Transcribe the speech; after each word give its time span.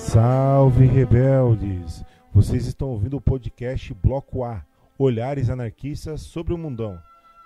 Salve 0.00 0.86
rebeldes! 0.86 2.02
Vocês 2.32 2.66
estão 2.66 2.88
ouvindo 2.88 3.18
o 3.18 3.20
podcast 3.20 3.94
Bloco 3.94 4.42
A, 4.42 4.64
Olhares 4.98 5.50
Anarquistas 5.50 6.22
sobre 6.22 6.52
o 6.52 6.58
Mundão. 6.58 6.98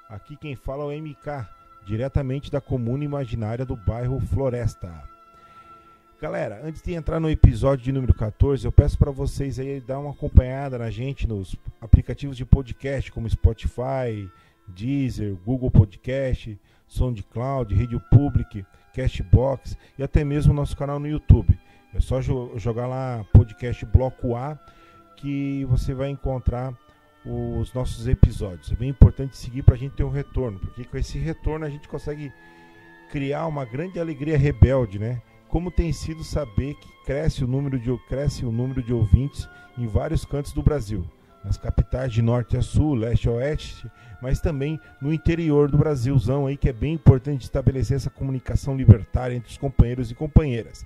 Aqui 0.09 0.35
quem 0.37 0.55
fala 0.55 0.85
é 0.85 0.97
o 0.97 1.03
MK, 1.03 1.47
diretamente 1.85 2.51
da 2.51 2.63
comuna 2.63 3.05
imaginária 3.05 3.67
do 3.67 3.77
bairro 3.77 4.19
Floresta. 4.21 5.03
Galera, 6.23 6.61
antes 6.65 6.81
de 6.81 6.95
entrar 6.95 7.21
no 7.21 7.29
episódio 7.29 7.85
de 7.85 7.93
número 7.93 8.15
14, 8.15 8.65
eu 8.65 8.73
peço 8.73 8.97
para 8.97 9.11
vocês 9.11 9.59
aí 9.59 9.81
dar 9.81 9.99
uma 9.99 10.13
acompanhada 10.13 10.79
na 10.79 10.91
gente 10.91 11.27
nos 11.27 11.57
aplicativos 11.83 12.37
de 12.37 12.47
podcast 12.47 13.13
como 13.13 13.29
Spotify, 13.29 14.31
Deezer, 14.69 15.35
Google 15.45 15.73
Podcast, 15.73 16.59
SoundCloud, 16.87 17.75
Radio 17.75 18.01
Public, 18.11 18.65
Castbox 18.95 19.77
e 19.99 20.05
até 20.05 20.25
mesmo 20.25 20.55
nosso 20.55 20.77
canal 20.77 21.01
no 21.01 21.09
YouTube. 21.09 21.59
É 21.95 22.01
só 22.01 22.21
jo 22.21 22.53
jogar 22.57 22.89
lá 22.89 23.25
podcast 23.33 23.87
Bloco 23.87 24.35
A 24.35 24.59
que 25.17 25.65
você 25.67 25.95
vai 25.95 26.11
encontrar 26.11 26.75
os 27.25 27.73
nossos 27.73 28.09
episódios. 28.09 28.73
É 28.73 28.75
bem 28.75 28.91
importante 28.91 29.37
seguir 29.37 29.63
para 29.63 29.75
a 29.75 29.79
gente 29.79 29.95
ter 29.95 30.03
um 30.03 30.11
retorno, 30.11 30.59
porque 30.59 30.85
com 30.85 30.99
esse 30.99 31.19
retorno 31.19 31.65
a 31.65 31.71
gente 31.71 31.89
consegue 31.89 32.33
criar 33.11 33.47
uma 33.47 33.65
grande 33.65 34.01
alegria 34.01 34.37
rebelde, 34.37 34.99
né? 34.99 35.23
Como 35.49 35.71
tem 35.71 35.93
sido 35.93 36.25
saber 36.25 36.75
que 36.75 36.89
cresce 37.07 37.45
o 37.45 37.47
número 37.47 37.79
de, 37.79 37.97
cresce 38.09 38.45
o 38.45 38.51
número 38.51 38.83
de 38.83 38.93
ouvintes 38.93 39.49
em 39.79 39.87
vários 39.87 40.25
cantos 40.25 40.53
do 40.53 40.65
Brasil, 40.65 41.09
nas 41.45 41.57
capitais 41.57 42.13
de 42.13 42.21
norte 42.21 42.57
a 42.57 42.63
sul, 42.63 42.95
leste 42.95 43.29
a 43.29 43.33
oeste, 43.33 43.89
mas 44.21 44.41
também 44.41 44.81
no 45.01 45.13
interior 45.13 45.71
do 45.71 45.79
Brasilzão 45.79 46.47
aí 46.47 46.57
que 46.57 46.69
é 46.69 46.73
bem 46.73 46.95
importante 46.95 47.43
estabelecer 47.43 47.97
essa 47.97 48.11
comunicação 48.11 48.77
libertária 48.77 49.37
entre 49.37 49.51
os 49.51 49.57
companheiros 49.57 50.11
e 50.11 50.15
companheiras. 50.15 50.85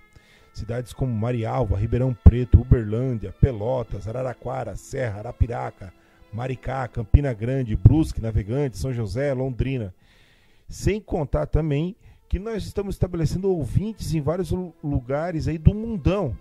Cidades 0.59 0.93
como 0.93 1.12
Marialva, 1.12 1.77
Ribeirão 1.77 2.12
Preto, 2.12 2.61
Uberlândia, 2.61 3.33
Pelotas, 3.41 4.09
Araraquara, 4.09 4.77
Serra, 4.77 5.21
Arapiraca, 5.21 5.93
Maricá, 6.32 6.87
Campina 6.88 7.32
Grande, 7.32 7.77
Brusque, 7.77 8.21
Navegante, 8.21 8.77
São 8.77 8.93
José, 8.93 9.32
Londrina. 9.32 9.95
Sem 10.69 11.01
contar 11.01 11.47
também 11.47 11.97
que 12.29 12.38
nós 12.38 12.65
estamos 12.65 12.95
estabelecendo 12.97 13.49
ouvintes 13.49 14.15
em 14.15 14.21
vários 14.21 14.52
lugares 14.82 15.49
aí 15.49 15.57
do 15.57 15.74
mundão, 15.74 16.37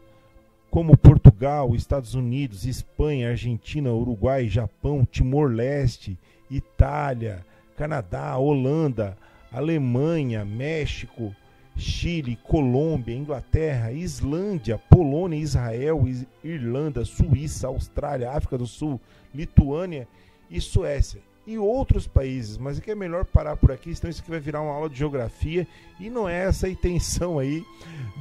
como 0.69 0.97
Portugal, 0.97 1.73
Estados 1.75 2.13
Unidos, 2.13 2.65
Espanha, 2.65 3.29
Argentina, 3.29 3.93
Uruguai, 3.93 4.49
Japão, 4.49 5.05
Timor-Leste, 5.05 6.17
Itália, 6.49 7.45
Canadá, 7.77 8.35
Holanda, 8.37 9.17
Alemanha, 9.51 10.43
México, 10.43 11.33
Chile, 11.77 12.37
Colômbia, 12.43 13.15
Inglaterra, 13.15 13.91
Islândia, 13.91 14.77
Polônia, 14.89 15.37
Israel, 15.37 16.03
Irlanda, 16.43 17.05
Suíça, 17.05 17.67
Austrália, 17.67 18.31
África 18.31 18.57
do 18.57 18.67
Sul, 18.67 18.99
Lituânia 19.33 20.07
e 20.49 20.59
Suécia. 20.59 21.21
E 21.45 21.57
outros 21.57 22.07
países, 22.07 22.57
mas 22.57 22.77
aqui 22.77 22.91
é 22.91 22.95
melhor 22.95 23.23
parar 23.23 23.55
por 23.55 23.71
aqui, 23.71 23.95
senão 23.95 24.09
isso 24.09 24.21
aqui 24.21 24.29
vai 24.29 24.39
virar 24.39 24.61
uma 24.61 24.73
aula 24.73 24.89
de 24.89 24.97
geografia 24.97 25.65
e 25.97 26.09
não 26.09 26.27
é 26.27 26.43
essa 26.43 26.67
a 26.67 26.69
intenção 26.69 27.39
aí 27.39 27.63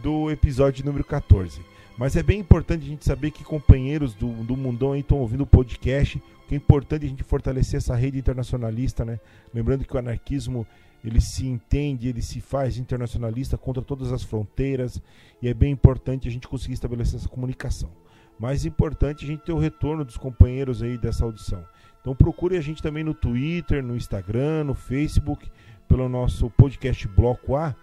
do 0.01 0.31
episódio 0.31 0.85
número 0.85 1.03
14. 1.03 1.61
Mas 1.99 2.15
é 2.15 2.23
bem 2.23 2.39
importante 2.39 2.85
a 2.85 2.89
gente 2.89 3.05
saber 3.05 3.31
que 3.31 3.43
companheiros 3.43 4.15
do, 4.15 4.29
do 4.45 4.57
mundão 4.57 4.95
estão 4.95 5.19
ouvindo 5.19 5.43
o 5.43 5.47
podcast, 5.47 6.23
que 6.47 6.55
é 6.55 6.57
importante 6.57 7.07
a 7.07 7.09
gente 7.09 7.25
fortalecer 7.25 7.79
essa 7.79 7.95
rede 7.95 8.19
internacionalista, 8.19 9.05
né? 9.05 9.19
Lembrando 9.53 9.85
que 9.85 9.95
o 9.95 9.99
anarquismo 9.99 10.67
ele 11.05 11.21
se 11.21 11.47
entende, 11.47 12.09
ele 12.09 12.23
se 12.23 12.41
faz 12.41 12.79
internacionalista 12.79 13.57
contra 13.57 13.83
todas 13.83 14.13
as 14.13 14.23
fronteiras 14.23 15.01
e 15.41 15.49
é 15.49 15.55
bem 15.55 15.73
importante 15.73 16.29
a 16.29 16.31
gente 16.31 16.49
conseguir 16.49 16.75
estabelecer 16.75 17.17
essa 17.17 17.29
comunicação. 17.29 17.91
Mais 18.39 18.65
importante 18.65 19.25
a 19.25 19.29
gente 19.29 19.45
ter 19.45 19.53
o 19.53 19.59
retorno 19.59 20.05
dos 20.05 20.17
companheiros 20.17 20.83
aí 20.83 20.99
dessa 20.99 21.25
audição. 21.25 21.65
Então 22.01 22.15
procure 22.15 22.57
a 22.57 22.61
gente 22.61 22.83
também 22.83 23.03
no 23.03 23.15
Twitter, 23.15 23.83
no 23.83 23.97
Instagram, 23.97 24.65
no 24.65 24.75
Facebook, 24.75 25.51
pelo 25.89 26.09
nosso 26.09 26.51
podcast 26.51 27.07
Bloco 27.09 27.57
A, 27.57 27.75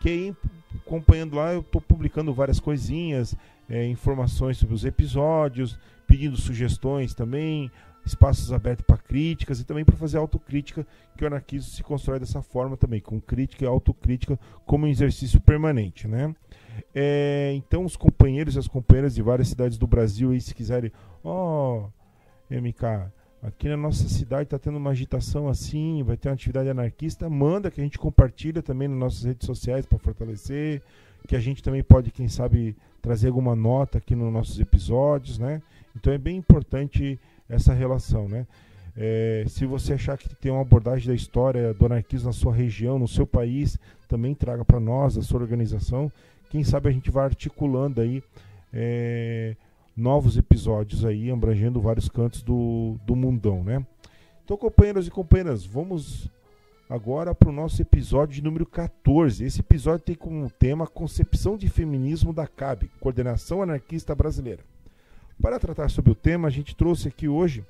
que 0.00 0.08
aí 0.08 0.36
acompanhando 0.74 1.36
lá 1.36 1.52
eu 1.52 1.60
estou 1.60 1.80
publicando 1.80 2.32
várias 2.32 2.60
coisinhas, 2.60 3.34
é, 3.68 3.86
informações 3.86 4.58
sobre 4.58 4.74
os 4.74 4.84
episódios, 4.84 5.78
pedindo 6.06 6.36
sugestões 6.36 7.14
também, 7.14 7.70
espaços 8.06 8.52
abertos 8.52 8.86
para 8.86 8.96
críticas 8.96 9.60
e 9.60 9.64
também 9.64 9.84
para 9.84 9.96
fazer 9.96 10.16
autocrítica, 10.16 10.86
que 11.16 11.24
o 11.24 11.26
anarquismo 11.26 11.70
se 11.70 11.82
constrói 11.82 12.20
dessa 12.20 12.40
forma 12.40 12.76
também, 12.76 13.00
com 13.00 13.20
crítica 13.20 13.64
e 13.64 13.66
autocrítica 13.66 14.38
como 14.64 14.86
um 14.86 14.88
exercício 14.88 15.40
permanente, 15.40 16.06
né? 16.06 16.34
É, 16.94 17.52
então 17.56 17.84
os 17.84 17.96
companheiros 17.96 18.54
e 18.54 18.58
as 18.58 18.68
companheiras 18.68 19.14
de 19.14 19.22
várias 19.22 19.48
cidades 19.48 19.76
do 19.76 19.86
Brasil 19.86 20.30
aí, 20.30 20.40
se 20.40 20.54
quiserem, 20.54 20.92
ó, 21.24 21.88
oh, 21.88 22.54
MK, 22.54 23.10
aqui 23.42 23.68
na 23.68 23.76
nossa 23.76 24.08
cidade 24.08 24.44
está 24.44 24.58
tendo 24.58 24.76
uma 24.78 24.90
agitação 24.90 25.48
assim, 25.48 26.02
vai 26.02 26.16
ter 26.16 26.28
uma 26.28 26.34
atividade 26.34 26.68
anarquista, 26.68 27.28
manda 27.28 27.70
que 27.70 27.80
a 27.80 27.84
gente 27.84 27.98
compartilha 27.98 28.62
também 28.62 28.86
nas 28.86 28.98
nossas 28.98 29.24
redes 29.24 29.46
sociais 29.46 29.84
para 29.84 29.98
fortalecer, 29.98 30.80
que 31.26 31.34
a 31.34 31.40
gente 31.40 31.62
também 31.62 31.82
pode, 31.82 32.12
quem 32.12 32.28
sabe, 32.28 32.76
trazer 33.02 33.28
alguma 33.28 33.56
nota 33.56 33.98
aqui 33.98 34.14
nos 34.14 34.32
nossos 34.32 34.60
episódios, 34.60 35.38
né? 35.38 35.60
Então 35.96 36.12
é 36.12 36.18
bem 36.18 36.36
importante 36.36 37.18
essa 37.48 37.72
relação, 37.72 38.28
né? 38.28 38.46
É, 38.96 39.44
se 39.46 39.66
você 39.66 39.92
achar 39.92 40.16
que 40.16 40.34
tem 40.36 40.50
uma 40.50 40.62
abordagem 40.62 41.08
da 41.08 41.14
história 41.14 41.74
do 41.74 41.84
anarquismo 41.84 42.28
na 42.28 42.32
sua 42.32 42.54
região, 42.54 42.98
no 42.98 43.06
seu 43.06 43.26
país, 43.26 43.78
também 44.08 44.34
traga 44.34 44.64
para 44.64 44.80
nós, 44.80 45.18
a 45.18 45.22
sua 45.22 45.40
organização. 45.40 46.10
Quem 46.48 46.64
sabe 46.64 46.88
a 46.88 46.92
gente 46.92 47.10
vai 47.10 47.24
articulando 47.24 48.00
aí 48.00 48.22
é, 48.72 49.54
novos 49.94 50.38
episódios 50.38 51.04
aí, 51.04 51.30
abrangendo 51.30 51.80
vários 51.80 52.08
cantos 52.08 52.42
do, 52.42 52.96
do 53.04 53.14
mundão, 53.14 53.62
né? 53.62 53.84
Então, 54.44 54.56
companheiros 54.56 55.06
e 55.06 55.10
companheiras, 55.10 55.66
vamos 55.66 56.30
agora 56.88 57.34
para 57.34 57.48
o 57.48 57.52
nosso 57.52 57.82
episódio 57.82 58.36
de 58.36 58.42
número 58.42 58.64
14. 58.64 59.44
Esse 59.44 59.60
episódio 59.60 60.04
tem 60.04 60.14
como 60.14 60.48
tema 60.48 60.86
Concepção 60.86 61.56
de 61.56 61.68
Feminismo 61.68 62.32
da 62.32 62.46
CAB, 62.46 62.88
Coordenação 63.00 63.60
Anarquista 63.60 64.14
Brasileira. 64.14 64.62
Para 65.40 65.58
tratar 65.58 65.90
sobre 65.90 66.12
o 66.12 66.14
tema, 66.14 66.48
a 66.48 66.50
gente 66.50 66.74
trouxe 66.74 67.08
aqui 67.08 67.28
hoje 67.28 67.64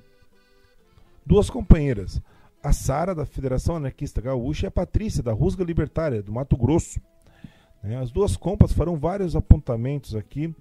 duas 1.25 1.49
companheiras, 1.49 2.21
a 2.63 2.71
Sara, 2.71 3.13
da 3.13 3.25
Federação 3.25 3.75
Anarquista 3.75 4.21
Gaúcha, 4.21 4.65
e 4.65 4.69
a 4.69 4.71
Patrícia, 4.71 5.21
da 5.21 5.33
Rusga 5.33 5.63
Libertária, 5.63 6.23
do 6.23 6.31
Mato 6.31 6.55
Grosso. 6.55 6.99
Né, 7.83 7.97
as 7.97 8.09
duas 8.09 8.37
compas 8.37 8.71
farão 8.71 8.97
vários 8.97 9.35
apontamentos 9.35 10.15
aqui, 10.15 10.53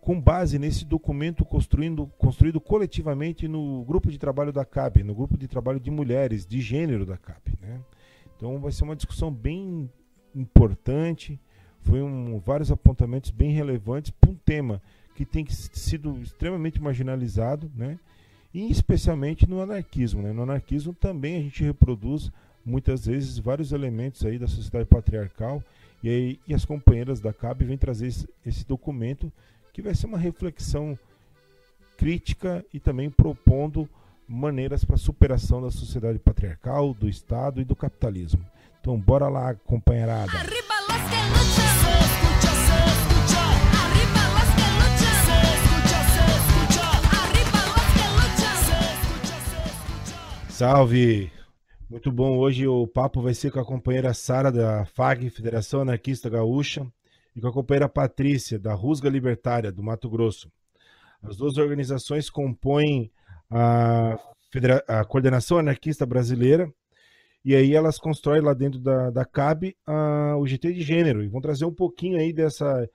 com 0.00 0.20
base 0.20 0.58
nesse 0.58 0.84
documento 0.84 1.44
construindo, 1.44 2.06
construído 2.18 2.60
coletivamente 2.60 3.48
no 3.48 3.84
grupo 3.84 4.10
de 4.10 4.18
trabalho 4.18 4.52
da 4.52 4.64
CAB, 4.64 5.02
no 5.02 5.14
grupo 5.14 5.38
de 5.38 5.48
trabalho 5.48 5.80
de 5.80 5.90
mulheres, 5.90 6.44
de 6.44 6.60
gênero 6.60 7.06
da 7.06 7.16
CAB. 7.16 7.56
Né? 7.62 7.80
Então 8.36 8.58
vai 8.58 8.70
ser 8.70 8.84
uma 8.84 8.96
discussão 8.96 9.32
bem 9.32 9.90
importante, 10.34 11.40
foi 11.80 12.02
um, 12.02 12.38
vários 12.38 12.70
apontamentos 12.70 13.30
bem 13.30 13.52
relevantes 13.52 14.10
para 14.10 14.30
um 14.30 14.34
tema 14.34 14.82
que 15.14 15.24
tem 15.24 15.46
sido 15.48 16.18
extremamente 16.20 16.80
marginalizado, 16.80 17.70
né? 17.74 17.98
E 18.52 18.70
especialmente 18.70 19.48
no 19.48 19.60
anarquismo, 19.60 20.22
né? 20.22 20.32
No 20.32 20.42
anarquismo 20.42 20.92
também 20.92 21.36
a 21.36 21.40
gente 21.40 21.62
reproduz 21.62 22.30
muitas 22.64 23.06
vezes 23.06 23.38
vários 23.38 23.72
elementos 23.72 24.24
aí 24.24 24.38
da 24.38 24.46
sociedade 24.46 24.86
patriarcal 24.86 25.62
e, 26.02 26.08
aí, 26.08 26.40
e 26.46 26.54
as 26.54 26.64
companheiras 26.64 27.20
da 27.20 27.32
CAB 27.32 27.64
vêm 27.64 27.78
trazer 27.78 28.08
esse, 28.08 28.28
esse 28.44 28.66
documento 28.66 29.32
que 29.72 29.82
vai 29.82 29.94
ser 29.94 30.06
uma 30.06 30.18
reflexão 30.18 30.98
crítica 31.96 32.64
e 32.72 32.78
também 32.78 33.10
propondo 33.10 33.88
maneiras 34.28 34.84
para 34.84 34.96
superação 34.96 35.62
da 35.62 35.70
sociedade 35.70 36.18
patriarcal, 36.18 36.94
do 36.94 37.08
Estado 37.08 37.60
e 37.60 37.64
do 37.64 37.76
capitalismo. 37.76 38.44
Então, 38.80 38.98
bora 38.98 39.28
lá, 39.28 39.54
companheirada. 39.54 40.38
Arriba, 40.38 40.74
Salve! 50.54 51.32
Muito 51.90 52.12
bom. 52.12 52.38
Hoje 52.38 52.64
o 52.64 52.86
papo 52.86 53.20
vai 53.20 53.34
ser 53.34 53.50
com 53.50 53.58
a 53.58 53.64
companheira 53.64 54.14
Sara 54.14 54.52
da 54.52 54.84
FAG, 54.84 55.28
Federação 55.28 55.80
Anarquista 55.80 56.30
Gaúcha, 56.30 56.86
e 57.34 57.40
com 57.40 57.48
a 57.48 57.52
companheira 57.52 57.88
Patrícia, 57.88 58.56
da 58.56 58.72
Rusga 58.72 59.08
Libertária, 59.08 59.72
do 59.72 59.82
Mato 59.82 60.08
Grosso. 60.08 60.48
As 61.20 61.36
duas 61.36 61.58
organizações 61.58 62.30
compõem 62.30 63.10
a, 63.50 64.16
Federa 64.52 64.84
a 64.86 65.04
Coordenação 65.04 65.58
Anarquista 65.58 66.06
Brasileira, 66.06 66.72
e 67.44 67.56
aí 67.56 67.74
elas 67.74 67.98
constroem 67.98 68.40
lá 68.40 68.54
dentro 68.54 68.78
da, 68.78 69.10
da 69.10 69.24
CAB 69.24 69.76
a, 69.84 70.36
o 70.36 70.46
GT 70.46 70.72
de 70.72 70.82
gênero, 70.82 71.24
e 71.24 71.26
vão 71.26 71.40
trazer 71.40 71.64
um 71.64 71.74
pouquinho 71.74 72.16
aí 72.16 72.32
dessa 72.32 72.88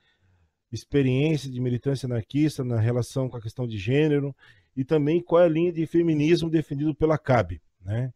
experiência 0.71 1.51
de 1.51 1.59
militância 1.59 2.05
anarquista 2.05 2.63
na 2.63 2.79
relação 2.79 3.27
com 3.27 3.35
a 3.35 3.41
questão 3.41 3.67
de 3.67 3.77
gênero 3.77 4.33
e 4.75 4.83
também 4.83 5.21
qual 5.21 5.41
é 5.41 5.45
a 5.45 5.49
linha 5.49 5.71
de 5.71 5.85
feminismo 5.85 6.49
defendido 6.49 6.93
pela 6.95 7.17
CAB. 7.17 7.61
Né? 7.83 8.13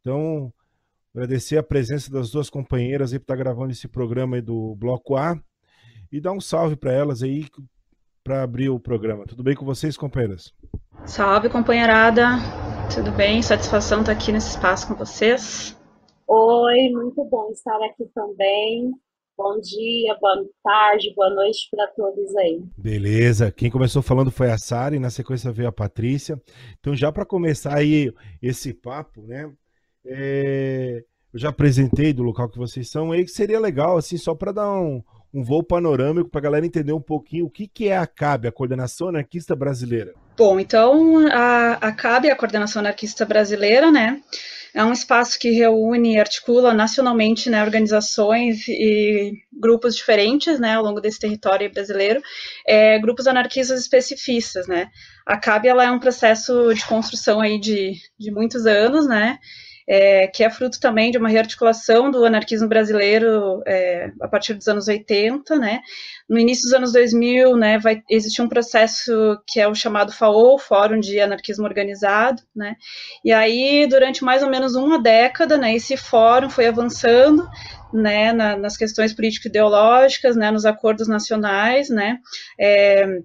Então, 0.00 0.52
agradecer 1.14 1.56
a 1.56 1.62
presença 1.62 2.10
das 2.10 2.30
duas 2.30 2.50
companheiras 2.50 3.12
aí 3.12 3.18
por 3.18 3.24
estar 3.24 3.36
gravando 3.36 3.72
esse 3.72 3.88
programa 3.88 4.36
aí 4.36 4.42
do 4.42 4.74
Bloco 4.74 5.16
A 5.16 5.38
e 6.10 6.20
dar 6.20 6.32
um 6.32 6.40
salve 6.40 6.76
para 6.76 6.92
elas 6.92 7.22
aí, 7.22 7.46
para 8.22 8.42
abrir 8.42 8.68
o 8.68 8.80
programa. 8.80 9.26
Tudo 9.26 9.42
bem 9.42 9.54
com 9.54 9.64
vocês, 9.64 9.96
companheiras? 9.96 10.54
Salve, 11.04 11.48
companheirada. 11.48 12.38
Tudo 12.94 13.10
bem? 13.12 13.42
Satisfação 13.42 14.00
estar 14.00 14.12
aqui 14.12 14.30
nesse 14.32 14.50
espaço 14.50 14.86
com 14.86 14.94
vocês. 14.94 15.76
Oi, 16.26 16.90
muito 16.90 17.24
bom 17.24 17.50
estar 17.50 17.76
aqui 17.84 18.04
também. 18.14 18.92
Bom 19.36 19.58
dia, 19.60 20.16
boa 20.20 20.46
tarde, 20.62 21.12
boa 21.16 21.28
noite 21.28 21.68
para 21.68 21.88
todos 21.88 22.36
aí. 22.36 22.62
Beleza. 22.78 23.50
Quem 23.50 23.68
começou 23.68 24.00
falando 24.00 24.30
foi 24.30 24.48
a 24.48 24.56
Sara 24.56 24.94
e 24.94 25.00
na 25.00 25.10
sequência 25.10 25.50
veio 25.50 25.68
a 25.68 25.72
Patrícia. 25.72 26.40
Então, 26.78 26.94
já 26.94 27.10
para 27.10 27.24
começar 27.24 27.74
aí 27.74 28.12
esse 28.40 28.72
papo, 28.72 29.22
né? 29.22 29.52
É... 30.06 31.02
Eu 31.32 31.40
já 31.40 31.48
apresentei 31.48 32.12
do 32.12 32.22
local 32.22 32.48
que 32.48 32.56
vocês 32.56 32.88
são, 32.88 33.10
aí 33.10 33.24
que 33.24 33.30
seria 33.30 33.58
legal, 33.58 33.96
assim, 33.96 34.16
só 34.16 34.36
para 34.36 34.52
dar 34.52 34.72
um, 34.72 35.02
um 35.32 35.42
voo 35.42 35.64
panorâmico 35.64 36.30
para 36.30 36.38
a 36.38 36.42
galera 36.44 36.64
entender 36.64 36.92
um 36.92 37.00
pouquinho 37.00 37.46
o 37.46 37.50
que, 37.50 37.66
que 37.66 37.88
é 37.88 37.98
a 37.98 38.06
CAB, 38.06 38.46
a 38.46 38.52
Coordenação 38.52 39.08
Anarquista 39.08 39.56
Brasileira. 39.56 40.14
Bom, 40.36 40.60
então 40.60 41.26
a, 41.26 41.72
a 41.72 41.92
CAB, 41.92 42.30
a 42.30 42.36
Coordenação 42.36 42.78
Anarquista 42.78 43.24
Brasileira, 43.24 43.90
né? 43.90 44.22
É 44.74 44.84
um 44.84 44.92
espaço 44.92 45.38
que 45.38 45.52
reúne 45.52 46.14
e 46.14 46.18
articula 46.18 46.74
nacionalmente 46.74 47.48
né, 47.48 47.62
organizações 47.62 48.66
e 48.66 49.32
grupos 49.52 49.94
diferentes 49.94 50.58
né, 50.58 50.74
ao 50.74 50.82
longo 50.82 51.00
desse 51.00 51.20
território 51.20 51.72
brasileiro, 51.72 52.20
é, 52.66 52.98
grupos 52.98 53.28
anarquistas 53.28 53.80
especificistas. 53.80 54.66
Né. 54.66 54.90
A 55.24 55.38
CAB 55.38 55.68
ela 55.68 55.84
é 55.84 55.90
um 55.92 56.00
processo 56.00 56.74
de 56.74 56.84
construção 56.86 57.40
aí 57.40 57.60
de, 57.60 57.92
de 58.18 58.32
muitos 58.32 58.66
anos, 58.66 59.06
né, 59.06 59.38
é, 59.86 60.26
que 60.26 60.42
é 60.42 60.50
fruto 60.50 60.80
também 60.80 61.10
de 61.10 61.18
uma 61.18 61.28
rearticulação 61.28 62.10
do 62.10 62.24
anarquismo 62.24 62.68
brasileiro 62.68 63.62
é, 63.66 64.10
a 64.20 64.28
partir 64.28 64.54
dos 64.54 64.66
anos 64.66 64.88
80, 64.88 65.56
né? 65.56 65.80
No 66.28 66.38
início 66.38 66.64
dos 66.64 66.72
anos 66.72 66.92
2000, 66.92 67.56
né, 67.56 67.78
vai 67.78 68.02
existir 68.08 68.40
um 68.40 68.48
processo 68.48 69.12
que 69.46 69.60
é 69.60 69.68
o 69.68 69.74
chamado 69.74 70.12
FAO, 70.12 70.58
Fórum 70.58 70.98
de 70.98 71.20
Anarquismo 71.20 71.64
Organizado, 71.64 72.42
né? 72.56 72.76
E 73.22 73.32
aí, 73.32 73.86
durante 73.86 74.24
mais 74.24 74.42
ou 74.42 74.48
menos 74.48 74.74
uma 74.74 74.98
década, 74.98 75.58
né, 75.58 75.74
esse 75.74 75.96
fórum 75.96 76.48
foi 76.48 76.66
avançando, 76.66 77.46
né, 77.92 78.32
na, 78.32 78.56
nas 78.56 78.76
questões 78.76 79.12
político-ideológicas, 79.12 80.34
né, 80.34 80.50
nos 80.50 80.64
acordos 80.64 81.06
nacionais, 81.06 81.90
né? 81.90 82.18
É, 82.58 83.20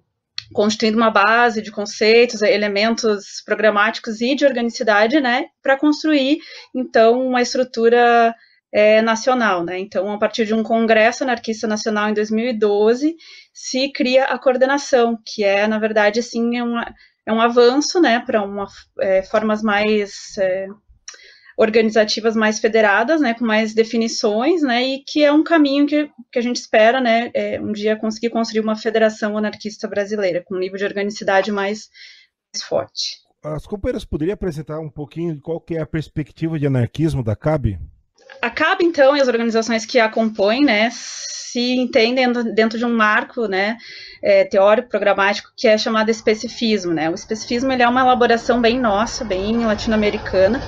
constituindo 0.53 0.97
uma 0.97 1.11
base 1.11 1.61
de 1.61 1.71
conceitos, 1.71 2.41
elementos 2.41 3.41
programáticos 3.45 4.21
e 4.21 4.35
de 4.35 4.45
organicidade, 4.45 5.19
né, 5.19 5.47
para 5.61 5.77
construir, 5.77 6.39
então, 6.73 7.21
uma 7.27 7.41
estrutura 7.41 8.33
é, 8.71 9.01
nacional, 9.01 9.63
né, 9.63 9.79
então, 9.79 10.11
a 10.11 10.17
partir 10.17 10.45
de 10.45 10.53
um 10.53 10.63
congresso 10.63 11.23
anarquista 11.23 11.67
nacional 11.67 12.09
em 12.09 12.13
2012, 12.13 13.15
se 13.53 13.91
cria 13.91 14.25
a 14.25 14.39
coordenação, 14.39 15.17
que 15.25 15.43
é, 15.43 15.67
na 15.67 15.79
verdade, 15.79 16.21
sim, 16.23 16.57
é, 16.57 16.63
uma, 16.63 16.93
é 17.25 17.33
um 17.33 17.41
avanço, 17.41 17.99
né, 17.99 18.19
para 18.19 18.43
é, 19.01 19.23
formas 19.23 19.61
mais 19.61 20.37
é, 20.37 20.67
organizativas 21.59 22.37
mais 22.37 22.57
federadas, 22.57 23.19
né, 23.19 23.33
com 23.33 23.45
mais 23.45 23.73
definições, 23.73 24.61
né, 24.61 24.81
e 24.81 25.03
que 25.03 25.25
é 25.25 25.31
um 25.31 25.43
caminho 25.43 25.85
que, 25.85 26.09
que 26.31 26.39
a 26.39 26.41
gente 26.41 26.55
espera, 26.55 27.01
né, 27.01 27.29
é, 27.33 27.59
um 27.59 27.73
dia 27.73 27.97
conseguir 27.97 28.29
construir 28.29 28.61
uma 28.61 28.77
federação 28.77 29.37
anarquista 29.37 29.85
brasileira, 29.85 30.41
com 30.45 30.55
um 30.55 30.59
nível 30.59 30.77
de 30.77 30.85
organicidade 30.85 31.51
mais, 31.51 31.89
mais 32.53 32.63
forte. 32.63 33.17
As 33.43 33.67
companheiras 33.67 34.05
poderiam 34.05 34.35
apresentar 34.35 34.79
um 34.79 34.89
pouquinho 34.89 35.37
qual 35.41 35.59
que 35.59 35.75
é 35.75 35.81
a 35.81 35.85
perspectiva 35.85 36.57
de 36.57 36.65
anarquismo 36.65 37.21
da 37.21 37.35
CAB? 37.35 37.77
A 38.41 38.49
CAB, 38.49 38.85
então, 38.85 39.17
e 39.17 39.21
as 39.21 39.27
organizações 39.27 39.85
que 39.85 39.99
a 39.99 40.07
compõem, 40.07 40.63
né, 40.63 40.89
se 40.93 41.75
entendem 41.75 42.31
dentro 42.55 42.79
de 42.79 42.85
um 42.85 42.95
marco, 42.95 43.47
né, 43.47 43.75
é, 44.23 44.45
teórico, 44.45 44.87
programático, 44.87 45.51
que 45.57 45.67
é 45.67 45.77
chamado 45.77 46.09
especificismo, 46.09 46.93
né. 46.93 47.09
O 47.09 47.15
especificismo, 47.15 47.69
ele 47.69 47.83
é 47.83 47.87
uma 47.89 47.99
elaboração 47.99 48.61
bem 48.61 48.79
nossa, 48.79 49.25
bem 49.25 49.65
latino-americana, 49.65 50.61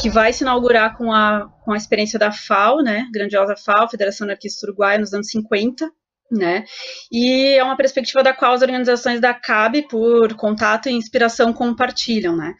que 0.00 0.10
vai 0.10 0.32
se 0.32 0.42
inaugurar 0.42 0.96
com 0.96 1.12
a, 1.12 1.48
com 1.64 1.72
a 1.72 1.76
experiência 1.76 2.18
da 2.18 2.32
FAO, 2.32 2.82
né, 2.82 3.08
grandiosa 3.12 3.56
FAO, 3.56 3.88
Federação 3.88 4.24
Anarquista 4.24 4.66
Uruguaia, 4.66 4.98
nos 4.98 5.12
anos 5.12 5.28
50, 5.28 5.90
né, 6.30 6.64
e 7.10 7.54
é 7.54 7.62
uma 7.62 7.76
perspectiva 7.76 8.22
da 8.22 8.32
qual 8.32 8.54
as 8.54 8.62
organizações 8.62 9.20
da 9.20 9.34
CAB, 9.34 9.82
por 9.88 10.34
contato 10.34 10.88
e 10.88 10.92
inspiração, 10.92 11.52
compartilham, 11.52 12.36
né. 12.36 12.54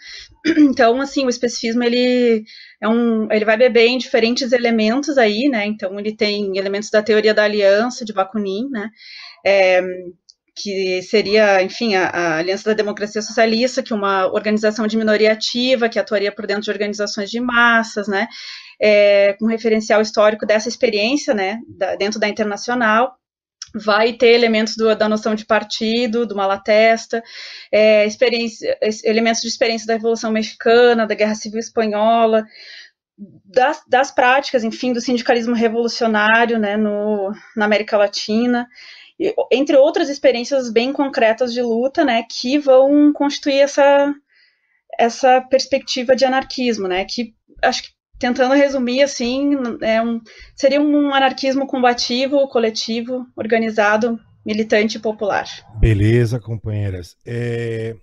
Então, 0.59 1.01
assim, 1.01 1.25
o 1.25 1.29
especificismo, 1.29 1.85
ele, 1.85 2.43
é 2.81 2.89
um, 2.89 3.31
ele 3.31 3.45
vai 3.45 3.57
beber 3.57 3.87
em 3.87 3.99
diferentes 3.99 4.53
elementos 4.53 5.17
aí, 5.17 5.49
né, 5.49 5.67
então 5.67 5.99
ele 5.99 6.15
tem 6.15 6.57
elementos 6.57 6.91
da 6.91 7.03
teoria 7.03 7.33
da 7.33 7.45
aliança, 7.45 8.05
de 8.05 8.13
Bakunin, 8.13 8.69
né, 8.71 8.91
é, 9.45 9.83
que 10.55 11.01
seria, 11.03 11.63
enfim, 11.63 11.95
a, 11.95 12.09
a, 12.09 12.39
Aliança 12.39 12.71
da 12.71 12.75
Democracia 12.75 13.23
Socialista, 13.23 13.83
que 13.83 13.93
é 13.93 13.97
uma 13.97 14.27
organização 14.27 14.87
de 14.87 14.97
minoria 14.97 15.33
ativa, 15.33 15.89
que 15.89 15.99
atuaria 15.99 16.33
por 16.33 16.47
dentro 16.47 16.65
de 16.65 16.71
organizações 16.71 17.31
de 17.31 17.41
massas, 17.41 18.07
né, 18.07 18.29
é, 18.81 19.35
com 19.35 19.47
referencial 19.47 20.03
histórico 20.03 20.45
dessa 20.47 20.69
experiência, 20.69 21.33
né, 21.33 21.59
da, 21.67 21.97
dentro 21.97 22.21
da 22.21 22.29
internacional, 22.29 23.17
vai 23.75 24.13
ter 24.13 24.33
elementos 24.35 24.77
do, 24.77 24.95
da 24.95 25.09
noção 25.09 25.35
de 25.35 25.47
partido, 25.47 26.27
do 26.27 26.37
malatesta, 26.37 27.23
é, 27.73 28.07
elementos 29.05 29.41
de 29.41 29.49
experiência 29.49 29.87
da 29.87 29.95
Revolução 29.95 30.31
Mexicana, 30.31 31.07
da 31.07 31.15
Guerra 31.15 31.35
Civil 31.35 31.59
Espanhola, 31.59 32.45
das, 33.45 33.83
das 33.89 34.11
práticas, 34.11 34.65
enfim, 34.65 34.93
do 34.93 35.01
sindicalismo 35.01 35.55
revolucionário, 35.55 36.59
né, 36.59 36.77
no, 36.77 37.33
na 37.57 37.65
América 37.65 37.97
Latina, 37.97 38.69
entre 39.51 39.77
outras 39.77 40.09
experiências 40.09 40.71
bem 40.71 40.93
concretas 40.93 41.53
de 41.53 41.63
luta, 41.63 42.05
né, 42.05 42.25
que 42.29 42.59
vão 42.59 43.13
constituir 43.13 43.61
essa, 43.61 44.15
essa 44.99 45.41
perspectiva 45.43 46.17
de 46.17 46.25
anarquismo, 46.25 46.89
né, 46.89 47.05
que 47.05 47.35
acho 47.63 47.83
que 47.83 47.91
tentando 48.19 48.55
resumir 48.55 49.03
assim, 49.03 49.51
é 49.81 50.01
um, 50.01 50.21
seria 50.55 50.81
um 50.81 51.13
anarquismo 51.13 51.67
combativo, 51.67 52.49
coletivo, 52.49 53.27
organizado, 53.37 54.19
militante 54.47 54.97
e 54.97 55.01
popular. 55.01 55.45
Beleza, 55.81 56.39
companheiras. 56.39 57.17
É, 57.27 57.97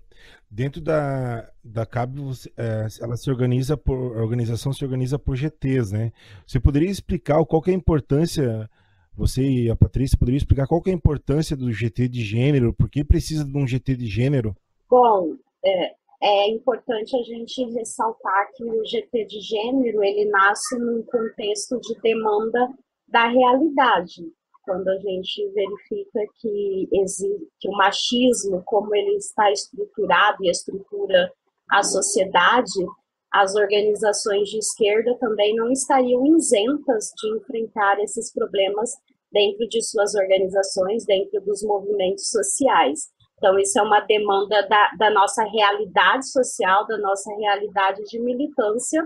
dentro 0.49 0.81
da, 0.81 1.49
da 1.63 1.85
CAB, 1.85 2.17
é, 2.57 2.87
ela 3.01 3.15
se 3.15 3.29
organiza 3.29 3.77
por, 3.77 4.17
a 4.17 4.21
organização 4.21 4.73
se 4.73 4.83
organiza 4.83 5.17
por 5.17 5.37
GTs, 5.37 5.93
né? 5.93 6.11
Você 6.45 6.59
poderia 6.59 6.89
explicar 6.89 7.43
qual 7.45 7.63
é 7.67 7.71
a 7.71 7.73
importância 7.73 8.69
você 9.13 9.43
e 9.43 9.69
a 9.69 9.75
Patrícia 9.75 10.17
poderiam 10.17 10.37
explicar 10.37 10.67
qual 10.67 10.81
é 10.85 10.91
a 10.91 10.93
importância 10.93 11.55
do 11.55 11.71
GT 11.71 12.07
de 12.07 12.23
gênero? 12.23 12.73
Por 12.73 12.89
que 12.89 13.03
precisa 13.03 13.43
de 13.43 13.57
um 13.57 13.67
GT 13.67 13.95
de 13.95 14.07
gênero? 14.07 14.55
Bom, 14.89 15.35
é, 15.63 15.93
é 16.21 16.49
importante 16.49 17.15
a 17.15 17.23
gente 17.23 17.63
ressaltar 17.71 18.49
que 18.55 18.63
o 18.63 18.85
GT 18.85 19.25
de 19.25 19.39
gênero 19.41 20.03
ele 20.03 20.25
nasce 20.25 20.77
num 20.77 21.03
contexto 21.03 21.79
de 21.79 21.99
demanda 22.01 22.73
da 23.07 23.27
realidade. 23.27 24.23
Quando 24.63 24.87
a 24.89 24.97
gente 24.99 25.49
verifica 25.51 26.19
que, 26.39 26.89
existe, 26.93 27.47
que 27.59 27.69
o 27.69 27.71
machismo, 27.71 28.61
como 28.65 28.93
ele 28.93 29.15
está 29.15 29.51
estruturado 29.51 30.43
e 30.43 30.49
estrutura 30.49 31.31
a 31.71 31.83
sociedade, 31.83 32.85
as 33.31 33.55
organizações 33.55 34.49
de 34.49 34.57
esquerda 34.57 35.15
também 35.19 35.55
não 35.55 35.71
estariam 35.71 36.25
isentas 36.35 37.11
de 37.17 37.37
enfrentar 37.37 37.99
esses 37.99 38.33
problemas 38.33 38.91
dentro 39.31 39.67
de 39.67 39.83
suas 39.83 40.15
organizações, 40.15 41.05
dentro 41.05 41.39
dos 41.41 41.63
movimentos 41.63 42.27
sociais. 42.29 42.99
Então, 43.37 43.57
isso 43.59 43.79
é 43.79 43.83
uma 43.83 44.01
demanda 44.01 44.67
da, 44.67 44.91
da 44.97 45.09
nossa 45.11 45.43
realidade 45.43 46.29
social, 46.29 46.85
da 46.87 46.97
nossa 46.97 47.33
realidade 47.35 48.03
de 48.05 48.19
militância, 48.19 49.05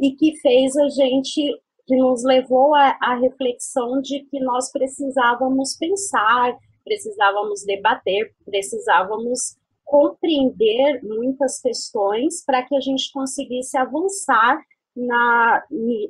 e 0.00 0.12
que 0.12 0.38
fez 0.40 0.76
a 0.76 0.88
gente, 0.88 1.60
que 1.86 1.96
nos 1.96 2.24
levou 2.24 2.74
à 2.74 3.18
reflexão 3.20 4.00
de 4.00 4.24
que 4.30 4.40
nós 4.40 4.70
precisávamos 4.70 5.76
pensar, 5.76 6.56
precisávamos 6.84 7.64
debater, 7.64 8.32
precisávamos 8.44 9.56
compreender 9.86 11.00
muitas 11.02 11.60
questões 11.60 12.44
para 12.44 12.62
que 12.62 12.76
a 12.76 12.80
gente 12.80 13.10
conseguisse 13.12 13.78
avançar 13.78 14.60
na, 14.94 15.62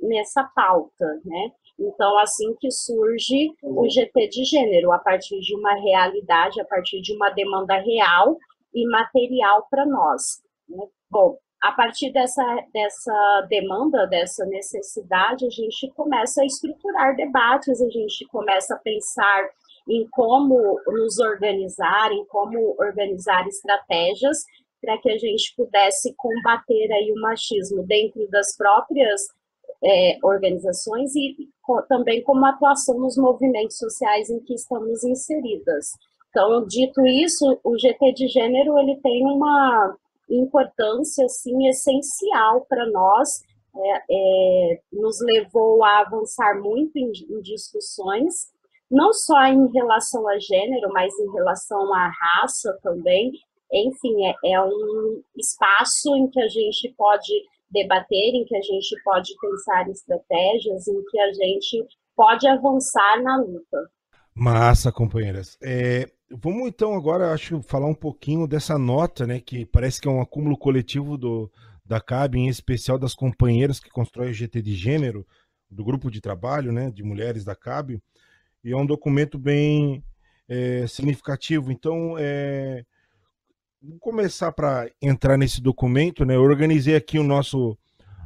nessa 0.03 0.43
pauta, 0.55 1.05
né? 1.25 1.53
Então, 1.79 2.19
assim 2.19 2.55
que 2.59 2.71
surge 2.71 3.51
o 3.63 3.87
GT 3.89 4.29
de 4.29 4.45
gênero, 4.45 4.93
a 4.93 4.99
partir 4.99 5.39
de 5.41 5.55
uma 5.55 5.75
realidade, 5.75 6.61
a 6.61 6.65
partir 6.65 7.03
de 7.03 7.15
uma 7.15 7.29
demanda 7.31 7.75
real 7.75 8.39
e 8.75 8.89
material 8.89 9.67
para 9.71 9.85
nós. 9.85 10.43
Né? 10.67 10.87
Bom, 11.11 11.37
a 11.63 11.73
partir 11.73 12.13
dessa, 12.13 12.45
dessa 12.73 13.47
demanda, 13.51 14.07
dessa 14.07 14.47
necessidade, 14.47 15.45
a 15.45 15.51
gente 15.51 15.93
começa 15.95 16.41
a 16.41 16.47
estruturar 16.47 17.15
debates, 17.15 17.81
a 17.83 17.91
gente 17.91 18.27
começa 18.29 18.75
a 18.75 18.79
pensar 18.79 19.51
em 19.89 20.07
como 20.11 20.81
nos 20.87 21.19
organizar, 21.19 22.13
em 22.13 22.25
como 22.27 22.75
organizar 22.79 23.47
estratégias 23.47 24.45
para 24.81 24.99
que 24.99 25.11
a 25.11 25.19
gente 25.19 25.55
pudesse 25.57 26.15
combater 26.17 26.93
aí 26.93 27.13
o 27.13 27.21
machismo 27.21 27.83
dentro 27.85 28.29
das 28.29 28.57
próprias 28.57 29.23
é, 29.83 30.19
organizações 30.23 31.15
e 31.15 31.49
também 31.89 32.23
como 32.23 32.45
atuação 32.47 32.99
nos 32.99 33.17
movimentos 33.17 33.79
sociais 33.79 34.31
em 34.31 34.41
que 34.41 34.55
estamos 34.55 35.05
inseridas. 35.05 35.93
Então, 36.31 36.67
dito 36.67 37.07
isso, 37.07 37.59
o 37.65 37.79
GT 37.79 38.13
de 38.13 38.29
gênero 38.29 38.79
ele 38.79 38.97
tem 39.03 39.25
uma 39.25 39.97
importância 40.29 41.25
assim 41.25 41.69
essencial 41.69 42.67
para 42.69 42.87
nós, 42.91 43.41
é, 43.75 44.03
é, 44.11 44.81
nos 44.93 45.19
levou 45.21 45.83
a 45.85 46.01
avançar 46.01 46.61
muito 46.61 46.97
em, 46.97 47.11
em, 47.31 47.41
discussões, 47.41 48.53
não 48.91 49.13
só 49.13 49.45
em 49.47 49.71
relação 49.73 50.29
a 50.29 50.39
gênero, 50.39 50.93
mas 50.93 51.13
em 51.19 51.33
relação 51.33 51.93
à 51.95 52.09
raça 52.09 52.79
também. 52.83 53.33
Enfim, 53.73 54.27
é, 54.27 54.53
é 54.53 54.63
um 54.63 55.23
espaço 55.37 56.15
em 56.17 56.29
que 56.31 56.41
a 56.41 56.49
gente 56.49 56.95
pode 56.97 57.33
debater, 57.71 58.35
em 58.35 58.45
que 58.45 58.57
a 58.57 58.63
gente 58.63 59.03
pode 59.05 59.33
pensar 59.41 59.89
estratégias, 59.89 60.87
em 60.87 61.03
que 61.11 61.21
a 61.21 61.33
gente 61.33 61.85
pode 62.15 62.47
avançar 62.47 63.23
na 63.23 63.39
luta. 63.39 63.91
Massa, 64.35 64.93
companheiras. 64.93 65.57
É, 65.63 66.07
vamos 66.31 66.69
então 66.69 66.95
agora, 66.95 67.33
acho, 67.33 67.63
falar 67.63 67.87
um 67.87 67.95
pouquinho 67.95 68.47
dessa 68.47 68.79
nota, 68.79 69.27
né, 69.27 69.41
que 69.41 69.65
parece 69.67 70.01
que 70.01 70.09
é 70.09 70.11
um 70.11 70.21
acúmulo 70.21 70.57
coletivo 70.57 71.17
do, 71.17 71.51
da 71.85 72.01
CAB, 72.01 72.37
em 72.37 72.49
especial 72.49 72.99
das 72.99 73.15
companheiras 73.15 73.81
que 73.81 73.91
constroem 73.91 74.31
o 74.31 74.35
GT 74.35 74.63
de 74.63 74.75
gênero, 74.75 75.27
do 75.71 75.85
grupo 75.85 76.11
de 76.11 76.21
trabalho, 76.21 76.71
né, 76.71 76.91
de 76.91 77.03
mulheres 77.03 77.45
da 77.45 77.57
CAB, 77.57 78.01
e 78.67 78.73
é 78.73 78.77
um 78.77 78.85
documento 78.85 79.39
bem 79.39 80.03
é, 80.49 80.89
significativo. 80.89 81.71
Então, 81.71 82.17
é, 82.19 82.85
vou 83.81 83.97
começar 84.01 84.51
para 84.51 84.91
entrar 85.01 85.37
nesse 85.37 85.63
documento, 85.63 86.25
né, 86.25 86.35
eu 86.35 86.43
organizei 86.43 86.97
aqui 86.97 87.17
o 87.17 87.23
nosso 87.23 87.79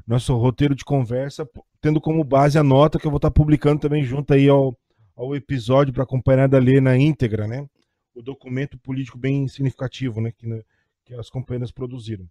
nosso 0.07 0.35
roteiro 0.37 0.75
de 0.75 0.85
conversa, 0.85 1.49
tendo 1.81 2.01
como 2.01 2.25
base 2.25 2.59
a 2.59 2.65
nota 2.65 2.99
que 2.99 3.07
eu 3.07 3.11
vou 3.13 3.19
estar 3.19 3.31
publicando 3.31 3.81
também 3.81 4.03
junto 4.03 4.35
aí 4.35 4.49
ao, 4.49 4.77
ao 5.15 5.37
episódio 5.37 5.93
para 5.93 6.03
acompanhar 6.03 6.49
da 6.49 6.59
lei 6.59 6.81
na 6.81 6.97
íntegra, 6.97 7.47
né? 7.47 7.65
O 8.13 8.21
documento 8.21 8.77
político 8.77 9.17
bem 9.17 9.47
significativo, 9.47 10.21
né? 10.21 10.33
Que, 10.37 10.49
né, 10.49 10.63
que 11.05 11.15
as 11.15 11.31
companheiras 11.31 11.71
produziram. 11.71 12.27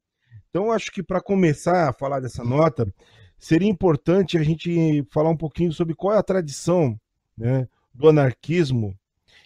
Então, 0.50 0.74
acho 0.74 0.92
que 0.92 1.02
para 1.02 1.22
começar 1.22 1.88
a 1.88 1.94
falar 1.94 2.20
dessa 2.20 2.44
nota, 2.44 2.92
seria 3.38 3.70
importante 3.70 4.38
a 4.38 4.44
gente 4.44 5.08
falar 5.10 5.30
um 5.30 5.38
pouquinho 5.38 5.72
sobre 5.72 5.96
qual 5.96 6.16
é 6.16 6.18
a 6.18 6.24
tradição 6.24 7.00
né, 7.38 7.66
do 7.94 8.10
anarquismo, 8.10 8.96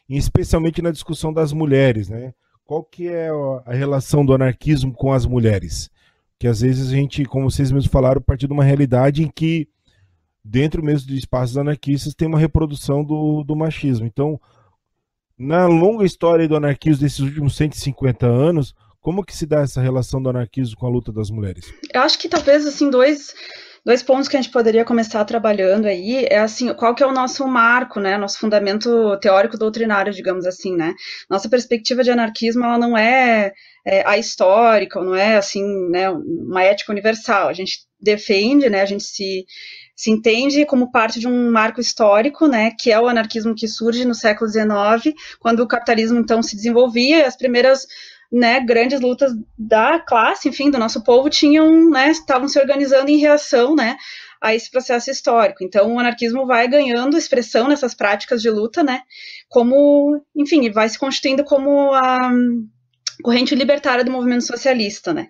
especialmente 0.08 0.82
na 0.82 0.92
discussão 0.92 1.34
das 1.34 1.54
mulheres, 1.54 2.10
né? 2.10 2.34
Qual 2.66 2.84
que 2.84 3.08
é 3.08 3.30
a 3.66 3.74
relação 3.74 4.26
do 4.26 4.34
anarquismo 4.34 4.94
com 4.94 5.12
as 5.12 5.26
mulheres? 5.26 5.92
que 6.44 6.48
às 6.50 6.60
vezes 6.60 6.92
a 6.92 6.96
gente, 6.96 7.24
como 7.24 7.50
vocês 7.50 7.72
mesmos 7.72 7.90
falaram, 7.90 8.22
partir 8.22 8.48
de 8.48 8.54
uma 8.54 8.66
realidade 8.66 9.24
em 9.24 9.30
que 9.30 9.66
dentro 10.44 10.84
mesmo 10.84 11.08
de 11.08 11.18
espaços 11.18 11.58
anarquistas 11.58 12.14
tem 12.14 12.28
uma 12.28 12.38
reprodução 12.38 13.02
do, 13.02 13.46
do 13.46 13.56
machismo. 13.56 14.06
Então, 14.06 14.38
na 15.38 15.68
longa 15.68 16.04
história 16.04 16.46
do 16.46 16.58
anarquismo 16.58 17.02
desses 17.02 17.20
últimos 17.20 17.56
150 17.56 18.26
anos, 18.28 18.76
como 19.00 19.24
que 19.24 19.34
se 19.34 19.46
dá 19.46 19.62
essa 19.62 19.82
relação 19.82 20.22
do 20.22 20.30
anarquismo 20.30 20.76
com 20.76 20.86
a 20.86 20.90
luta 20.90 21.14
das 21.14 21.30
mulheres? 21.30 21.74
Eu 21.94 22.02
acho 22.02 22.20
que 22.20 22.28
talvez 22.28 22.66
assim 22.66 22.90
dois 22.90 23.34
dois 23.86 24.02
pontos 24.02 24.28
que 24.28 24.38
a 24.38 24.42
gente 24.42 24.52
poderia 24.52 24.86
começar 24.86 25.24
trabalhando 25.26 25.86
aí 25.86 26.26
é 26.30 26.40
assim, 26.40 26.74
qual 26.74 26.96
que 26.96 27.04
é 27.04 27.08
o 27.08 27.12
nosso 27.12 27.46
marco, 27.48 28.00
né, 28.00 28.18
nosso 28.18 28.40
fundamento 28.40 29.18
teórico 29.20 29.58
doutrinário, 29.58 30.14
digamos 30.14 30.46
assim, 30.46 30.76
né? 30.76 30.94
Nossa 31.30 31.50
perspectiva 31.50 32.04
de 32.04 32.12
anarquismo, 32.12 32.64
ela 32.64 32.78
não 32.78 32.98
é, 32.98 33.52
é 33.86 34.08
a 34.08 34.18
histórica, 34.18 35.02
não 35.02 35.16
é 35.16 35.36
assim, 35.38 35.64
né, 35.90 36.10
uma 36.10 36.64
ética 36.64 36.92
universal. 36.92 37.50
A 37.50 37.54
gente 37.54 37.80
defende, 38.00 38.70
né, 38.70 38.82
a 38.82 38.86
gente 38.86 39.04
se 39.04 39.46
se 39.96 40.10
entende 40.10 40.66
como 40.66 40.92
parte 40.92 41.20
de 41.20 41.28
um 41.28 41.52
marco 41.52 41.80
histórico, 41.80 42.48
né, 42.48 42.72
que 42.80 42.92
é 42.92 43.00
o 43.00 43.08
anarquismo 43.08 43.54
que 43.56 43.68
surge 43.68 44.06
no 44.06 44.16
século 44.16 44.50
XIX, 44.50 45.16
quando 45.40 45.60
o 45.62 45.68
capitalismo 45.68 46.20
então 46.20 46.42
se 46.42 46.56
desenvolvia, 46.56 47.20
e 47.20 47.24
as 47.24 47.38
primeiras 47.38 47.86
né, 48.34 48.60
grandes 48.60 49.00
lutas 49.00 49.32
da 49.56 50.00
classe, 50.00 50.50
enfim, 50.50 50.72
do 50.72 50.80
nosso 50.80 51.04
povo 51.04 51.30
tinham, 51.30 51.88
né, 51.92 52.10
estavam 52.10 52.48
se 52.48 52.60
organizando 52.60 53.12
em 53.12 53.18
reação, 53.18 53.76
né, 53.76 53.96
a 54.42 54.56
esse 54.56 54.72
processo 54.72 55.12
histórico. 55.12 55.64
Então, 55.64 55.94
o 55.94 56.00
anarquismo 56.00 56.48
vai 56.48 56.68
ganhando 56.68 57.16
expressão 57.16 57.68
nessas 57.68 57.94
práticas 57.94 58.42
de 58.42 58.50
luta, 58.50 58.82
né, 58.82 59.02
como, 59.48 60.20
enfim, 60.36 60.72
vai 60.72 60.90
se 60.90 60.98
constituindo 60.98 61.44
como 61.44 61.94
a 61.94 62.32
corrente 63.22 63.54
libertária 63.54 64.04
do 64.04 64.12
movimento 64.12 64.46
socialista, 64.46 65.14
né. 65.14 65.28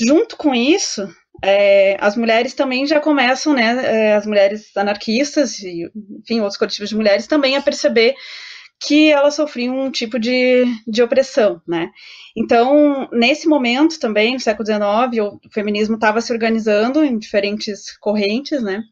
Junto 0.00 0.36
com 0.36 0.52
isso, 0.52 1.08
é, 1.44 1.96
as 2.00 2.16
mulheres 2.16 2.54
também 2.54 2.84
já 2.88 2.98
começam, 2.98 3.54
né, 3.54 3.84
é, 3.84 4.14
as 4.14 4.26
mulheres 4.26 4.76
anarquistas 4.76 5.60
e, 5.60 5.88
enfim, 6.18 6.40
outros 6.40 6.58
coletivos 6.58 6.88
de 6.88 6.96
mulheres 6.96 7.28
também 7.28 7.56
a 7.56 7.62
perceber 7.62 8.16
que 8.86 9.10
elas 9.10 9.34
sofriam 9.34 9.78
um 9.78 9.90
tipo 9.90 10.18
de, 10.18 10.64
de 10.86 11.02
opressão, 11.02 11.62
né? 11.66 11.90
Então, 12.36 13.08
nesse 13.12 13.46
momento 13.46 13.98
também, 13.98 14.34
no 14.34 14.40
século 14.40 14.66
XIX, 14.66 15.22
o 15.22 15.52
feminismo 15.52 15.94
estava 15.94 16.20
se 16.20 16.32
organizando 16.32 17.04
em 17.04 17.18
diferentes 17.18 17.96
correntes, 17.98 18.62
né? 18.62 18.82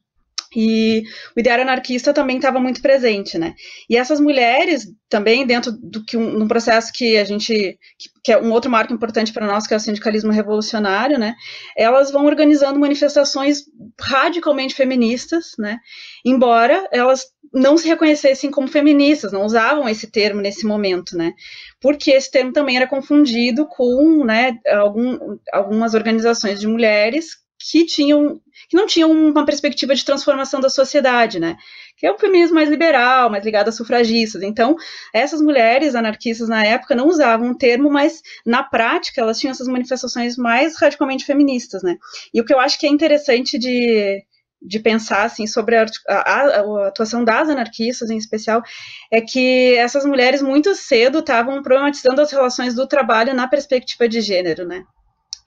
E 0.54 1.04
o 1.36 1.40
ideário 1.40 1.62
anarquista 1.62 2.12
também 2.12 2.36
estava 2.36 2.58
muito 2.58 2.82
presente, 2.82 3.38
né? 3.38 3.54
E 3.88 3.96
essas 3.96 4.18
mulheres 4.18 4.88
também 5.08 5.46
dentro 5.46 5.70
do 5.72 6.04
que 6.04 6.16
um, 6.16 6.42
um 6.42 6.48
processo 6.48 6.92
que 6.92 7.16
a 7.16 7.24
gente 7.24 7.78
que, 7.96 8.10
que, 8.24 8.32
é 8.32 8.40
um 8.40 8.50
outro 8.50 8.70
marco 8.70 8.92
importante 8.92 9.32
para 9.32 9.46
nós 9.46 9.66
que 9.66 9.74
é 9.74 9.76
o 9.76 9.80
sindicalismo 9.80 10.32
revolucionário, 10.32 11.18
né? 11.18 11.34
Elas 11.76 12.10
vão 12.10 12.26
organizando 12.26 12.80
manifestações 12.80 13.62
radicalmente 14.00 14.74
feministas, 14.74 15.52
né? 15.56 15.78
Embora 16.24 16.88
elas 16.90 17.26
não 17.52 17.76
se 17.76 17.88
reconhecessem 17.88 18.50
como 18.50 18.68
feministas, 18.68 19.32
não 19.32 19.44
usavam 19.44 19.88
esse 19.88 20.10
termo 20.10 20.40
nesse 20.40 20.66
momento, 20.66 21.16
né? 21.16 21.32
Porque 21.80 22.12
esse 22.12 22.30
termo 22.30 22.52
também 22.52 22.76
era 22.76 22.86
confundido 22.86 23.66
com, 23.66 24.24
né, 24.24 24.58
algum, 24.68 25.36
algumas 25.52 25.94
organizações 25.94 26.60
de 26.60 26.66
mulheres 26.66 27.38
que 27.58 27.84
tinham 27.84 28.40
que 28.68 28.76
não 28.76 28.86
tinham 28.86 29.10
uma 29.10 29.44
perspectiva 29.44 29.94
de 29.94 30.04
transformação 30.04 30.60
da 30.60 30.70
sociedade, 30.70 31.40
né? 31.40 31.56
Que 31.96 32.06
é 32.06 32.12
um 32.12 32.18
feminismo 32.18 32.54
mais 32.54 32.68
liberal, 32.68 33.28
mais 33.28 33.44
ligado 33.44 33.68
a 33.68 33.72
sufragistas. 33.72 34.42
Então, 34.42 34.76
essas 35.12 35.40
mulheres 35.40 35.94
anarquistas 35.94 36.48
na 36.48 36.64
época 36.64 36.94
não 36.94 37.08
usavam 37.08 37.50
o 37.50 37.58
termo, 37.58 37.90
mas 37.90 38.22
na 38.46 38.62
prática 38.62 39.20
elas 39.20 39.38
tinham 39.38 39.50
essas 39.50 39.66
manifestações 39.66 40.36
mais 40.36 40.76
radicalmente 40.76 41.24
feministas, 41.24 41.82
né? 41.82 41.96
E 42.32 42.40
o 42.40 42.44
que 42.44 42.54
eu 42.54 42.60
acho 42.60 42.78
que 42.78 42.86
é 42.86 42.90
interessante 42.90 43.58
de, 43.58 44.22
de 44.62 44.78
pensar 44.78 45.24
assim 45.24 45.46
sobre 45.46 45.76
a, 45.76 45.86
a, 46.08 46.12
a, 46.14 46.88
atuação 46.88 47.24
das 47.24 47.48
anarquistas 47.48 48.10
em 48.10 48.18
especial 48.18 48.62
é 49.10 49.20
que 49.20 49.74
essas 49.76 50.04
mulheres 50.04 50.42
muito 50.42 50.74
cedo 50.74 51.20
estavam 51.20 51.62
problematizando 51.62 52.20
as 52.20 52.30
relações 52.30 52.74
do 52.74 52.86
trabalho 52.86 53.34
na 53.34 53.48
perspectiva 53.48 54.08
de 54.08 54.20
gênero, 54.20 54.66
né? 54.66 54.84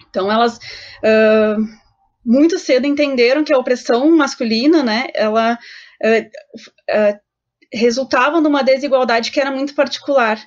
Então 0.09 0.31
elas 0.31 0.57
uh, 0.57 1.61
muito 2.25 2.57
cedo 2.57 2.87
entenderam 2.87 3.43
que 3.43 3.53
a 3.53 3.57
opressão 3.57 4.09
masculina, 4.15 4.81
né, 4.81 5.07
ela 5.13 5.57
uh, 6.03 6.21
uh, 6.91 7.19
resultava 7.71 8.39
numa 8.39 8.63
desigualdade 8.63 9.31
que 9.31 9.39
era 9.39 9.51
muito 9.51 9.75
particular, 9.75 10.39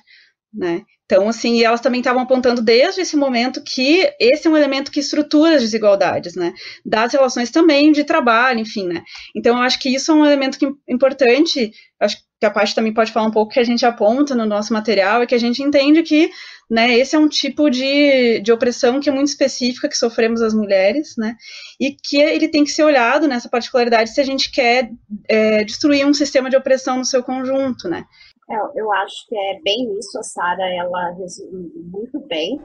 né? 0.53 0.81
Então, 1.09 1.29
assim, 1.29 1.63
elas 1.63 1.79
também 1.79 2.01
estavam 2.01 2.21
apontando 2.21 2.61
desde 2.61 2.99
esse 2.99 3.15
momento 3.15 3.63
que 3.63 4.11
esse 4.19 4.45
é 4.45 4.51
um 4.51 4.57
elemento 4.57 4.91
que 4.91 4.99
estrutura 4.99 5.55
as 5.55 5.61
desigualdades, 5.61 6.35
né? 6.35 6.53
Das 6.85 7.13
relações 7.13 7.49
também 7.49 7.93
de 7.93 8.03
trabalho, 8.03 8.59
enfim, 8.59 8.87
né? 8.87 9.03
Então, 9.33 9.55
eu 9.55 9.63
acho 9.63 9.79
que 9.79 9.87
isso 9.87 10.11
é 10.11 10.13
um 10.13 10.25
elemento 10.25 10.59
que, 10.59 10.69
importante, 10.85 11.71
acho 11.97 12.17
que 12.39 12.45
a 12.45 12.51
parte 12.51 12.75
também 12.75 12.93
pode 12.93 13.13
falar 13.13 13.25
um 13.25 13.31
pouco 13.31 13.53
que 13.53 13.59
a 13.59 13.63
gente 13.63 13.85
aponta 13.85 14.35
no 14.35 14.45
nosso 14.45 14.73
material, 14.73 15.21
é 15.21 15.25
que 15.25 15.33
a 15.33 15.39
gente 15.39 15.63
entende 15.63 16.03
que 16.03 16.29
né, 16.69 16.97
esse 16.97 17.15
é 17.15 17.19
um 17.19 17.29
tipo 17.29 17.69
de, 17.69 18.41
de 18.41 18.51
opressão 18.51 18.99
que 18.99 19.09
é 19.09 19.13
muito 19.13 19.29
específica 19.29 19.87
que 19.87 19.97
sofremos 19.97 20.41
as 20.41 20.53
mulheres, 20.53 21.15
né, 21.17 21.35
e 21.79 21.91
que 21.91 22.17
ele 22.17 22.49
tem 22.49 22.63
que 22.65 22.71
ser 22.71 22.83
olhado 22.83 23.27
nessa 23.27 23.49
particularidade 23.49 24.13
se 24.13 24.19
a 24.19 24.23
gente 24.25 24.51
quer 24.51 24.89
é, 25.29 25.63
destruir 25.63 26.05
um 26.05 26.13
sistema 26.13 26.49
de 26.49 26.57
opressão 26.57 26.97
no 26.97 27.05
seu 27.05 27.23
conjunto, 27.23 27.87
né. 27.87 28.03
É, 28.49 28.55
eu 28.79 28.91
acho 28.93 29.27
que 29.27 29.37
é 29.37 29.59
bem 29.61 29.97
isso, 29.97 30.17
a 30.17 30.23
Sara, 30.23 30.63
ela 30.75 31.11
resumiu 31.11 31.71
muito 31.91 32.19
bem, 32.27 32.59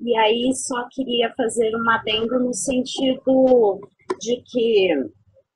e 0.00 0.16
aí 0.16 0.52
só 0.54 0.88
queria 0.90 1.32
fazer 1.36 1.74
um 1.76 1.90
adendo 1.90 2.40
no 2.40 2.52
sentido 2.52 3.80
de 4.18 4.42
que 4.50 4.88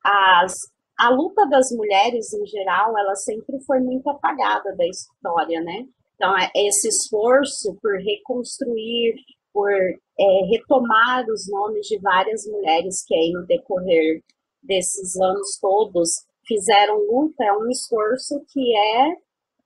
as, 0.05 0.55
a 0.99 1.11
luta 1.11 1.49
das 1.49 1.73
mulheres 1.73 2.33
em 2.33 2.47
geral, 2.47 2.97
ela 2.97 3.17
sempre 3.17 3.61
foi 3.67 3.81
muito 3.81 4.09
apagada 4.09 4.77
da 4.77 4.87
história, 4.87 5.61
né? 5.63 5.87
Então, 6.15 6.37
é 6.39 6.51
esse 6.55 6.89
esforço 6.89 7.77
por 7.83 7.97
reconstruir, 7.97 9.15
por 9.53 9.71
é, 9.73 10.45
retomar 10.51 11.25
os 11.29 11.51
nomes 11.51 11.87
de 11.87 11.99
várias 11.99 12.47
mulheres 12.47 13.05
que 13.05 13.15
aí 13.15 13.33
no 13.33 13.47
decorrer 13.47 14.23
desses 14.63 15.17
anos 15.21 15.59
todos 15.61 16.25
fizeram 16.47 16.99
luta, 17.11 17.45
é 17.45 17.53
um 17.53 17.69
esforço 17.71 18.45
que 18.53 18.77
é, 18.77 19.17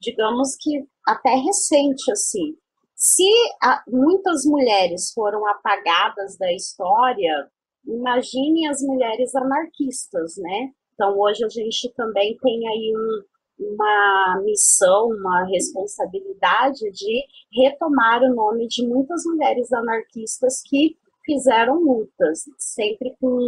digamos 0.01 0.57
que 0.57 0.85
até 1.07 1.35
recente, 1.35 2.11
assim. 2.11 2.57
Se 2.95 3.29
a, 3.63 3.83
muitas 3.89 4.45
mulheres 4.45 5.13
foram 5.13 5.47
apagadas 5.47 6.37
da 6.37 6.53
história, 6.53 7.49
imagine 7.87 8.67
as 8.69 8.83
mulheres 8.83 9.35
anarquistas, 9.35 10.37
né? 10.37 10.71
Então, 10.95 11.17
hoje 11.19 11.45
a 11.45 11.49
gente 11.49 11.93
também 11.95 12.37
tem 12.43 12.69
aí 12.69 12.93
um, 12.97 13.67
uma 13.67 14.43
missão, 14.45 15.07
uma 15.07 15.45
responsabilidade 15.45 16.91
de 16.91 17.25
retomar 17.53 18.23
o 18.23 18.35
nome 18.35 18.67
de 18.67 18.87
muitas 18.87 19.25
mulheres 19.25 19.73
anarquistas 19.73 20.61
que 20.63 20.97
fizeram 21.25 21.81
lutas, 21.81 22.45
sempre 22.59 23.15
com 23.21 23.39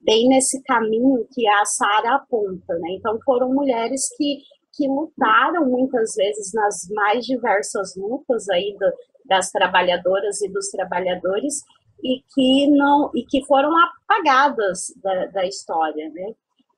bem 0.00 0.28
nesse 0.28 0.62
caminho 0.62 1.26
que 1.32 1.48
a 1.48 1.64
Sara 1.64 2.16
aponta, 2.16 2.74
né? 2.78 2.90
Então 2.92 3.18
foram 3.24 3.52
mulheres 3.52 4.08
que 4.16 4.38
que 4.74 4.88
lutaram 4.88 5.66
muitas 5.66 6.14
vezes 6.14 6.52
nas 6.52 6.88
mais 6.90 7.24
diversas 7.24 7.94
lutas 7.96 8.48
aí 8.48 8.76
do, 8.78 8.92
das 9.26 9.50
trabalhadoras 9.50 10.40
e 10.42 10.48
dos 10.48 10.68
trabalhadores 10.68 11.62
e 12.02 12.22
que 12.34 12.68
não 12.70 13.10
e 13.14 13.24
que 13.24 13.44
foram 13.44 13.70
apagadas 13.76 14.92
da, 15.02 15.26
da 15.26 15.46
história, 15.46 16.10
né? 16.10 16.34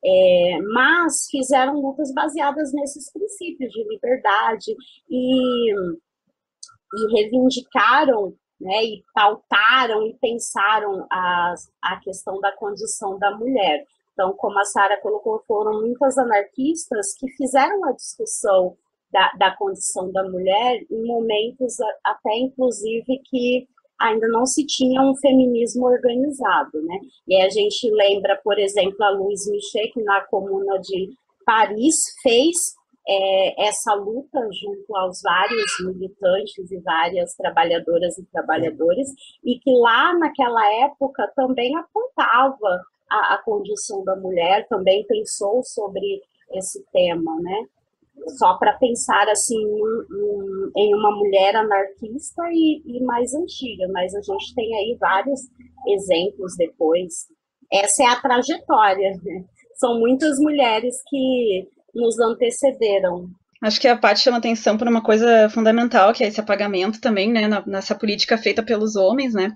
É, 0.06 0.58
mas 0.74 1.28
fizeram 1.30 1.80
lutas 1.80 2.12
baseadas 2.12 2.74
nesses 2.74 3.10
princípios 3.10 3.72
de 3.72 3.88
liberdade 3.88 4.76
e, 5.08 5.72
e 5.72 7.12
reivindicaram 7.14 8.34
né, 8.60 8.84
e 8.84 9.04
pautaram 9.14 10.06
e 10.06 10.14
pensaram 10.14 11.06
a, 11.10 11.54
a 11.82 12.00
questão 12.00 12.40
da 12.40 12.52
condição 12.52 13.18
da 13.18 13.36
mulher. 13.36 13.84
Então, 14.14 14.32
como 14.36 14.58
a 14.58 14.64
Sara 14.64 15.00
colocou, 15.00 15.42
foram 15.46 15.80
muitas 15.80 16.16
anarquistas 16.16 17.14
que 17.18 17.28
fizeram 17.36 17.84
a 17.84 17.92
discussão 17.92 18.76
da, 19.12 19.30
da 19.38 19.56
condição 19.56 20.10
da 20.10 20.22
mulher 20.24 20.80
em 20.90 21.04
momentos 21.04 21.76
até, 22.04 22.36
inclusive, 22.38 23.20
que 23.24 23.68
ainda 24.00 24.26
não 24.28 24.46
se 24.46 24.64
tinha 24.66 25.02
um 25.02 25.14
feminismo 25.16 25.86
organizado, 25.86 26.82
né? 26.82 26.98
E 27.28 27.40
a 27.40 27.48
gente 27.48 27.90
lembra, 27.90 28.40
por 28.42 28.58
exemplo, 28.58 29.02
a 29.02 29.10
Louise 29.10 29.50
Michel, 29.50 29.92
que 29.92 30.02
na 30.02 30.20
Comuna 30.22 30.78
de 30.80 31.10
Paris 31.44 31.96
fez 32.22 32.56
é, 33.06 33.66
essa 33.66 33.94
luta 33.94 34.40
junto 34.52 34.96
aos 34.96 35.20
vários 35.22 35.72
militantes 35.84 36.70
e 36.70 36.80
várias 36.80 37.34
trabalhadoras 37.34 38.16
e 38.18 38.26
trabalhadores, 38.26 39.08
e 39.44 39.58
que 39.58 39.70
lá 39.72 40.16
naquela 40.18 40.64
época 40.84 41.30
também 41.36 41.76
apontava 41.76 42.82
a, 43.14 43.34
a 43.34 43.42
condição 43.42 44.04
da 44.04 44.16
mulher, 44.16 44.66
também 44.68 45.06
pensou 45.06 45.62
sobre 45.62 46.20
esse 46.52 46.84
tema, 46.92 47.34
né? 47.40 47.64
só 48.38 48.54
para 48.54 48.74
pensar 48.74 49.28
assim 49.28 49.56
em, 49.56 50.70
em, 50.76 50.94
uma 50.94 51.10
mulher 51.16 51.56
anarquista 51.56 52.42
e, 52.52 52.82
e, 52.86 53.02
mais 53.02 53.34
antiga, 53.34 53.88
mas 53.92 54.14
a 54.14 54.20
gente 54.20 54.54
tem 54.54 54.74
aí 54.76 54.96
vários 54.98 55.40
exemplos 55.88 56.54
depois. 56.56 57.26
Essa 57.72 58.04
é 58.04 58.06
a 58.06 58.20
trajetória. 58.20 59.10
Né? 59.22 59.44
São 59.74 59.98
muitas 59.98 60.38
mulheres 60.38 60.96
que 61.08 61.68
nos 61.94 62.18
antecederam 62.20 63.28
Acho 63.64 63.80
que 63.80 63.88
a 63.88 63.96
parte 63.96 64.20
chama 64.20 64.36
atenção 64.36 64.76
por 64.76 64.86
uma 64.86 65.02
coisa 65.02 65.48
fundamental, 65.48 66.12
que 66.12 66.22
é 66.22 66.26
esse 66.26 66.38
apagamento 66.38 67.00
também, 67.00 67.32
né, 67.32 67.48
nessa 67.66 67.94
política 67.94 68.36
feita 68.36 68.62
pelos 68.62 68.94
homens, 68.94 69.32
né, 69.32 69.50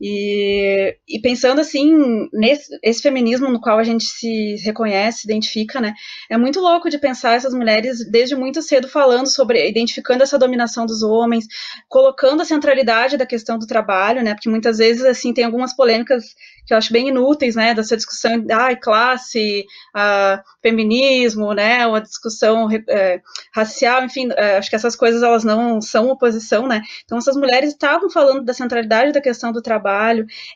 e, 0.00 0.96
e 1.08 1.20
pensando 1.20 1.60
assim, 1.60 2.28
nesse 2.32 2.68
esse 2.82 3.02
feminismo 3.02 3.48
no 3.48 3.60
qual 3.60 3.78
a 3.78 3.84
gente 3.84 4.04
se 4.04 4.56
reconhece, 4.64 5.20
se 5.20 5.26
identifica, 5.26 5.80
né, 5.80 5.94
é 6.30 6.36
muito 6.36 6.60
louco 6.60 6.88
de 6.88 6.98
pensar 6.98 7.34
essas 7.34 7.52
mulheres 7.52 8.08
desde 8.10 8.36
muito 8.36 8.62
cedo 8.62 8.88
falando 8.88 9.26
sobre, 9.26 9.68
identificando 9.68 10.22
essa 10.22 10.38
dominação 10.38 10.86
dos 10.86 11.02
homens, 11.02 11.46
colocando 11.88 12.42
a 12.42 12.44
centralidade 12.44 13.16
da 13.16 13.26
questão 13.26 13.58
do 13.58 13.66
trabalho, 13.66 14.22
né, 14.22 14.34
porque 14.34 14.48
muitas 14.48 14.78
vezes, 14.78 15.04
assim, 15.04 15.32
tem 15.32 15.44
algumas 15.44 15.74
polêmicas 15.74 16.24
que 16.68 16.74
eu 16.74 16.78
acho 16.78 16.92
bem 16.92 17.08
inúteis, 17.08 17.56
né, 17.56 17.72
dessa 17.74 17.96
discussão, 17.96 18.44
ah, 18.52 18.76
classe, 18.76 19.64
ah, 19.96 20.42
feminismo, 20.62 21.54
né, 21.54 21.86
uma 21.86 22.00
discussão 22.00 22.68
é, 22.88 23.22
racial, 23.54 24.04
enfim, 24.04 24.28
é, 24.36 24.58
acho 24.58 24.68
que 24.68 24.76
essas 24.76 24.94
coisas 24.94 25.22
elas 25.22 25.44
não 25.44 25.80
são 25.80 26.10
oposição, 26.10 26.66
né? 26.66 26.82
Então 27.04 27.16
essas 27.16 27.36
mulheres 27.36 27.70
estavam 27.70 28.10
falando 28.10 28.44
da 28.44 28.52
centralidade 28.52 29.12
da 29.12 29.20
questão 29.20 29.50
do 29.50 29.62
trabalho, 29.62 29.87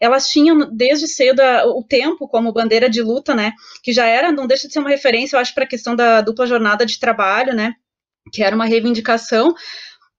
elas 0.01 0.29
tinham 0.29 0.71
desde 0.75 1.09
cedo 1.09 1.41
a, 1.41 1.67
o 1.67 1.83
tempo 1.83 2.29
como 2.29 2.53
bandeira 2.53 2.89
de 2.89 3.03
luta, 3.03 3.35
né? 3.35 3.53
Que 3.83 3.93
já 3.93 4.07
era, 4.07 4.33
não 4.33 4.47
deixa 4.47 4.67
de 4.67 4.73
ser 4.73 4.81
uma 4.81 4.91
referência, 4.91 5.37
eu 5.37 5.41
acho, 5.41 5.55
para 5.55 5.65
a 5.65 5.69
questão 5.69 5.97
da 5.97 6.21
dupla 6.21 6.47
jornada 6.47 6.85
de 6.85 6.99
trabalho, 6.99 7.55
né? 7.55 7.75
Que 8.33 8.43
era 8.43 8.55
uma 8.55 8.67
reivindicação 8.67 9.55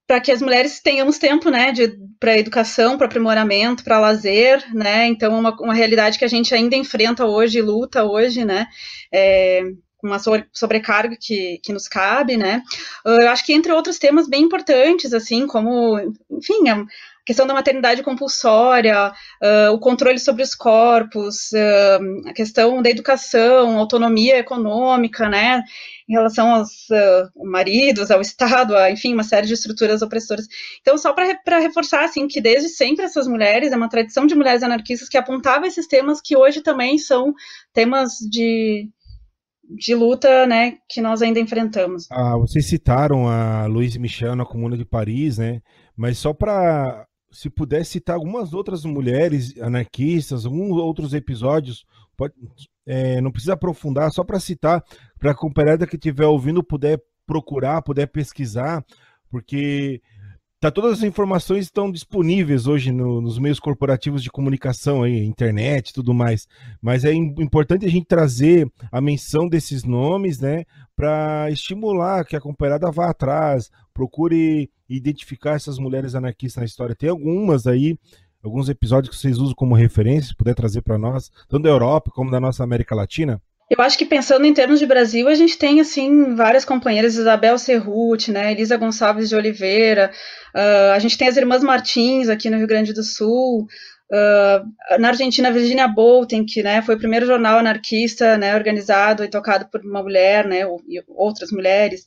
para 0.05 0.19
que 0.19 0.31
as 0.31 0.41
mulheres 0.41 0.81
tenhamos 0.81 1.17
tempo, 1.17 1.49
né, 1.49 1.73
para 2.19 2.38
educação, 2.38 2.97
para 2.97 3.07
aprimoramento, 3.07 3.85
para 3.85 3.99
lazer, 3.99 4.63
né, 4.73 5.07
então 5.07 5.39
uma, 5.39 5.55
uma 5.61 5.73
realidade 5.73 6.19
que 6.19 6.25
a 6.25 6.27
gente 6.27 6.53
ainda 6.53 6.75
enfrenta 6.75 7.25
hoje, 7.25 7.61
luta 7.61 8.03
hoje, 8.03 8.43
né, 8.43 8.67
é, 9.11 9.63
uma 10.03 10.19
sobrecarga 10.51 11.15
que, 11.19 11.59
que 11.63 11.71
nos 11.71 11.88
cabe, 11.88 12.35
né? 12.35 12.61
Eu 13.05 13.29
acho 13.29 13.45
que 13.45 13.53
entre 13.53 13.71
outros 13.71 13.97
temas 13.97 14.27
bem 14.27 14.43
importantes, 14.43 15.13
assim, 15.13 15.47
como, 15.47 15.97
enfim, 16.29 16.67
questão 17.25 17.47
da 17.47 17.53
maternidade 17.53 18.03
compulsória, 18.03 19.12
uh, 19.12 19.71
o 19.73 19.79
controle 19.79 20.19
sobre 20.19 20.43
os 20.43 20.53
corpos, 20.53 21.51
uh, 21.53 22.29
a 22.29 22.33
questão 22.33 22.81
da 22.81 22.89
educação, 22.89 23.77
autonomia 23.77 24.38
econômica, 24.38 25.29
né? 25.29 25.63
Em 26.07 26.13
relação 26.13 26.53
aos 26.53 26.69
uh, 26.89 27.45
maridos, 27.45 28.12
ao 28.12 28.19
Estado, 28.19 28.75
a, 28.75 28.91
enfim, 28.91 29.13
uma 29.13 29.23
série 29.23 29.47
de 29.47 29.53
estruturas 29.53 30.01
opressoras. 30.01 30.47
Então, 30.81 30.97
só 30.97 31.13
para 31.13 31.59
reforçar, 31.59 32.03
assim, 32.03 32.27
que 32.27 32.41
desde 32.41 32.69
sempre 32.69 33.05
essas 33.05 33.27
mulheres, 33.27 33.71
é 33.71 33.77
uma 33.77 33.89
tradição 33.89 34.25
de 34.25 34.36
mulheres 34.36 34.63
anarquistas 34.63 35.07
que 35.07 35.17
apontava 35.17 35.65
esses 35.65 35.88
temas 35.88 36.19
que 36.21 36.36
hoje 36.36 36.62
também 36.62 36.97
são 36.97 37.33
temas 37.73 38.17
de, 38.29 38.89
de 39.63 39.95
luta, 39.95 40.45
né, 40.45 40.75
que 40.89 41.01
nós 41.01 41.21
ainda 41.21 41.39
enfrentamos. 41.39 42.07
Ah, 42.12 42.38
vocês 42.38 42.65
citaram 42.67 43.27
a 43.29 43.65
Louise 43.65 43.97
Michel 43.97 44.36
na 44.36 44.45
Comuna 44.45 44.77
de 44.77 44.86
Paris, 44.86 45.38
né? 45.38 45.62
Mas 45.95 46.17
só 46.17 46.33
para 46.33 47.05
se 47.33 47.49
puder 47.49 47.85
citar 47.85 48.15
algumas 48.15 48.53
outras 48.53 48.85
mulheres 48.85 49.57
anarquistas, 49.59 50.45
alguns 50.45 50.77
outros 50.77 51.13
episódios, 51.13 51.85
pode, 52.15 52.33
é, 52.85 53.19
não 53.19 53.31
precisa 53.31 53.53
aprofundar, 53.53 54.11
só 54.11 54.23
para 54.23 54.39
citar, 54.39 54.83
para 55.19 55.31
a 55.31 55.35
companheira 55.35 55.87
que 55.87 55.95
estiver 55.95 56.25
ouvindo 56.25 56.63
puder 56.63 57.01
procurar, 57.25 57.81
puder 57.81 58.07
pesquisar, 58.07 58.85
porque 59.29 60.01
Tá, 60.63 60.71
todas 60.71 60.99
as 60.99 61.03
informações 61.03 61.65
estão 61.65 61.91
disponíveis 61.91 62.67
hoje 62.67 62.89
no, 62.89 63.19
nos 63.19 63.37
meios 63.37 63.59
corporativos 63.59 64.23
de 64.23 64.31
comunicação, 64.31 65.03
aí, 65.03 65.25
internet 65.25 65.89
e 65.89 65.93
tudo 65.93 66.13
mais. 66.13 66.47
Mas 66.81 67.03
é 67.03 67.13
importante 67.13 67.85
a 67.85 67.89
gente 67.89 68.05
trazer 68.05 68.71
a 68.89 69.01
menção 69.01 69.49
desses 69.49 69.83
nomes, 69.83 70.39
né, 70.39 70.63
para 70.95 71.51
estimular 71.51 72.23
que 72.23 72.37
a 72.37 72.39
companheirada 72.39 72.89
vá 72.89 73.09
atrás, 73.09 73.69
procure 73.93 74.71
identificar 74.95 75.56
essas 75.56 75.77
mulheres 75.77 76.15
anarquistas 76.15 76.62
na 76.62 76.65
história. 76.65 76.95
Tem 76.95 77.10
algumas 77.10 77.67
aí, 77.67 77.97
alguns 78.43 78.69
episódios 78.69 79.15
que 79.15 79.21
vocês 79.21 79.38
usam 79.38 79.56
como 79.56 79.75
referência, 79.75 80.29
se 80.29 80.36
puder 80.36 80.56
trazer 80.56 80.82
para 80.82 80.97
nós, 80.97 81.32
tanto 81.49 81.63
da 81.63 81.69
Europa 81.69 82.12
como 82.13 82.32
da 82.32 82.39
nossa 82.39 82.63
América 82.63 82.95
Latina. 82.95 83.41
Eu 83.69 83.82
acho 83.82 83.97
que 83.97 84.06
pensando 84.06 84.45
em 84.45 84.53
termos 84.53 84.79
de 84.79 84.86
Brasil, 84.86 85.27
a 85.27 85.34
gente 85.34 85.58
tem 85.58 85.79
assim 85.79 86.36
várias 86.36 86.63
companheiras, 86.63 87.15
Isabel 87.15 87.58
Cerruti, 87.58 88.32
né, 88.32 88.51
Elisa 88.51 88.77
Gonçalves 88.77 89.29
de 89.29 89.36
Oliveira, 89.36 90.12
uh, 90.53 90.91
a 90.93 90.99
gente 90.99 91.17
tem 91.17 91.27
as 91.27 91.38
irmãs 91.38 91.63
Martins 91.63 92.29
aqui 92.29 92.49
no 92.49 92.58
Rio 92.58 92.67
Grande 92.67 92.93
do 92.93 93.01
Sul, 93.01 93.65
uh, 94.12 94.99
na 94.99 95.08
Argentina, 95.08 95.51
Virginia 95.51 95.88
Bolten, 95.88 96.45
que 96.45 96.62
né, 96.62 96.82
foi 96.82 96.95
o 96.95 96.99
primeiro 96.99 97.25
jornal 97.25 97.58
anarquista 97.58 98.38
né, 98.38 98.53
organizado 98.53 99.23
e 99.23 99.29
tocado 99.29 99.67
por 99.71 99.82
uma 99.82 100.03
mulher, 100.03 100.45
né, 100.45 100.62
e 100.88 101.01
outras 101.08 101.51
mulheres. 101.51 102.06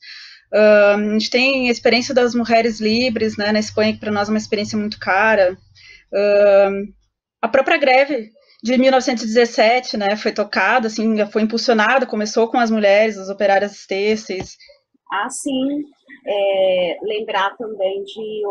Uh, 0.53 0.97
a 0.97 1.13
gente 1.13 1.31
tem 1.31 1.69
a 1.69 1.73
experiência 1.73 2.15
das 2.15 2.35
mulheres 2.35 2.81
livres 2.81 3.37
né, 3.37 3.53
na 3.53 3.59
Espanha, 3.59 3.93
que 3.93 4.01
para 4.01 4.13
nós 4.13 4.29
é 4.29 4.33
uma 4.33 4.39
experiência 4.39 4.79
muito 4.79 4.99
cara. 4.99 5.57
a 7.43 7.49
própria 7.49 7.79
greve 7.79 8.31
de 8.63 8.77
1917, 8.79 9.97
né, 9.97 10.17
foi 10.17 10.33
tocada, 10.33 10.87
assim, 10.87 11.25
foi 11.27 11.43
impulsionada, 11.43 12.07
começou 12.07 12.49
com 12.49 12.59
as 12.59 12.71
mulheres, 12.71 13.19
as 13.19 13.29
operárias 13.29 13.87
têxteis. 13.87 14.57
Ah, 15.13 15.29
sim. 15.29 15.85
É, 16.29 16.99
lembrar 17.03 17.57
também 17.57 18.03
de 18.03 18.43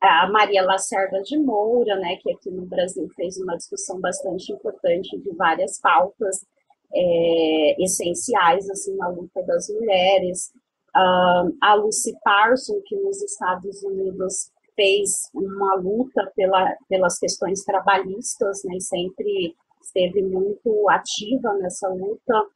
a 0.00 0.30
Maria 0.30 0.62
Lacerda 0.62 1.20
de 1.22 1.36
Moura, 1.38 1.96
né, 1.96 2.16
que 2.20 2.32
aqui 2.32 2.50
no 2.50 2.66
Brasil 2.66 3.08
fez 3.16 3.36
uma 3.38 3.56
discussão 3.56 4.00
bastante 4.00 4.52
importante 4.52 5.18
de 5.18 5.34
várias 5.34 5.80
pautas 5.80 6.46
é, 6.94 7.82
essenciais 7.82 8.68
assim 8.70 8.94
na 8.96 9.08
luta 9.08 9.42
das 9.42 9.68
mulheres. 9.68 10.52
Uh, 10.94 11.56
a 11.62 11.74
Lucy 11.74 12.12
Parson, 12.22 12.80
que 12.84 12.96
nos 12.96 13.22
Estados 13.22 13.82
Unidos 13.82 14.50
fez 14.76 15.30
uma 15.34 15.74
luta 15.76 16.30
pela, 16.36 16.74
pelas 16.88 17.18
questões 17.18 17.64
trabalhistas, 17.64 18.62
né, 18.64 18.76
e 18.76 18.80
sempre 18.80 19.54
esteve 19.82 20.22
muito 20.22 20.88
ativa 20.90 21.54
nessa 21.54 21.88
luta. 21.88 22.46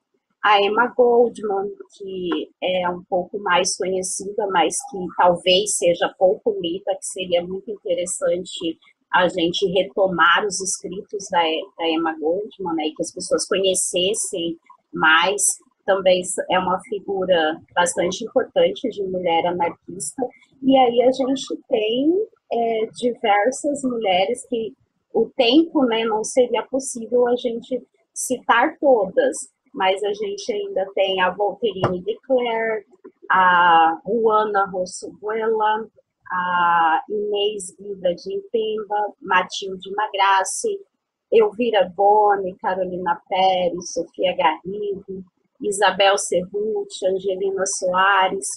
A 0.42 0.60
Emma 0.60 0.86
Goldman, 0.96 1.70
que 1.96 2.50
é 2.62 2.88
um 2.88 3.02
pouco 3.08 3.38
mais 3.38 3.76
conhecida, 3.76 4.46
mas 4.48 4.76
que 4.90 4.98
talvez 5.16 5.76
seja 5.76 6.14
pouco 6.18 6.56
lida, 6.60 6.94
que 6.94 7.06
seria 7.06 7.42
muito 7.42 7.70
interessante 7.70 8.78
a 9.12 9.28
gente 9.28 9.66
retomar 9.72 10.44
os 10.46 10.60
escritos 10.60 11.26
da, 11.30 11.42
da 11.78 11.88
Emma 11.88 12.14
Goldman, 12.18 12.74
né, 12.76 12.86
e 12.86 12.94
que 12.94 13.02
as 13.02 13.12
pessoas 13.12 13.46
conhecessem 13.46 14.58
mais 14.92 15.42
também 15.86 16.20
é 16.50 16.58
uma 16.58 16.78
figura 16.80 17.60
bastante 17.74 18.24
importante 18.24 18.88
de 18.90 19.02
mulher 19.04 19.46
anarquista. 19.46 20.22
E 20.62 20.76
aí 20.76 21.02
a 21.02 21.12
gente 21.12 21.56
tem 21.68 22.26
é, 22.52 22.86
diversas 22.92 23.82
mulheres 23.82 24.46
que 24.48 24.74
o 25.14 25.30
tempo 25.36 25.84
né, 25.86 26.04
não 26.04 26.22
seria 26.22 26.62
possível 26.64 27.26
a 27.26 27.36
gente 27.36 27.82
citar 28.12 28.76
todas, 28.78 29.36
mas 29.72 30.02
a 30.02 30.12
gente 30.12 30.52
ainda 30.52 30.86
tem 30.94 31.20
a 31.20 31.30
Volterine 31.30 32.02
de 32.02 32.18
Clare, 32.20 32.84
a 33.30 33.98
Juana 34.06 34.66
Rossuela, 34.66 35.86
a 36.30 37.02
Inês 37.08 37.76
Vida 37.78 38.14
de 38.14 38.34
Impemba, 38.34 39.14
Matilde 39.20 39.90
Magrassi, 39.94 40.78
Elvira 41.32 41.92
Boni, 41.96 42.54
Carolina 42.56 43.20
Pérez, 43.28 43.92
Sofia 43.92 44.36
Garrido, 44.36 45.24
Isabel 45.60 46.16
Cerruti, 46.18 47.06
Angelina 47.06 47.64
Soares, 47.66 48.48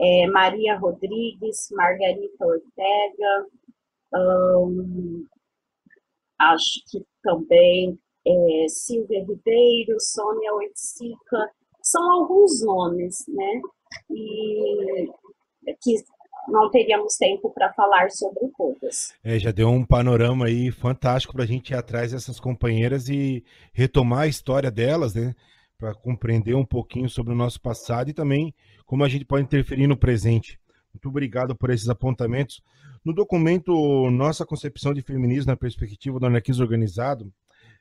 é, 0.00 0.26
Maria 0.28 0.76
Rodrigues, 0.78 1.68
Margarita 1.72 2.46
Ortega, 2.46 3.46
acho 6.38 6.80
que 6.90 7.04
também 7.22 7.98
é, 8.26 8.66
Silvia 8.68 9.24
Ribeiro, 9.24 9.96
Sônia 9.98 10.54
Oiticica, 10.54 11.50
são 11.82 12.10
alguns 12.12 12.64
nomes, 12.64 13.14
né? 13.28 13.60
E 14.10 15.08
que 15.82 15.94
não 16.48 16.70
teríamos 16.70 17.16
tempo 17.16 17.50
para 17.50 17.72
falar 17.72 18.10
sobre 18.10 18.48
todas. 18.56 19.14
É, 19.22 19.38
já 19.38 19.50
deu 19.50 19.68
um 19.68 19.84
panorama 19.84 20.46
aí 20.46 20.70
fantástico 20.70 21.34
para 21.34 21.44
a 21.44 21.46
gente 21.46 21.70
ir 21.70 21.76
atrás 21.76 22.12
dessas 22.12 22.38
companheiras 22.38 23.08
e 23.08 23.44
retomar 23.72 24.20
a 24.20 24.26
história 24.26 24.70
delas, 24.70 25.14
né? 25.14 25.34
Para 25.78 25.94
compreender 25.94 26.54
um 26.54 26.64
pouquinho 26.64 27.08
sobre 27.08 27.32
o 27.32 27.36
nosso 27.36 27.60
passado 27.60 28.10
e 28.10 28.14
também 28.14 28.54
como 28.86 29.04
a 29.04 29.08
gente 29.08 29.24
pode 29.24 29.44
interferir 29.44 29.86
no 29.86 29.96
presente. 29.96 30.58
Muito 30.92 31.08
obrigado 31.08 31.56
por 31.56 31.70
esses 31.70 31.88
apontamentos. 31.88 32.62
No 33.04 33.12
documento 33.12 34.08
Nossa 34.10 34.46
Concepção 34.46 34.94
de 34.94 35.02
Feminismo 35.02 35.50
na 35.50 35.56
Perspectiva 35.56 36.20
do 36.20 36.26
Anarquismo 36.26 36.62
Organizado, 36.62 37.32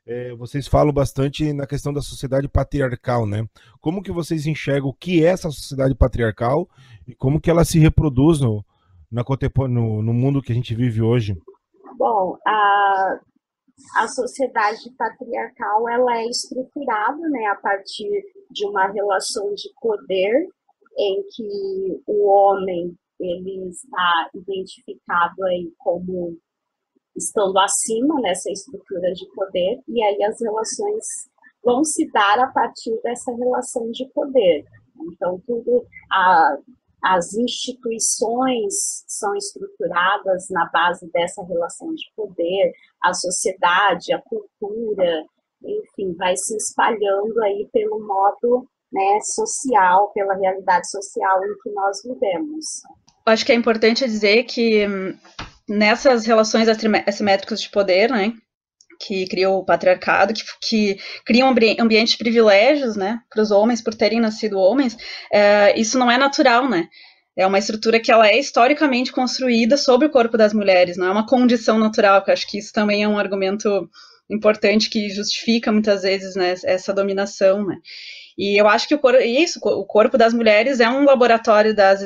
é, 0.05 0.33
vocês 0.35 0.67
falam 0.67 0.91
bastante 0.91 1.53
na 1.53 1.65
questão 1.65 1.93
da 1.93 2.01
sociedade 2.01 2.47
patriarcal, 2.47 3.25
né? 3.25 3.47
Como 3.79 4.01
que 4.01 4.11
vocês 4.11 4.45
enxergam 4.45 4.89
o 4.89 4.93
que 4.93 5.23
é 5.23 5.29
essa 5.29 5.49
sociedade 5.49 5.95
patriarcal 5.95 6.67
e 7.07 7.15
como 7.15 7.39
que 7.39 7.49
ela 7.49 7.63
se 7.63 7.79
reproduz 7.79 8.41
no, 8.41 8.65
na, 9.09 9.23
no, 9.69 10.01
no 10.01 10.13
mundo 10.13 10.41
que 10.41 10.51
a 10.51 10.55
gente 10.55 10.75
vive 10.75 11.01
hoje? 11.01 11.37
Bom, 11.97 12.37
a, 12.45 13.19
a 13.95 14.07
sociedade 14.07 14.91
patriarcal 14.97 15.89
ela 15.89 16.17
é 16.17 16.27
estruturada 16.27 17.29
né, 17.29 17.45
a 17.47 17.55
partir 17.55 18.23
de 18.51 18.65
uma 18.67 18.87
relação 18.87 19.53
de 19.53 19.69
poder 19.81 20.47
em 20.97 21.23
que 21.23 22.01
o 22.05 22.27
homem 22.27 22.95
ele 23.19 23.69
está 23.69 24.29
identificado 24.33 25.43
aí 25.45 25.71
como 25.77 26.37
estando 27.15 27.57
acima 27.59 28.19
nessa 28.21 28.51
estrutura 28.51 29.13
de 29.13 29.27
poder, 29.33 29.79
e 29.87 30.03
aí 30.03 30.23
as 30.23 30.39
relações 30.41 31.05
vão 31.63 31.83
se 31.83 32.09
dar 32.11 32.39
a 32.39 32.51
partir 32.51 32.99
dessa 33.01 33.31
relação 33.35 33.89
de 33.91 34.05
poder. 34.13 34.65
Então, 34.99 35.39
tudo, 35.45 35.85
a, 36.11 36.57
as 37.03 37.33
instituições 37.33 39.03
são 39.07 39.35
estruturadas 39.35 40.47
na 40.49 40.65
base 40.71 41.09
dessa 41.11 41.43
relação 41.43 41.93
de 41.93 42.05
poder, 42.15 42.71
a 43.03 43.13
sociedade, 43.13 44.13
a 44.13 44.21
cultura, 44.21 45.25
enfim, 45.61 46.13
vai 46.17 46.35
se 46.37 46.55
espalhando 46.55 47.43
aí 47.43 47.67
pelo 47.73 47.99
modo 47.99 48.67
né, 48.91 49.19
social, 49.21 50.11
pela 50.13 50.35
realidade 50.35 50.89
social 50.89 51.43
em 51.43 51.57
que 51.61 51.69
nós 51.71 52.01
vivemos. 52.03 52.65
Acho 53.25 53.45
que 53.45 53.51
é 53.51 53.55
importante 53.55 54.05
dizer 54.05 54.43
que 54.43 54.87
hum, 54.87 55.17
nessas 55.67 56.25
relações 56.25 56.67
assimétricas 56.69 57.61
de 57.61 57.69
poder, 57.69 58.09
né, 58.11 58.33
que 59.05 59.27
criou 59.27 59.59
o 59.59 59.65
patriarcado, 59.65 60.33
que, 60.33 60.43
que 60.61 60.97
cria 61.25 61.45
um 61.45 61.49
ambiente 61.49 62.11
de 62.11 62.17
privilégios, 62.17 62.95
né, 62.95 63.19
para 63.29 63.41
os 63.41 63.51
homens 63.51 63.81
por 63.81 63.93
terem 63.93 64.19
nascido 64.19 64.59
homens, 64.59 64.97
é, 65.31 65.77
isso 65.79 65.97
não 65.97 66.09
é 66.09 66.17
natural, 66.17 66.69
né? 66.69 66.87
É 67.35 67.47
uma 67.47 67.57
estrutura 67.57 67.99
que 67.99 68.11
ela 68.11 68.27
é 68.27 68.37
historicamente 68.37 69.11
construída 69.11 69.75
sobre 69.75 70.07
o 70.07 70.11
corpo 70.11 70.37
das 70.37 70.53
mulheres, 70.53 70.97
não 70.97 71.07
é 71.07 71.11
uma 71.11 71.25
condição 71.25 71.79
natural, 71.79 72.23
que 72.23 72.31
acho 72.31 72.47
que 72.47 72.59
isso 72.59 72.71
também 72.71 73.03
é 73.03 73.07
um 73.07 73.17
argumento 73.17 73.89
importante 74.29 74.89
que 74.89 75.09
justifica 75.09 75.71
muitas 75.71 76.03
vezes 76.03 76.35
né, 76.35 76.53
essa 76.63 76.93
dominação, 76.93 77.65
né? 77.65 77.77
E 78.37 78.59
eu 78.59 78.67
acho 78.67 78.87
que 78.87 78.95
o 78.95 78.99
corpo, 78.99 79.19
isso, 79.19 79.59
o 79.61 79.85
corpo 79.85 80.17
das 80.17 80.33
mulheres 80.33 80.79
é 80.79 80.89
um 80.89 81.03
laboratório 81.03 81.75
das, 81.75 82.01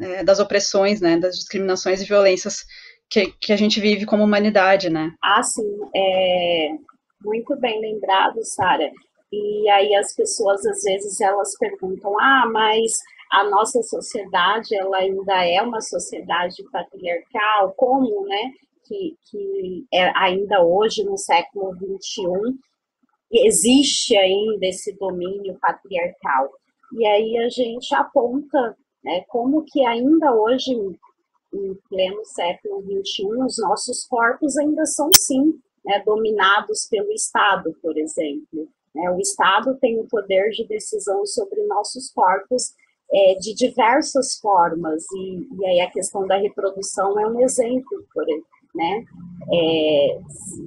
é, 0.00 0.24
das 0.24 0.40
opressões, 0.40 1.00
né, 1.00 1.16
das 1.16 1.36
discriminações 1.36 2.02
e 2.02 2.04
violências 2.04 2.64
que, 3.10 3.32
que 3.40 3.52
a 3.52 3.56
gente 3.56 3.80
vive 3.80 4.06
como 4.06 4.24
humanidade, 4.24 4.90
né? 4.90 5.14
Ah, 5.22 5.42
sim, 5.42 5.78
é 5.94 6.76
muito 7.24 7.56
bem 7.56 7.80
lembrado, 7.80 8.42
Sara. 8.42 8.90
E 9.32 9.68
aí 9.70 9.94
as 9.94 10.14
pessoas 10.14 10.64
às 10.66 10.82
vezes 10.82 11.20
elas 11.20 11.56
perguntam: 11.58 12.18
"Ah, 12.20 12.48
mas 12.52 12.92
a 13.30 13.44
nossa 13.44 13.82
sociedade 13.82 14.76
ela 14.76 14.98
ainda 14.98 15.44
é 15.44 15.60
uma 15.60 15.80
sociedade 15.80 16.62
patriarcal, 16.70 17.74
como, 17.76 18.24
né? 18.26 18.52
Que, 18.86 19.16
que 19.30 19.86
é 19.92 20.12
ainda 20.16 20.62
hoje 20.62 21.02
no 21.04 21.16
século 21.16 21.72
21 21.72 22.58
existe 23.32 24.16
ainda 24.16 24.66
esse 24.66 24.96
domínio 24.96 25.58
patriarcal. 25.60 26.50
E 26.92 27.06
aí 27.06 27.38
a 27.38 27.48
gente 27.48 27.92
aponta 27.94 28.76
né, 29.02 29.24
como 29.28 29.64
que 29.64 29.84
ainda 29.84 30.32
hoje, 30.34 30.72
em 31.54 31.74
pleno 31.88 32.24
século 32.24 32.82
XXI, 32.82 33.26
os 33.44 33.58
nossos 33.58 34.06
corpos 34.06 34.56
ainda 34.56 34.84
são, 34.86 35.08
sim, 35.14 35.54
né, 35.84 36.02
dominados 36.04 36.86
pelo 36.90 37.12
Estado, 37.12 37.74
por 37.80 37.96
exemplo. 37.96 38.68
Né, 38.94 39.10
o 39.10 39.18
Estado 39.18 39.76
tem 39.80 39.98
o 40.00 40.08
poder 40.08 40.50
de 40.50 40.66
decisão 40.66 41.24
sobre 41.26 41.64
nossos 41.66 42.10
corpos 42.12 42.72
é, 43.12 43.34
de 43.34 43.54
diversas 43.54 44.38
formas, 44.40 45.04
e, 45.14 45.48
e 45.60 45.66
aí 45.66 45.80
a 45.80 45.90
questão 45.90 46.26
da 46.26 46.36
reprodução 46.36 47.18
é 47.20 47.26
um 47.26 47.40
exemplo, 47.40 48.04
por, 48.12 48.24
né? 48.74 49.04
É, 49.52 50.18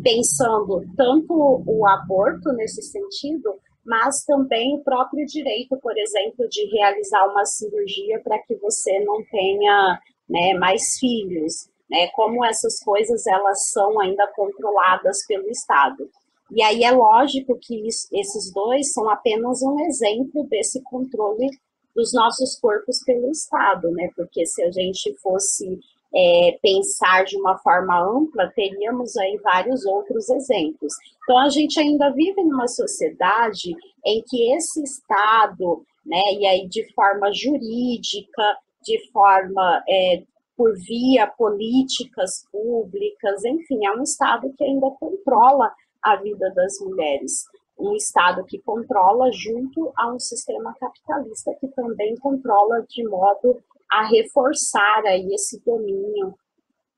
pensando 0.04 0.82
tanto 0.96 1.34
o 1.66 1.86
aborto 1.88 2.54
nesse 2.54 2.82
sentido, 2.84 3.56
mas 3.86 4.24
também 4.24 4.76
o 4.76 4.84
próprio 4.84 5.26
direito, 5.26 5.78
por 5.78 5.98
exemplo, 5.98 6.48
de 6.50 6.66
realizar 6.68 7.26
uma 7.30 7.46
cirurgia 7.46 8.20
para 8.24 8.38
que 8.40 8.56
você 8.56 9.00
não 9.00 9.24
tenha 9.26 10.00
né, 10.30 10.54
mais 10.54 10.98
filhos, 11.00 11.70
né? 11.90 12.08
Como 12.10 12.44
essas 12.44 12.80
coisas 12.84 13.26
elas 13.28 13.70
são 13.72 14.00
ainda 14.00 14.28
controladas 14.36 15.26
pelo 15.26 15.50
Estado. 15.50 16.10
E 16.52 16.62
aí 16.62 16.84
é 16.84 16.92
lógico 16.92 17.58
que 17.60 17.88
isso, 17.88 18.08
esses 18.12 18.52
dois 18.54 18.94
são 18.94 19.10
apenas 19.10 19.62
um 19.62 19.80
exemplo 19.82 20.48
desse 20.50 20.82
controle 20.84 21.50
dos 21.96 22.14
nossos 22.14 22.58
corpos 22.60 23.04
pelo 23.04 23.30
Estado, 23.32 23.92
né? 23.92 24.10
Porque 24.16 24.46
se 24.46 24.64
a 24.64 24.72
gente 24.72 25.14
fosse 25.22 25.80
é, 26.16 26.58
pensar 26.62 27.26
de 27.26 27.38
uma 27.38 27.58
forma 27.58 28.00
ampla, 28.00 28.52
teríamos 28.56 29.18
aí 29.18 29.38
vários 29.44 29.86
outros 29.86 30.30
exemplos. 30.30 30.94
Então, 31.24 31.38
a 31.40 31.50
gente 31.50 31.80
ainda 31.80 32.10
vive 32.12 32.44
numa 32.44 32.68
sociedade 32.68 33.76
em 34.06 34.24
que 34.26 34.54
esse 34.54 34.82
Estado, 34.84 35.84
né, 36.06 36.22
e 36.40 36.46
aí 36.46 36.68
de 36.68 36.92
forma 36.94 37.32
jurídica, 37.34 38.58
de 38.88 39.12
forma 39.12 39.84
é, 39.88 40.24
por 40.56 40.74
via 40.76 41.28
políticas 41.28 42.48
públicas, 42.50 43.44
enfim, 43.44 43.86
é 43.86 43.92
um 43.92 44.02
Estado 44.02 44.52
que 44.58 44.64
ainda 44.64 44.90
controla 44.92 45.72
a 46.02 46.16
vida 46.16 46.52
das 46.56 46.80
mulheres. 46.80 47.44
Um 47.78 47.94
Estado 47.96 48.44
que 48.46 48.60
controla 48.60 49.30
junto 49.34 49.92
a 49.98 50.12
um 50.12 50.20
sistema 50.20 50.74
capitalista 50.80 51.54
que 51.60 51.68
também 51.68 52.16
controla 52.16 52.84
de 52.90 53.08
modo 53.08 53.62
a 53.92 54.08
reforçar 54.08 55.04
aí 55.06 55.28
esse 55.34 55.62
domínio 55.64 56.34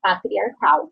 patriarcal. 0.00 0.90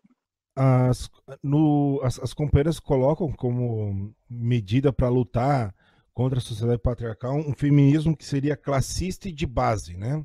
As, 0.55 1.09
no, 1.41 1.99
as, 2.03 2.19
as 2.19 2.33
companheiras 2.33 2.79
colocam 2.79 3.31
como 3.31 4.13
medida 4.29 4.91
para 4.91 5.07
lutar 5.07 5.73
contra 6.13 6.37
a 6.37 6.41
sociedade 6.41 6.81
patriarcal 6.81 7.37
um 7.37 7.55
feminismo 7.55 8.15
que 8.15 8.25
seria 8.25 8.57
classista 8.57 9.29
e 9.29 9.31
de 9.31 9.47
base, 9.47 9.95
né? 9.95 10.23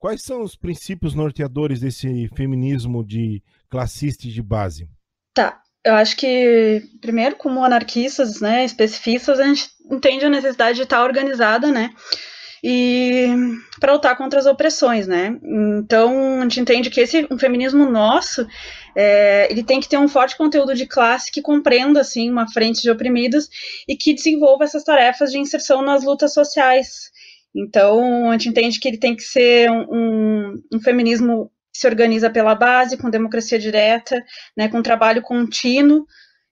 Quais 0.00 0.22
são 0.22 0.42
os 0.42 0.56
princípios 0.56 1.14
norteadores 1.14 1.80
desse 1.80 2.28
feminismo 2.34 3.04
de 3.04 3.42
classista 3.68 4.26
e 4.26 4.30
de 4.30 4.42
base? 4.42 4.88
Tá, 5.34 5.60
eu 5.84 5.94
acho 5.94 6.16
que, 6.16 6.82
primeiro, 7.02 7.36
como 7.36 7.62
anarquistas, 7.62 8.40
né, 8.40 8.64
especificistas, 8.64 9.38
a 9.38 9.44
gente 9.44 9.68
entende 9.90 10.24
a 10.24 10.30
necessidade 10.30 10.76
de 10.76 10.84
estar 10.84 11.04
organizada, 11.04 11.70
né, 11.70 11.90
e 12.64 13.26
para 13.78 13.92
lutar 13.92 14.16
contra 14.16 14.38
as 14.38 14.46
opressões, 14.46 15.06
né? 15.06 15.38
Então 15.78 16.40
a 16.40 16.42
gente 16.42 16.60
entende 16.60 16.90
que 16.90 17.00
esse 17.00 17.26
um 17.30 17.38
feminismo 17.38 17.86
nosso 17.86 18.46
é, 18.94 19.50
ele 19.50 19.62
tem 19.62 19.80
que 19.80 19.88
ter 19.88 19.96
um 19.96 20.08
forte 20.08 20.36
conteúdo 20.36 20.74
de 20.74 20.86
classe 20.86 21.32
que 21.32 21.40
compreenda 21.40 22.00
assim 22.00 22.30
uma 22.30 22.50
frente 22.50 22.82
de 22.82 22.90
oprimidos 22.90 23.48
e 23.88 23.96
que 23.96 24.14
desenvolva 24.14 24.64
essas 24.64 24.84
tarefas 24.84 25.32
de 25.32 25.38
inserção 25.38 25.82
nas 25.82 26.04
lutas 26.04 26.34
sociais. 26.34 27.10
Então 27.54 28.30
a 28.30 28.32
gente 28.32 28.48
entende 28.48 28.78
que 28.78 28.88
ele 28.88 28.98
tem 28.98 29.14
que 29.16 29.22
ser 29.22 29.70
um, 29.70 30.60
um, 30.72 30.80
feminismo 30.80 31.50
que 31.72 31.80
se 31.80 31.86
organiza 31.86 32.30
pela 32.30 32.54
base, 32.54 32.96
com 32.96 33.10
democracia 33.10 33.58
direta, 33.58 34.22
né, 34.56 34.68
com 34.68 34.82
trabalho 34.82 35.22
contínuo, 35.22 36.06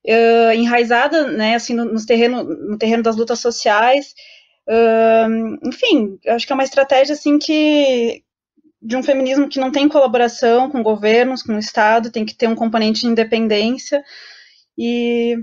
uh, 0.07 0.53
enraizada, 0.55 1.31
né, 1.31 1.55
assim 1.55 1.75
no, 1.75 1.85
no 1.85 2.07
terreno 2.07 2.43
no 2.45 2.79
terreno 2.79 3.03
das 3.03 3.17
lutas 3.17 3.39
sociais. 3.39 4.15
Uh, 4.69 5.69
enfim, 5.69 6.19
acho 6.27 6.47
que 6.47 6.53
é 6.53 6.55
uma 6.55 6.65
estratégia 6.65 7.15
assim 7.15 7.39
que 7.39 8.23
de 8.81 8.97
um 8.97 9.03
feminismo 9.03 9.49
que 9.49 9.59
não 9.59 9.73
tem 9.73 9.89
colaboração 9.89 10.71
com 10.71 10.83
governos, 10.83 11.43
com 11.43 11.55
o 11.55 11.59
Estado, 11.59 12.13
tem 12.13 12.25
que 12.25 12.37
ter 12.37 12.49
um 12.49 12.55
componente 12.55 13.01
de 13.01 13.09
independência. 13.09 14.03
E 14.77 15.37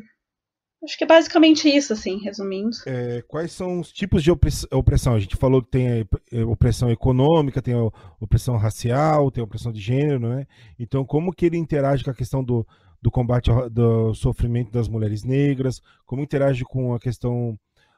acho 0.86 0.98
que 0.98 1.04
é 1.04 1.08
basicamente 1.08 1.68
isso, 1.68 1.92
assim, 1.92 2.18
resumindo. 2.20 2.78
É, 2.86 3.22
quais 3.28 3.52
são 3.52 3.80
os 3.80 3.92
tipos 3.92 4.24
de 4.24 4.32
opressão? 4.32 5.16
A 5.16 5.20
gente 5.20 5.36
falou 5.36 5.62
que 5.62 5.72
tem 5.72 6.02
a 6.02 6.46
opressão 6.46 6.90
econômica, 6.90 7.62
tem 7.62 7.74
a 7.74 7.92
opressão 8.20 8.56
racial, 8.56 9.32
tem 9.32 9.42
a 9.42 9.46
opressão 9.46 9.72
de 9.72 9.82
gênero, 9.82 10.30
né? 10.30 10.48
Então, 10.80 11.04
como 11.04 11.34
que 11.34 11.46
ele 11.46 11.58
interage 11.58 12.04
com 12.04 12.12
a 12.12 12.16
questão 12.16 12.44
do, 12.44 12.66
do 13.02 13.12
combate 13.12 13.52
ao 13.52 13.70
do 13.70 14.14
sofrimento 14.14 14.72
das 14.72 14.88
mulheres 14.88 15.24
negras? 15.24 15.82
Como 16.06 16.22
interage 16.22 16.64
com 16.64 16.94
a 16.94 17.00
questão 17.00 17.58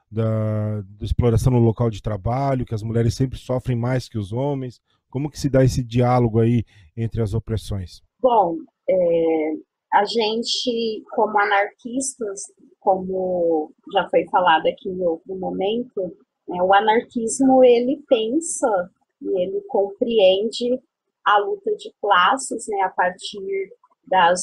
da, 0.09 0.81
da, 0.81 1.05
exploração 1.05 1.51
no 1.51 1.59
local 1.59 1.89
de 1.89 2.01
trabalho, 2.01 2.65
que 2.65 2.73
as 2.73 2.83
mulheres 2.83 3.13
sempre 3.13 3.37
sofrem 3.37 3.77
mais 3.77 4.07
que 4.07 4.17
os 4.17 4.31
homens. 4.31 4.81
Como 5.09 5.29
que 5.29 5.39
se 5.39 5.49
dá 5.49 5.63
esse 5.63 5.83
diálogo 5.83 6.39
aí 6.39 6.63
entre 6.95 7.21
as 7.21 7.33
opressões? 7.33 8.01
Bom, 8.21 8.55
é, 8.89 9.53
a 9.93 10.05
gente, 10.05 11.03
como 11.11 11.39
anarquistas, 11.39 12.41
como 12.87 13.73
já 13.91 14.07
foi 14.07 14.25
falado 14.29 14.65
aqui 14.65 14.87
em 14.87 15.01
outro 15.01 15.35
momento, 15.35 16.15
né, 16.47 16.63
o 16.63 16.73
anarquismo 16.73 17.61
ele 17.61 18.01
pensa 18.07 18.89
e 19.21 19.27
ele 19.41 19.59
compreende 19.67 20.81
a 21.25 21.37
luta 21.39 21.75
de 21.75 21.91
classes 21.99 22.65
né, 22.69 22.79
a 22.83 22.89
partir 22.89 23.73
das, 24.07 24.41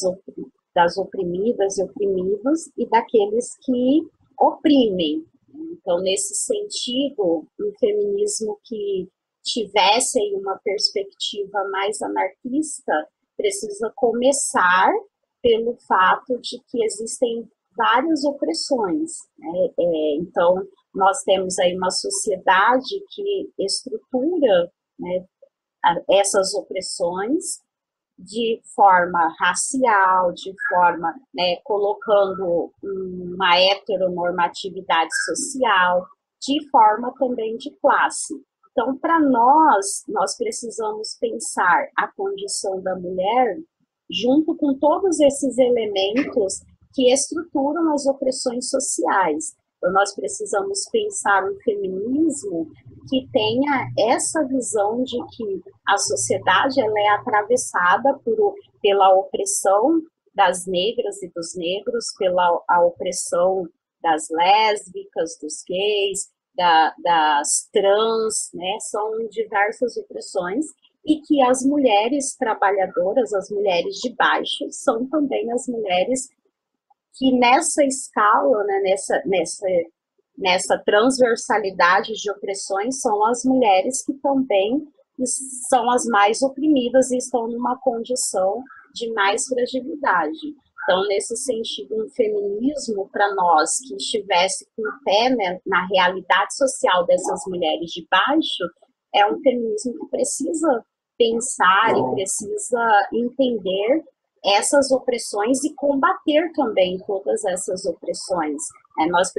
das 0.75 0.99
oprimidas 0.99 1.79
e 1.79 1.85
oprimidos 1.85 2.71
e 2.77 2.87
daqueles 2.87 3.57
que 3.65 4.07
oprimem. 4.39 5.25
Então, 5.73 6.03
nesse 6.03 6.35
sentido, 6.35 7.47
um 7.59 7.73
feminismo 7.81 8.59
que 8.63 9.09
tivesse 9.43 10.21
uma 10.35 10.61
perspectiva 10.63 11.67
mais 11.71 12.03
anarquista 12.03 13.09
precisa 13.39 13.91
começar 13.97 14.93
pelo 15.41 15.79
fato 15.89 16.39
de 16.43 16.59
que 16.69 16.85
existem 16.85 17.49
várias 17.77 18.25
opressões. 18.25 19.13
Né? 19.39 19.69
É, 19.79 20.17
então, 20.17 20.67
nós 20.95 21.23
temos 21.23 21.59
aí 21.59 21.77
uma 21.77 21.91
sociedade 21.91 23.03
que 23.11 23.51
estrutura 23.59 24.71
né, 24.99 25.25
essas 26.11 26.55
opressões 26.55 27.63
de 28.19 28.61
forma 28.75 29.35
racial, 29.41 30.33
de 30.33 30.55
forma, 30.69 31.13
né, 31.35 31.57
colocando 31.65 32.71
uma 32.83 33.59
heteronormatividade 33.59 35.11
social, 35.25 36.07
de 36.41 36.71
forma 36.71 37.13
também 37.19 37.57
de 37.57 37.71
classe. 37.81 38.35
Então, 38.71 38.97
para 38.99 39.19
nós, 39.21 40.05
nós 40.09 40.37
precisamos 40.37 41.17
pensar 41.21 41.89
a 41.97 42.09
condição 42.09 42.81
da 42.83 42.95
mulher 42.97 43.59
junto 44.11 44.57
com 44.57 44.79
todos 44.79 45.19
esses 45.21 45.59
elementos 45.59 46.61
que 46.95 47.13
estruturam 47.13 47.93
as 47.93 48.07
opressões 48.07 48.71
sociais. 48.71 49.55
Então, 49.79 49.93
nós 49.93 50.15
precisamos 50.15 50.89
pensar 50.91 51.45
um 51.45 51.57
feminismo 51.57 52.71
que 53.11 53.29
tenha 53.31 53.91
essa 53.99 54.43
visão 54.45 55.03
de 55.03 55.19
que 55.37 55.63
a 55.87 55.99
sociedade 55.99 56.81
ela 56.81 56.99
é 56.99 57.09
atravessada 57.09 58.19
por, 58.25 58.55
pela 58.81 59.15
opressão 59.15 60.01
das 60.35 60.67
negras 60.67 61.23
e 61.23 61.31
dos 61.35 61.55
negros, 61.55 62.07
pela 62.19 62.63
a 62.69 62.85
opressão 62.85 63.69
das 64.03 64.29
lésbicas, 64.31 65.39
dos 65.41 65.63
gays, 65.69 66.31
da, 66.57 66.95
das 67.03 67.69
trans, 67.73 68.51
né? 68.55 68.79
São 68.81 69.27
diversas 69.29 69.97
opressões 69.97 70.67
e 71.05 71.21
que 71.21 71.43
as 71.43 71.63
mulheres 71.65 72.35
trabalhadoras, 72.37 73.33
as 73.35 73.51
mulheres 73.51 73.97
de 73.97 74.15
baixo, 74.15 74.67
são 74.71 75.07
também 75.09 75.51
as 75.53 75.67
mulheres 75.69 76.29
que 77.15 77.33
nessa 77.39 77.85
escala, 77.85 78.65
né, 78.65 78.81
nessa, 78.85 79.23
nessa, 79.25 79.67
nessa 80.37 80.79
transversalidade 80.85 82.13
de 82.15 82.31
opressões, 82.31 83.01
são 83.01 83.25
as 83.27 83.45
mulheres 83.45 84.05
que 84.05 84.15
também 84.15 84.87
são 85.69 85.89
as 85.91 86.05
mais 86.07 86.43
oprimidas 86.43 87.11
e 87.11 87.19
estão 87.19 87.47
numa 87.47 87.79
condição 87.79 88.63
de 88.93 89.13
mais 89.13 89.47
fragilidade. 89.47 90.55
Então, 90.83 91.03
nesse 91.09 91.37
sentido, 91.37 92.05
um 92.05 92.09
feminismo 92.11 93.09
para 93.11 93.35
nós 93.35 93.71
que 93.87 93.95
estivesse 93.97 94.67
com 94.77 94.83
o 94.83 95.05
pé 95.05 95.31
né, 95.31 95.59
na 95.67 95.87
realidade 95.87 96.55
social 96.55 97.07
dessas 97.07 97.41
mulheres 97.47 97.91
de 97.91 98.07
baixo, 98.11 98.65
é 99.15 99.25
um 99.27 99.41
feminismo 99.41 99.95
que 100.01 100.11
precisa 100.11 100.85
pensar 101.17 101.97
e 101.97 102.15
precisa 102.15 103.09
entender 103.13 104.05
essas 104.45 104.91
opressões 104.91 105.65
e 105.65 105.75
combater 105.75 106.53
também 106.55 106.99
todas 107.07 107.45
essas 107.45 107.85
opressões. 107.87 108.61
É, 109.01 109.07
nós 109.07 109.33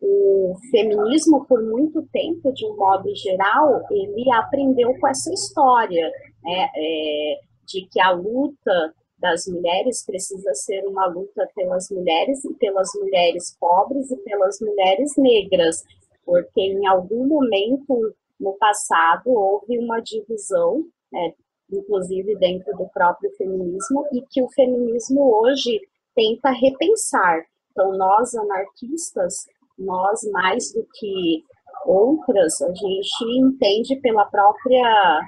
o 0.00 0.54
feminismo, 0.70 1.46
por 1.46 1.62
muito 1.62 2.02
tempo, 2.12 2.52
de 2.52 2.66
um 2.66 2.76
modo 2.76 3.14
geral, 3.16 3.80
ele 3.90 4.30
aprendeu 4.32 4.94
com 5.00 5.08
essa 5.08 5.32
história 5.32 6.10
né, 6.42 6.68
é, 6.76 7.40
de 7.66 7.86
que 7.90 8.00
a 8.00 8.10
luta 8.10 8.94
das 9.18 9.46
mulheres 9.46 10.04
precisa 10.04 10.52
ser 10.54 10.86
uma 10.86 11.06
luta 11.06 11.48
pelas 11.54 11.88
mulheres 11.90 12.44
e 12.44 12.52
pelas 12.54 12.90
mulheres 12.94 13.56
pobres 13.58 14.10
e 14.10 14.16
pelas 14.18 14.60
mulheres 14.60 15.16
negras, 15.16 15.82
porque 16.26 16.60
em 16.60 16.86
algum 16.86 17.26
momento 17.26 18.14
no 18.38 18.52
passado 18.58 19.30
houve 19.30 19.78
uma 19.78 20.00
divisão 20.00 20.84
né, 21.10 21.32
inclusive 21.70 22.36
dentro 22.38 22.76
do 22.76 22.88
próprio 22.88 23.30
feminismo, 23.36 24.06
e 24.12 24.22
que 24.30 24.42
o 24.42 24.50
feminismo 24.52 25.20
hoje 25.42 25.80
tenta 26.14 26.50
repensar. 26.50 27.44
Então, 27.70 27.96
nós 27.96 28.34
anarquistas, 28.34 29.46
nós 29.78 30.20
mais 30.30 30.72
do 30.72 30.86
que 30.94 31.42
outras, 31.86 32.60
a 32.62 32.72
gente 32.72 33.38
entende 33.38 33.96
pela 34.00 34.24
própria 34.26 35.22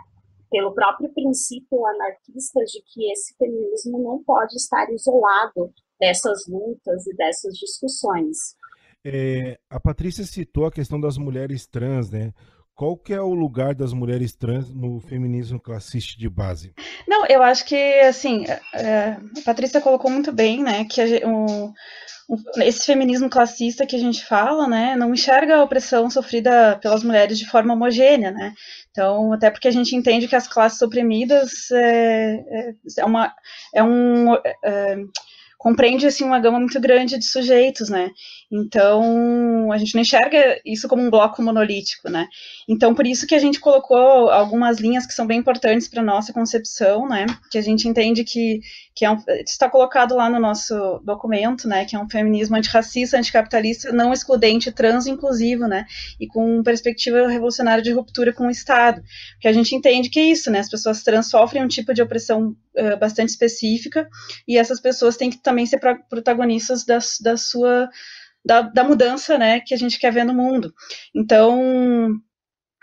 pelo 0.49 0.73
próprio 0.73 1.13
princípio 1.13 1.85
anarquista 1.85 2.61
de 2.61 2.81
que 2.87 3.11
esse 3.11 3.35
feminismo 3.37 3.99
não 3.99 4.23
pode 4.23 4.55
estar 4.55 4.89
isolado 4.93 5.73
dessas 5.99 6.47
lutas 6.47 7.05
e 7.07 7.17
dessas 7.17 7.55
discussões. 7.59 8.55
É, 9.05 9.59
a 9.69 9.79
Patrícia 9.79 10.25
citou 10.25 10.67
a 10.67 10.73
questão 10.73 11.01
das 11.01 11.19
mulheres 11.19 11.67
trans, 11.67 12.11
né? 12.11 12.33
Qual 12.77 12.95
que 12.95 13.15
é 13.15 13.21
o 13.21 13.33
lugar 13.33 13.75
das 13.75 13.95
mulheres 13.95 14.35
trans 14.35 14.71
no 14.71 15.01
feminismo 15.01 15.59
classista 15.59 16.17
de 16.19 16.29
base? 16.29 16.75
Não, 17.09 17.25
eu 17.27 17.43
acho 17.43 17.65
que, 17.65 17.75
assim, 18.01 18.45
é, 18.75 19.17
a 19.39 19.43
Patrícia 19.45 19.81
colocou 19.81 20.11
muito 20.11 20.31
bem, 20.31 20.63
né, 20.63 20.85
que 20.85 21.01
o, 21.25 21.73
esse 22.59 22.85
feminismo 22.85 23.31
classista 23.31 23.87
que 23.87 23.97
a 23.97 23.99
gente 23.99 24.23
fala, 24.23 24.69
né, 24.69 24.95
não 24.95 25.15
enxerga 25.15 25.57
a 25.57 25.65
opressão 25.65 26.11
sofrida 26.11 26.79
pelas 26.83 27.03
mulheres 27.03 27.39
de 27.39 27.49
forma 27.49 27.73
homogênea, 27.73 28.31
né, 28.31 28.53
então, 28.91 29.33
até 29.33 29.51
porque 29.51 29.69
a 29.69 29.73
gente 29.73 29.97
entende 29.97 30.29
que 30.29 30.37
as 30.37 30.47
classes 30.47 30.81
oprimidas 30.83 31.71
é, 31.71 32.35
é, 32.35 32.75
é 32.99 33.05
uma, 33.07 33.35
é 33.75 33.83
um... 33.83 34.35
É, 34.63 34.97
compreende 35.59 36.07
assim 36.07 36.25
uma 36.25 36.39
gama 36.39 36.61
muito 36.61 36.81
grande 36.81 37.19
de 37.19 37.25
sujeitos, 37.25 37.89
né? 37.89 38.11
Então, 38.51 39.73
a 39.73 39.79
gente 39.79 39.95
não 39.95 40.03
enxerga 40.03 40.61
isso 40.65 40.87
como 40.87 41.03
um 41.03 41.11
bloco 41.11 41.43
monolítico, 41.43 42.09
né? 42.11 42.27
Então, 42.69 42.95
por 42.95 43.07
isso 43.07 43.27
que 43.27 43.35
a 43.35 43.39
gente 43.39 43.59
colocou 43.59 44.31
algumas 44.31 44.79
linhas 44.79 45.07
que 45.07 45.15
são 45.15 45.27
bem 45.27 45.39
importantes 45.39 45.89
para 45.89 46.03
nossa 46.03 46.33
concepção, 46.33 47.09
né? 47.09 47.27
Que 47.51 47.59
a 47.59 47.63
gente 47.63 47.89
entende 47.89 48.23
que, 48.25 48.61
que 48.97 49.05
é 49.05 49.11
um, 49.11 49.23
está 49.45 49.69
colocado 49.69 50.17
lá 50.17 50.31
no 50.31 50.41
nosso 50.41 50.99
documento, 51.05 51.69
né? 51.69 51.85
Que 51.85 51.95
é 51.95 51.99
um 51.99 52.09
feminismo 52.09 52.57
antirracista, 52.57 53.19
anticapitalista, 53.19 53.93
não 53.93 54.11
excludente, 54.11 54.73
trans 54.73 55.07
inclusivo, 55.07 55.67
né? 55.67 55.85
E 56.19 56.27
com 56.27 56.63
perspectiva 56.63 57.29
revolucionária 57.29 57.83
de 57.83 57.93
ruptura 57.93 58.33
com 58.33 58.47
o 58.47 58.51
Estado. 58.51 59.03
Porque 59.35 59.49
a 59.49 59.53
gente 59.53 59.75
entende 59.75 60.09
que 60.09 60.19
é 60.19 60.25
isso, 60.25 60.51
né? 60.51 60.61
As 60.61 60.71
pessoas 60.71 61.03
trans 61.03 61.29
sofrem 61.29 61.63
um 61.63 61.69
tipo 61.69 61.93
de 61.93 62.01
opressão 62.01 62.57
uh, 62.75 62.97
bastante 62.99 63.29
específica 63.29 64.09
e 64.49 64.57
essas 64.57 64.81
pessoas 64.81 65.19
têm 65.19 65.29
que 65.29 65.43
também 65.43 65.67
ser 65.67 65.79
protagonistas 66.09 66.83
da, 66.87 66.99
da 67.21 67.37
sua 67.37 67.91
da, 68.43 68.63
da 68.63 68.85
mudança, 68.85 69.37
né, 69.37 69.59
que 69.59 69.75
a 69.75 69.77
gente 69.77 69.99
quer 69.99 70.13
ver 70.13 70.25
no 70.25 70.33
mundo. 70.33 70.73
Então, 71.13 72.15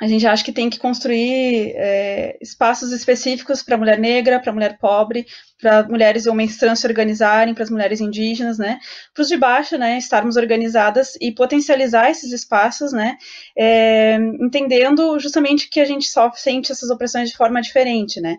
a 0.04 0.08
gente 0.08 0.28
acha 0.28 0.44
que 0.44 0.52
tem 0.52 0.70
que 0.70 0.78
construir 0.78 1.72
é, 1.78 2.38
espaços 2.42 2.92
específicos 2.92 3.64
para 3.64 3.78
mulher 3.78 3.98
negra, 3.98 4.38
para 4.38 4.52
mulher 4.52 4.78
pobre, 4.78 5.26
para 5.62 5.88
mulheres 5.88 6.26
e 6.26 6.30
homens 6.30 6.58
trans 6.58 6.80
se 6.80 6.88
organizarem, 6.88 7.54
para 7.54 7.64
as 7.64 7.70
mulheres 7.70 8.02
indígenas, 8.02 8.58
né? 8.58 8.80
Para 9.14 9.22
os 9.22 9.30
de 9.30 9.38
baixo, 9.38 9.78
né? 9.78 9.98
Estarmos 9.98 10.36
organizadas 10.36 11.14
e 11.22 11.32
potencializar 11.32 12.12
esses 12.12 12.34
espaços, 12.34 12.92
né? 12.92 13.16
É, 13.58 14.18
entendendo 14.42 15.18
justamente 15.20 15.70
que 15.70 15.80
a 15.80 15.86
gente 15.86 16.06
sofre, 16.10 16.38
sente 16.38 16.70
essas 16.70 16.90
opressões 16.90 17.30
de 17.30 17.38
forma 17.38 17.62
diferente, 17.62 18.20
né? 18.20 18.36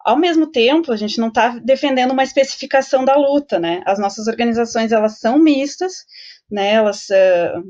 Ao 0.00 0.18
mesmo 0.18 0.48
tempo, 0.48 0.90
a 0.90 0.96
gente 0.96 1.20
não 1.20 1.28
está 1.28 1.50
defendendo 1.62 2.10
uma 2.10 2.24
especificação 2.24 3.04
da 3.04 3.14
luta, 3.14 3.60
né? 3.60 3.80
As 3.86 4.00
nossas 4.00 4.26
organizações 4.26 4.90
elas 4.90 5.20
são 5.20 5.38
mistas, 5.38 6.04
né? 6.50 6.72
Elas 6.72 7.06
uh, 7.10 7.62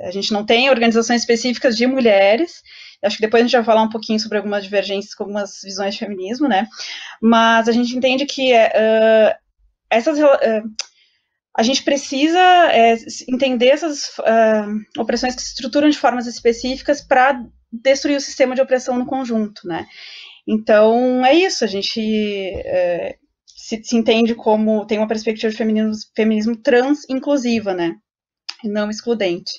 a 0.00 0.10
gente 0.10 0.32
não 0.32 0.44
tem 0.44 0.70
organizações 0.70 1.22
específicas 1.22 1.76
de 1.76 1.86
mulheres. 1.86 2.62
Acho 3.02 3.16
que 3.16 3.22
depois 3.22 3.42
a 3.42 3.46
gente 3.46 3.56
vai 3.56 3.64
falar 3.64 3.82
um 3.82 3.90
pouquinho 3.90 4.18
sobre 4.18 4.38
algumas 4.38 4.64
divergências 4.64 5.14
com 5.14 5.24
algumas 5.24 5.60
visões 5.62 5.94
de 5.94 6.00
feminismo, 6.00 6.48
né? 6.48 6.66
Mas 7.20 7.68
a 7.68 7.72
gente 7.72 7.96
entende 7.96 8.26
que 8.26 8.52
uh, 8.52 9.34
essas 9.90 10.18
uh, 10.18 10.70
a 11.56 11.62
gente 11.62 11.82
precisa 11.82 12.38
é, 12.70 12.96
entender 13.28 13.68
essas 13.68 14.08
uh, 14.18 15.00
opressões 15.00 15.34
que 15.34 15.42
se 15.42 15.48
estruturam 15.48 15.88
de 15.88 15.96
formas 15.96 16.26
específicas 16.26 17.00
para 17.00 17.42
destruir 17.72 18.16
o 18.16 18.20
sistema 18.20 18.54
de 18.54 18.60
opressão 18.60 18.98
no 18.98 19.06
conjunto, 19.06 19.66
né? 19.66 19.86
Então 20.46 21.24
é 21.24 21.34
isso. 21.34 21.64
A 21.64 21.66
gente 21.66 22.00
é, 22.00 23.16
se, 23.46 23.82
se, 23.82 23.96
entende 23.96 24.34
como 24.34 24.86
tem 24.86 24.98
uma 24.98 25.08
perspectiva 25.08 25.50
de 25.50 25.56
feminismo, 25.56 25.92
feminismo 26.14 26.56
trans 26.56 27.08
inclusiva, 27.08 27.74
né? 27.74 27.96
Não 28.64 28.90
excludente. 28.90 29.52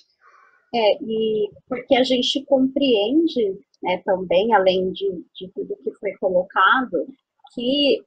É, 0.73 0.97
e 1.01 1.49
porque 1.67 1.95
a 1.95 2.03
gente 2.03 2.43
compreende 2.45 3.57
né, 3.81 4.01
também, 4.03 4.53
além 4.53 4.91
de, 4.91 5.25
de 5.33 5.49
tudo 5.53 5.77
que 5.83 5.91
foi 5.93 6.11
colocado, 6.19 7.07
que 7.53 8.03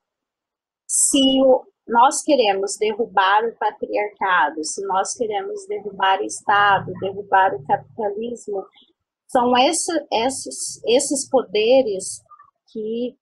se 0.86 1.42
o, 1.42 1.64
nós 1.88 2.22
queremos 2.22 2.76
derrubar 2.78 3.44
o 3.44 3.56
patriarcado, 3.56 4.64
se 4.64 4.84
nós 4.86 5.14
queremos 5.14 5.66
derrubar 5.66 6.20
o 6.20 6.24
Estado, 6.24 6.92
derrubar 7.00 7.54
o 7.54 7.64
capitalismo, 7.64 8.64
são 9.26 9.56
esse, 9.56 9.92
esses, 10.12 10.82
esses 10.84 11.28
poderes 11.28 12.20
que 12.72 13.16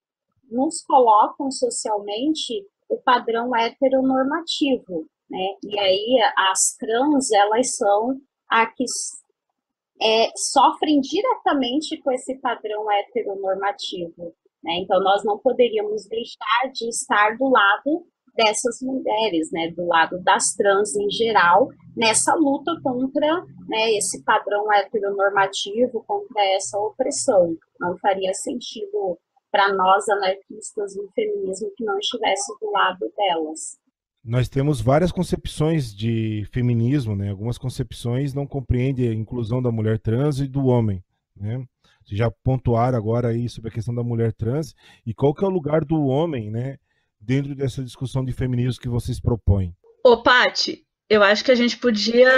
nos 0.50 0.82
colocam 0.82 1.50
socialmente 1.50 2.66
o 2.88 2.96
padrão 2.96 3.54
heteronormativo, 3.54 5.06
né? 5.30 5.46
E 5.62 5.78
aí 5.78 6.18
as 6.50 6.76
trans, 6.78 7.30
elas 7.32 7.76
são 7.76 8.18
a 8.48 8.66
que 8.66 8.84
é, 10.00 10.30
sofrem 10.36 11.00
diretamente 11.00 12.00
com 12.02 12.10
esse 12.12 12.38
padrão 12.38 12.90
heteronormativo. 12.90 14.34
Né? 14.62 14.78
Então, 14.78 15.00
nós 15.00 15.24
não 15.24 15.38
poderíamos 15.38 16.06
deixar 16.06 16.72
de 16.72 16.88
estar 16.88 17.36
do 17.36 17.48
lado 17.48 18.06
dessas 18.34 18.80
mulheres, 18.80 19.50
né, 19.50 19.72
do 19.72 19.84
lado 19.84 20.22
das 20.22 20.54
trans 20.54 20.94
em 20.94 21.10
geral, 21.10 21.68
nessa 21.96 22.36
luta 22.36 22.70
contra 22.84 23.44
né, 23.68 23.90
esse 23.94 24.22
padrão 24.22 24.72
heteronormativo, 24.72 26.04
contra 26.06 26.44
essa 26.54 26.78
opressão. 26.78 27.56
Não 27.80 27.98
faria 27.98 28.32
sentido 28.34 29.18
para 29.50 29.72
nós 29.74 30.08
anarquistas 30.08 30.96
um 30.96 31.08
feminismo 31.16 31.72
que 31.76 31.84
não 31.84 31.98
estivesse 31.98 32.52
do 32.60 32.70
lado 32.70 33.12
delas 33.16 33.76
nós 34.28 34.46
temos 34.46 34.78
várias 34.78 35.10
concepções 35.10 35.94
de 35.94 36.46
feminismo, 36.52 37.16
né? 37.16 37.30
Algumas 37.30 37.56
concepções 37.56 38.34
não 38.34 38.46
compreendem 38.46 39.08
a 39.08 39.14
inclusão 39.14 39.62
da 39.62 39.72
mulher 39.72 39.98
trans 39.98 40.38
e 40.38 40.46
do 40.46 40.66
homem, 40.66 41.02
né? 41.34 41.64
Já 42.04 42.30
pontuaram 42.30 42.98
agora 42.98 43.28
aí 43.28 43.48
sobre 43.48 43.70
a 43.70 43.72
questão 43.72 43.94
da 43.94 44.02
mulher 44.02 44.34
trans 44.34 44.74
e 45.06 45.14
qual 45.14 45.34
que 45.34 45.42
é 45.42 45.46
o 45.46 45.50
lugar 45.50 45.82
do 45.82 46.04
homem, 46.04 46.50
né? 46.50 46.76
Dentro 47.18 47.54
dessa 47.54 47.82
discussão 47.82 48.22
de 48.22 48.32
feminismo 48.32 48.82
que 48.82 48.88
vocês 48.88 49.18
propõem. 49.18 49.74
Ô, 50.04 50.22
Pati, 50.22 50.84
eu 51.08 51.22
acho 51.22 51.42
que 51.42 51.50
a 51.50 51.54
gente 51.54 51.78
podia 51.78 52.30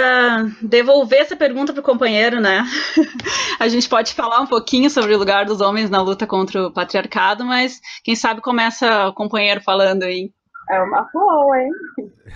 devolver 0.61 1.19
essa 1.19 1.35
pergunta 1.35 1.73
para 1.73 1.81
o 1.81 1.83
companheiro, 1.83 2.39
né? 2.39 2.65
a 3.59 3.67
gente 3.67 3.89
pode 3.89 4.13
falar 4.13 4.39
um 4.39 4.47
pouquinho 4.47 4.89
sobre 4.89 5.13
o 5.13 5.17
lugar 5.17 5.43
dos 5.43 5.59
homens 5.59 5.89
na 5.89 6.01
luta 6.01 6.25
contra 6.25 6.67
o 6.67 6.71
patriarcado, 6.71 7.43
mas 7.43 7.81
quem 8.01 8.15
sabe 8.15 8.39
começa 8.39 9.09
o 9.09 9.13
companheiro 9.13 9.59
falando 9.61 10.03
aí. 10.03 10.31
É 10.71 10.81
uma 10.81 11.03
boa, 11.11 11.61
hein? 11.61 11.69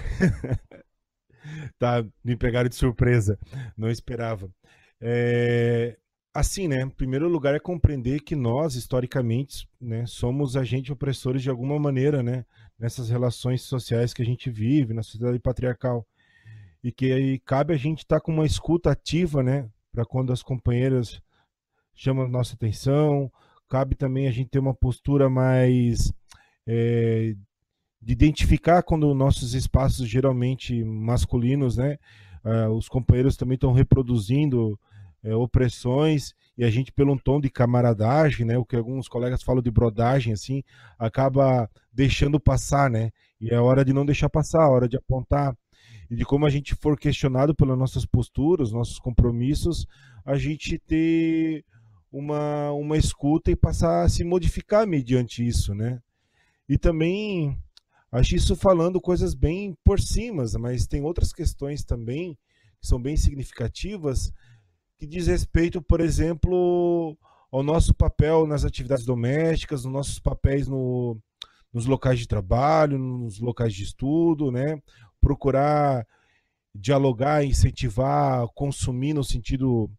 tá, 1.80 2.06
me 2.21 2.36
pegaram 2.36 2.67
de 2.67 2.76
surpresa. 2.76 3.39
Não 3.78 3.89
esperava. 3.89 4.50
É, 5.00 5.98
assim, 6.34 6.67
né? 6.67 6.82
Em 6.82 6.89
primeiro 6.89 7.30
lugar 7.30 7.56
é 7.56 7.60
compreender 7.60 8.19
que 8.19 8.36
nós, 8.36 8.76
historicamente, 8.76 9.69
né, 9.80 10.06
somos 10.06 10.58
agentes 10.58 10.91
opressores 10.91 11.41
de 11.41 11.50
alguma 11.50 11.80
maneira, 11.80 12.21
né? 12.21 12.45
Nessas 12.78 13.10
relações 13.10 13.62
sociais 13.62 14.13
que 14.13 14.21
a 14.21 14.26
gente 14.26 14.50
vive, 14.52 14.93
na 14.93 15.02
sociedade 15.02 15.39
patriarcal. 15.39 16.06
E 16.84 16.91
que 16.91 17.13
aí 17.13 17.39
cabe 17.39 17.74
a 17.74 17.78
gente 17.78 18.00
estar 18.00 18.17
tá 18.17 18.21
com 18.21 18.34
uma 18.34 18.45
escuta 18.45 18.91
ativa, 18.91 19.41
né? 19.41 19.69
Para 19.93 20.04
quando 20.04 20.34
as 20.34 20.43
companheiras 20.43 21.21
chamam 21.93 22.28
nossa 22.28 22.54
atenção. 22.54 23.32
Cabe 23.69 23.95
também 23.95 24.28
a 24.28 24.32
gente 24.32 24.50
ter 24.50 24.60
uma 24.60 24.76
postura 24.76 25.30
mais 25.30 26.13
é, 26.67 27.34
de 28.05 28.13
identificar 28.13 28.83
quando 28.83 29.15
nossos 29.15 29.55
espaços 29.55 30.07
geralmente 30.07 30.83
masculinos, 30.83 31.75
né, 31.75 31.97
uh, 32.45 32.69
os 32.69 32.87
companheiros 32.87 33.35
também 33.35 33.55
estão 33.55 33.73
reproduzindo 33.73 34.79
uh, 35.23 35.35
opressões 35.37 36.35
e 36.55 36.63
a 36.63 36.69
gente 36.69 36.91
pelo 36.91 37.13
um 37.13 37.17
tom 37.17 37.41
de 37.41 37.49
camaradagem, 37.49 38.45
né, 38.45 38.59
o 38.59 38.63
que 38.63 38.75
alguns 38.75 39.07
colegas 39.07 39.41
falam 39.41 39.59
de 39.59 39.71
brodagem, 39.71 40.33
assim, 40.33 40.63
acaba 40.99 41.67
deixando 41.91 42.39
passar, 42.39 42.91
né, 42.91 43.09
e 43.41 43.49
é 43.49 43.59
hora 43.59 43.83
de 43.83 43.91
não 43.91 44.05
deixar 44.05 44.29
passar, 44.29 44.61
a 44.61 44.69
hora 44.69 44.87
de 44.87 44.95
apontar 44.95 45.57
e 46.07 46.15
de 46.15 46.23
como 46.23 46.45
a 46.45 46.49
gente 46.51 46.75
for 46.75 46.99
questionado 46.99 47.55
pelas 47.55 47.75
nossas 47.75 48.05
posturas, 48.05 48.71
nossos 48.71 48.99
compromissos, 48.99 49.87
a 50.23 50.37
gente 50.37 50.77
ter 50.77 51.65
uma, 52.11 52.71
uma 52.71 52.97
escuta 52.97 53.49
e 53.49 53.55
passar 53.55 54.03
a 54.03 54.09
se 54.09 54.23
modificar 54.23 54.85
mediante 54.85 55.45
isso, 55.45 55.73
né? 55.73 55.99
E 56.69 56.77
também 56.77 57.57
Acho 58.15 58.34
isso 58.38 58.56
falando 58.56 59.01
coisas 59.01 59.34
bem 59.34 59.78
por 59.84 59.99
cima, 59.99 60.45
mas 60.58 60.88
tem 60.88 61.04
outras 61.04 61.34
questões 61.34 61.84
também 61.84 62.38
que 62.80 62.88
são 62.88 62.97
bem 62.97 63.17
significativas 63.17 64.32
que 64.97 65.06
diz 65.06 65.28
respeito, 65.28 65.82
por 65.82 65.99
exemplo, 65.99 67.17
ao 67.51 67.62
nosso 67.62 67.93
papel 67.93 68.47
nas 68.47 68.63
atividades 68.63 69.04
domésticas, 69.04 69.84
nos 69.84 69.91
nossos 69.91 70.17
papéis 70.17 70.65
no, 70.65 71.17
nos 71.73 71.86
locais 71.86 72.17
de 72.17 72.25
trabalho, 72.25 72.97
nos 72.97 73.41
locais 73.41 73.73
de 73.73 73.84
estudo, 73.84 74.49
né? 74.49 74.82
Procurar 75.19 76.08
dialogar, 76.73 77.43
incentivar, 77.43 78.47
consumir 78.56 79.13
no 79.13 79.25
sentido 79.25 79.91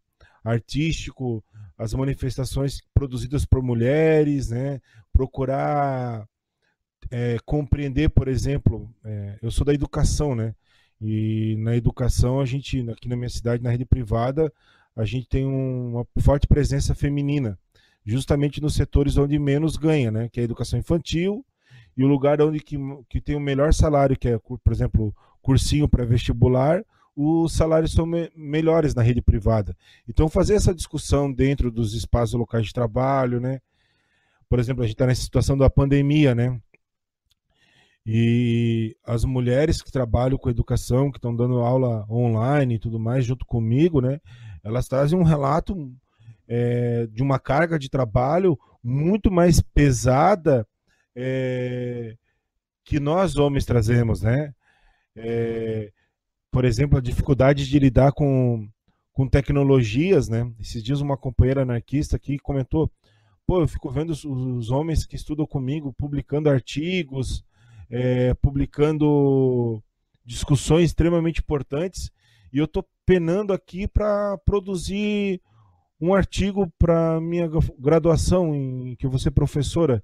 artístico 0.43 1.45
as 1.77 1.93
manifestações 1.93 2.81
produzidas 2.95 3.45
por 3.45 3.63
mulheres, 3.63 4.49
né? 4.49 4.81
Procurar 5.13 6.27
é, 7.11 7.37
compreender, 7.45 8.11
por 8.11 8.29
exemplo, 8.29 8.89
é, 9.05 9.39
eu 9.43 9.51
sou 9.51 9.65
da 9.65 9.75
educação, 9.75 10.35
né? 10.35 10.55
E 11.01 11.57
na 11.59 11.77
educação, 11.77 12.41
a 12.41 12.47
gente, 12.47 12.81
aqui 12.91 13.09
na 13.09 13.17
minha 13.17 13.29
cidade, 13.29 13.63
na 13.63 13.71
rede 13.71 13.85
privada, 13.85 14.53
a 14.95 15.05
gente 15.05 15.29
tem 15.29 15.47
um, 15.47 15.93
uma 15.93 16.07
forte 16.21 16.47
presença 16.47 16.95
feminina, 16.95 17.59
justamente 18.05 18.63
nos 18.63 18.75
setores 18.75 19.17
onde 19.17 19.39
menos 19.39 19.77
ganha, 19.77 20.11
né? 20.11 20.29
Que 20.31 20.41
é 20.41 20.43
a 20.43 20.45
educação 20.45 20.79
infantil 20.79 21.45
e 21.97 22.05
o 22.05 22.07
lugar 22.07 22.41
onde 22.41 22.61
que, 22.61 22.77
que 23.09 23.21
tem 23.21 23.37
o 23.37 23.41
melhor 23.41 23.73
salário, 23.73 24.17
que 24.17 24.29
é, 24.29 24.39
por 24.39 24.73
exemplo, 24.73 25.15
cursinho 25.43 25.89
para 25.89 26.05
vestibular, 26.05 26.85
os 27.15 27.55
salários 27.55 27.93
são 27.93 28.05
me 28.05 28.31
melhores 28.37 28.95
na 28.95 29.01
rede 29.01 29.23
privada. 29.23 29.75
Então, 30.07 30.29
fazer 30.29 30.55
essa 30.55 30.75
discussão 30.75 31.33
dentro 31.33 31.71
dos 31.71 31.95
espaços 31.95 32.35
locais 32.35 32.67
de 32.67 32.73
trabalho, 32.73 33.41
né? 33.41 33.61
Por 34.49 34.59
exemplo, 34.59 34.83
a 34.83 34.87
gente 34.87 34.95
está 34.95 35.07
nessa 35.07 35.23
situação 35.23 35.57
da 35.57 35.71
pandemia, 35.71 36.35
né? 36.35 36.61
E 38.09 38.97
as 39.05 39.25
mulheres 39.25 39.83
que 39.83 39.91
trabalham 39.91 40.39
com 40.39 40.49
educação, 40.49 41.11
que 41.11 41.19
estão 41.19 41.35
dando 41.35 41.59
aula 41.59 42.07
online 42.09 42.77
e 42.77 42.79
tudo 42.79 43.01
mais, 43.01 43.25
junto 43.25 43.45
comigo, 43.45 44.01
né? 44.01 44.21
Elas 44.63 44.87
trazem 44.87 45.19
um 45.19 45.25
relato 45.25 45.93
é, 46.47 47.09
de 47.09 47.21
uma 47.21 47.41
carga 47.41 47.77
de 47.77 47.89
trabalho 47.89 48.57
muito 48.81 49.29
mais 49.29 49.61
pesada 49.61 50.65
é, 51.17 52.15
que 52.85 53.01
nós 53.01 53.35
homens 53.37 53.65
trazemos, 53.65 54.23
né? 54.23 54.55
É, 55.17 55.91
por 56.53 56.65
exemplo, 56.65 56.97
a 56.97 57.03
dificuldade 57.03 57.69
de 57.69 57.79
lidar 57.81 58.13
com, 58.13 58.69
com 59.13 59.27
tecnologias, 59.27 60.29
né? 60.29 60.49
Esses 60.61 60.81
dias 60.81 61.01
uma 61.01 61.17
companheira 61.17 61.63
anarquista 61.63 62.15
aqui 62.15 62.39
comentou, 62.39 62.89
pô, 63.45 63.63
eu 63.63 63.67
fico 63.67 63.91
vendo 63.91 64.11
os, 64.11 64.25
os 64.25 64.71
homens 64.71 65.05
que 65.05 65.17
estudam 65.17 65.45
comigo 65.45 65.93
publicando 65.99 66.49
artigos, 66.49 67.45
é, 67.91 68.35
publicando 68.35 69.83
discussões 70.25 70.87
extremamente 70.87 71.41
importantes 71.41 72.11
e 72.53 72.59
eu 72.59 72.65
estou 72.65 72.85
penando 73.05 73.53
aqui 73.53 73.87
para 73.87 74.37
produzir 74.39 75.41
um 76.01 76.15
artigo 76.15 76.71
para 76.79 77.21
minha 77.21 77.49
graduação 77.79 78.55
em 78.55 78.97
que 78.97 79.07
eu 79.07 79.11
vou 79.11 79.19
ser 79.19 79.31
professora. 79.31 80.03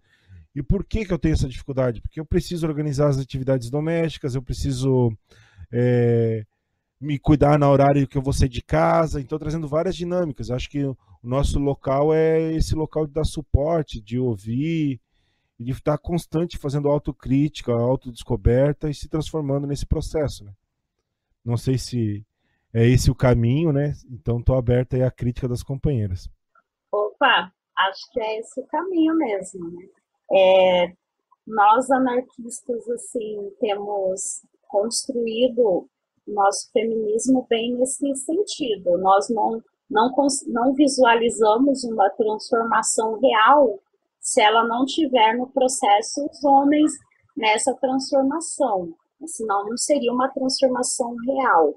E 0.55 0.63
por 0.63 0.85
que, 0.85 1.05
que 1.05 1.13
eu 1.13 1.19
tenho 1.19 1.33
essa 1.33 1.49
dificuldade? 1.49 2.01
Porque 2.01 2.21
eu 2.21 2.27
preciso 2.27 2.67
organizar 2.67 3.09
as 3.09 3.19
atividades 3.19 3.71
domésticas, 3.71 4.35
eu 4.35 4.43
preciso 4.43 5.17
é, 5.73 6.45
me 7.01 7.19
cuidar 7.19 7.59
na 7.59 7.71
horário 7.71 8.07
que 8.07 8.17
eu 8.17 8.23
vou 8.23 8.33
sair 8.33 8.49
de 8.49 8.63
casa, 8.63 9.21
então 9.21 9.39
trazendo 9.39 9.67
várias 9.67 9.97
dinâmicas. 9.97 10.51
Acho 10.51 10.69
que 10.69 10.85
o 10.85 10.97
nosso 11.23 11.59
local 11.59 12.13
é 12.13 12.53
esse 12.53 12.75
local 12.75 13.07
de 13.07 13.13
dar 13.13 13.25
suporte, 13.25 14.01
de 14.01 14.19
ouvir, 14.19 15.01
de 15.63 15.73
estar 15.73 15.99
constante 15.99 16.59
fazendo 16.59 16.89
autocrítica, 16.89 17.73
autodescoberta 17.73 18.91
e 18.91 18.95
se 18.95 19.09
transformando 19.09 19.67
nesse 19.67 19.87
processo. 19.87 20.45
Né? 20.45 20.53
Não 21.45 21.57
sei 21.57 21.79
se 21.79 22.25
é 22.73 22.87
esse 22.87 23.11
o 23.11 23.15
caminho, 23.15 23.73
né? 23.73 23.95
Então 24.11 24.39
estou 24.39 24.57
aberta 24.57 24.97
aí 24.97 25.03
à 25.03 25.11
crítica 25.11 25.49
das 25.49 25.63
companheiras. 25.63 26.29
Opa, 26.91 27.53
acho 27.77 28.11
que 28.11 28.21
é 28.21 28.41
esse 28.41 28.61
o 28.61 28.67
caminho 28.67 29.15
mesmo, 29.15 29.71
né? 29.71 29.87
É, 30.35 30.93
nós 31.47 31.91
anarquistas 31.91 32.89
assim 32.89 33.53
temos 33.61 34.43
construído 34.69 35.89
nosso 36.27 36.71
feminismo 36.73 37.47
bem 37.51 37.77
nesse 37.77 38.15
sentido. 38.17 38.97
Nós 38.99 39.29
não 39.29 39.63
não, 39.93 40.11
não 40.47 40.73
visualizamos 40.73 41.85
uma 41.85 42.09
transformação 42.11 43.21
real 43.21 43.79
se 44.23 44.41
ela 44.41 44.65
não 44.65 44.87
tiver 44.87 45.37
no 45.37 45.49
processo 45.49 46.25
os 46.25 46.45
homens 46.45 46.93
nessa 47.37 47.75
transformação. 47.75 48.95
Senão 49.27 49.69
não 49.69 49.77
seria 49.77 50.13
uma 50.13 50.29
transformação 50.29 51.15
real. 51.27 51.75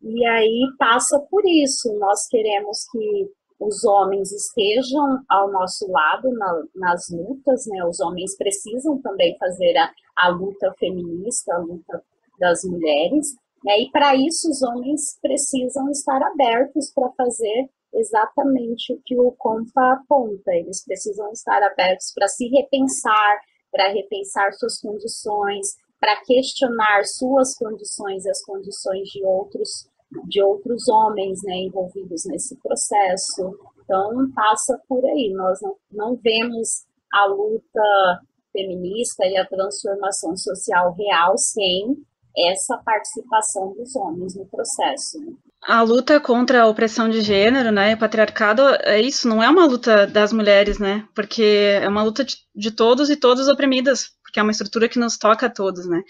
E 0.00 0.24
aí 0.26 0.66
passa 0.78 1.18
por 1.28 1.42
isso. 1.44 1.92
Nós 1.98 2.26
queremos 2.28 2.88
que 2.90 3.30
os 3.58 3.84
homens 3.84 4.30
estejam 4.32 5.20
ao 5.28 5.50
nosso 5.50 5.90
lado 5.90 6.30
na, 6.32 6.62
nas 6.74 7.08
lutas, 7.10 7.66
né? 7.66 7.84
Os 7.84 8.00
homens 8.00 8.36
precisam 8.36 9.00
também 9.00 9.36
fazer 9.38 9.76
a, 9.76 9.90
a 10.16 10.28
luta 10.28 10.72
feminista, 10.78 11.54
a 11.54 11.58
luta 11.58 12.02
das 12.38 12.64
mulheres, 12.64 13.34
né? 13.64 13.80
E 13.80 13.90
para 13.90 14.14
isso 14.14 14.50
os 14.50 14.62
homens 14.62 15.18
precisam 15.20 15.90
estar 15.90 16.22
abertos 16.22 16.92
para 16.94 17.10
fazer 17.12 17.68
exatamente 17.96 18.92
o 18.92 19.00
que 19.04 19.18
o 19.18 19.32
Compa 19.32 19.92
aponta. 19.92 20.54
Eles 20.54 20.84
precisam 20.84 21.30
estar 21.32 21.62
abertos 21.62 22.12
para 22.14 22.28
se 22.28 22.48
repensar, 22.48 23.40
para 23.70 23.88
repensar 23.88 24.52
suas 24.52 24.80
condições, 24.80 25.76
para 25.98 26.20
questionar 26.22 27.04
suas 27.04 27.54
condições 27.56 28.24
e 28.24 28.30
as 28.30 28.42
condições 28.44 29.08
de 29.08 29.24
outros 29.24 29.88
de 30.28 30.40
outros 30.40 30.88
homens 30.88 31.42
né, 31.42 31.56
envolvidos 31.56 32.24
nesse 32.26 32.56
processo. 32.58 33.58
Então, 33.82 34.30
passa 34.32 34.80
por 34.88 35.04
aí. 35.04 35.32
Nós 35.34 35.60
não, 35.60 35.76
não 35.90 36.16
vemos 36.16 36.84
a 37.12 37.26
luta 37.26 38.20
feminista 38.52 39.26
e 39.26 39.36
a 39.36 39.46
transformação 39.46 40.36
social 40.36 40.94
real 40.94 41.36
sem 41.36 41.96
essa 42.36 42.76
participação 42.78 43.72
dos 43.74 43.94
homens 43.96 44.34
no 44.34 44.46
processo. 44.46 45.18
A 45.66 45.82
luta 45.82 46.20
contra 46.20 46.62
a 46.62 46.66
opressão 46.68 47.08
de 47.08 47.20
gênero, 47.20 47.72
né, 47.72 47.94
o 47.94 47.98
patriarcado, 47.98 48.62
é 48.84 49.00
isso, 49.00 49.26
não 49.26 49.42
é 49.42 49.50
uma 49.50 49.66
luta 49.66 50.06
das 50.06 50.32
mulheres, 50.32 50.78
né, 50.78 51.04
porque 51.12 51.42
é 51.82 51.88
uma 51.88 52.04
luta 52.04 52.24
de, 52.24 52.36
de, 52.54 52.70
todos 52.70 53.10
e 53.10 53.16
todas 53.16 53.48
oprimidas, 53.48 54.10
porque 54.22 54.38
é 54.38 54.42
uma 54.44 54.52
estrutura 54.52 54.88
que 54.88 54.96
nos 54.96 55.18
toca 55.18 55.46
a 55.46 55.50
todos, 55.50 55.84
né. 55.88 56.02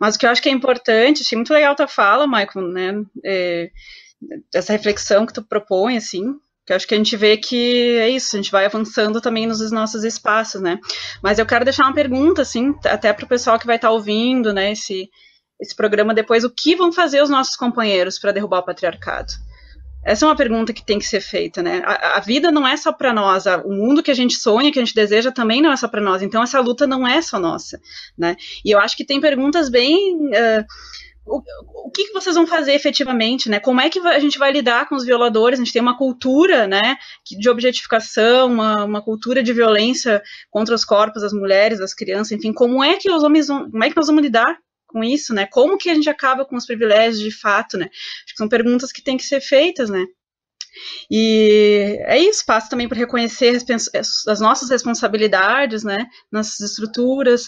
Mas 0.00 0.14
o 0.14 0.18
que 0.18 0.26
eu 0.26 0.30
acho 0.30 0.40
que 0.40 0.48
é 0.48 0.52
importante, 0.52 1.22
achei 1.22 1.34
muito 1.34 1.52
legal 1.52 1.74
tua 1.74 1.88
fala, 1.88 2.24
Michael, 2.24 2.68
né, 2.68 3.02
é, 3.24 3.70
essa 4.54 4.72
reflexão 4.72 5.26
que 5.26 5.32
tu 5.32 5.42
propõe, 5.42 5.96
assim, 5.96 6.34
que 6.64 6.72
eu 6.72 6.76
acho 6.76 6.86
que 6.86 6.94
a 6.94 6.98
gente 6.98 7.16
vê 7.16 7.36
que 7.36 7.98
é 7.98 8.08
isso, 8.08 8.36
a 8.36 8.38
gente 8.38 8.52
vai 8.52 8.64
avançando 8.64 9.20
também 9.20 9.44
nos 9.44 9.72
nossos 9.72 10.04
espaços, 10.04 10.60
né. 10.62 10.78
Mas 11.20 11.40
eu 11.40 11.46
quero 11.46 11.64
deixar 11.64 11.82
uma 11.82 11.94
pergunta, 11.94 12.42
assim, 12.42 12.72
até 12.84 13.12
para 13.12 13.24
o 13.24 13.28
pessoal 13.28 13.58
que 13.58 13.66
vai 13.66 13.74
estar 13.74 13.88
tá 13.88 13.92
ouvindo, 13.92 14.52
né, 14.52 14.70
esse 14.70 15.10
esse 15.60 15.74
programa 15.76 16.14
depois, 16.14 16.44
o 16.44 16.50
que 16.50 16.74
vão 16.74 16.92
fazer 16.92 17.22
os 17.22 17.30
nossos 17.30 17.56
companheiros 17.56 18.18
para 18.18 18.32
derrubar 18.32 18.60
o 18.60 18.64
patriarcado? 18.64 19.32
Essa 20.02 20.24
é 20.24 20.28
uma 20.28 20.36
pergunta 20.36 20.72
que 20.72 20.84
tem 20.84 20.98
que 20.98 21.06
ser 21.06 21.20
feita, 21.20 21.62
né? 21.62 21.82
A, 21.84 22.16
a 22.16 22.20
vida 22.20 22.50
não 22.50 22.66
é 22.66 22.74
só 22.76 22.90
para 22.90 23.12
nós, 23.12 23.46
a, 23.46 23.58
o 23.58 23.70
mundo 23.70 24.02
que 24.02 24.10
a 24.10 24.14
gente 24.14 24.34
sonha, 24.34 24.72
que 24.72 24.78
a 24.78 24.84
gente 24.84 24.94
deseja, 24.94 25.30
também 25.30 25.60
não 25.60 25.70
é 25.70 25.76
só 25.76 25.86
para 25.86 26.00
nós. 26.00 26.22
Então 26.22 26.42
essa 26.42 26.58
luta 26.58 26.86
não 26.86 27.06
é 27.06 27.20
só 27.20 27.38
nossa, 27.38 27.78
né? 28.16 28.36
E 28.64 28.70
eu 28.70 28.78
acho 28.78 28.96
que 28.96 29.04
tem 29.04 29.20
perguntas 29.20 29.68
bem 29.68 30.16
uh, 30.28 30.64
o, 31.26 31.42
o 31.86 31.90
que, 31.90 32.12
vocês 32.12 32.34
vão 32.34 32.46
fazer 32.46 32.72
efetivamente, 32.72 33.48
né? 33.48 33.60
Como 33.60 33.80
é 33.80 33.90
que 33.90 33.98
a 34.00 34.18
gente 34.18 34.38
vai 34.38 34.50
lidar 34.50 34.88
com 34.88 34.94
os 34.94 35.04
violadores? 35.04 35.58
A 35.58 35.62
gente 35.62 35.72
tem 35.72 35.82
uma 35.82 35.96
cultura, 35.96 36.66
né, 36.66 36.96
de 37.38 37.48
objetificação, 37.48 38.48
uma, 38.48 38.84
uma 38.84 39.02
cultura 39.02 39.42
de 39.42 39.52
violência 39.52 40.22
contra 40.50 40.74
os 40.74 40.84
corpos 40.84 41.22
das 41.22 41.32
mulheres, 41.32 41.78
das 41.78 41.94
crianças, 41.94 42.32
enfim. 42.32 42.52
Como 42.52 42.82
é 42.82 42.96
que 42.96 43.10
os 43.10 43.22
homens 43.22 43.48
vão, 43.48 43.70
como 43.70 43.84
é 43.84 43.90
que 43.90 43.96
nós 43.96 44.06
vamos 44.06 44.22
lidar 44.22 44.58
com 44.90 45.04
isso, 45.04 45.32
né? 45.34 45.46
Como 45.46 45.78
que 45.78 45.90
a 45.90 45.94
gente 45.94 46.10
acaba 46.10 46.44
com 46.44 46.56
os 46.56 46.66
privilégios 46.66 47.20
de 47.20 47.30
fato, 47.30 47.78
né? 47.78 47.86
Acho 47.86 48.32
que 48.32 48.36
são 48.36 48.48
perguntas 48.48 48.92
que 48.92 49.02
têm 49.02 49.16
que 49.16 49.24
ser 49.24 49.40
feitas, 49.40 49.88
né? 49.88 50.04
E 51.10 51.98
é 52.02 52.18
isso, 52.18 52.44
passa 52.46 52.70
também 52.70 52.88
por 52.88 52.96
reconhecer 52.96 53.56
as 54.28 54.40
nossas 54.40 54.70
responsabilidades, 54.70 55.82
né, 55.82 56.06
nas 56.30 56.60
estruturas. 56.60 57.46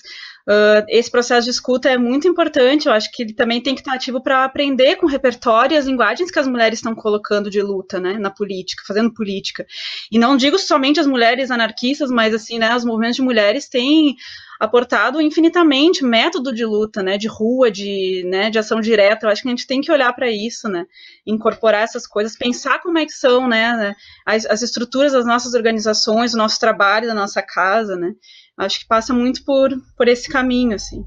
Uh, 0.49 0.83
esse 0.89 1.09
processo 1.09 1.45
de 1.45 1.51
escuta 1.51 1.89
é 1.89 1.97
muito 1.97 2.27
importante, 2.27 2.87
eu 2.87 2.93
acho 2.93 3.09
que 3.13 3.23
ele 3.23 3.33
também 3.33 3.63
tem 3.63 3.77
que 3.77 3.81
estar 3.81 3.95
ativo 3.95 4.21
para 4.21 4.45
aprender 4.45 4.97
com 4.97 5.07
o 5.07 5.09
repertório 5.09 5.75
e 5.75 5.79
as 5.79 5.87
linguagens 5.87 6.33
que 6.33 6.39
as 6.39 6.49
mulheres 6.49 6.81
estão 6.81 6.97
colocando 6.97 7.49
de 7.49 7.63
luta, 7.63 8.01
né, 8.01 8.15
na 8.15 8.31
política, 8.31 8.83
fazendo 8.87 9.15
política. 9.15 9.65
E 10.11 10.19
não 10.19 10.37
digo 10.37 10.59
somente 10.59 10.99
as 10.99 11.07
mulheres 11.07 11.51
anarquistas, 11.51 12.11
mas 12.11 12.35
assim, 12.35 12.59
né, 12.59 12.75
os 12.75 12.85
movimentos 12.85 13.17
de 13.17 13.23
mulheres 13.23 13.69
têm 13.69 14.17
aportado 14.63 15.21
infinitamente 15.21 16.05
método 16.05 16.55
de 16.55 16.65
luta, 16.65 17.03
né, 17.03 17.19
de 17.19 17.27
rua, 17.27 17.69
de, 17.69 18.23
né, 18.29 18.49
de 18.49 18.61
ação 18.61 18.81
direta. 18.81 19.27
Eu 19.27 19.31
acho 19.31 19.43
que 19.43 19.49
a 19.49 19.51
gente 19.51 19.67
tem 19.67 19.81
que 19.81 19.91
olhar 19.91 20.13
para 20.13 20.31
isso, 20.31 20.69
né, 20.69 20.87
incorporar 21.27 21.83
essas 21.83 22.07
coisas, 22.07 22.39
pensar 22.39 22.81
como 22.81 22.97
é 22.97 23.05
que 23.05 23.11
são, 23.11 23.49
né, 23.49 23.93
as, 24.25 24.47
as, 24.47 24.63
estruturas 24.63 25.15
das 25.15 25.27
nossas 25.27 25.55
organizações, 25.55 26.33
o 26.33 26.39
nosso 26.39 26.61
trabalho, 26.61 27.09
da 27.09 27.15
nossa 27.15 27.43
casa, 27.43 27.97
né. 27.97 28.15
Acho 28.57 28.79
que 28.79 28.87
passa 28.87 29.13
muito 29.13 29.45
por, 29.45 29.69
por 29.97 30.07
esse 30.07 30.31
caminho, 30.31 30.77
assim. 30.77 31.05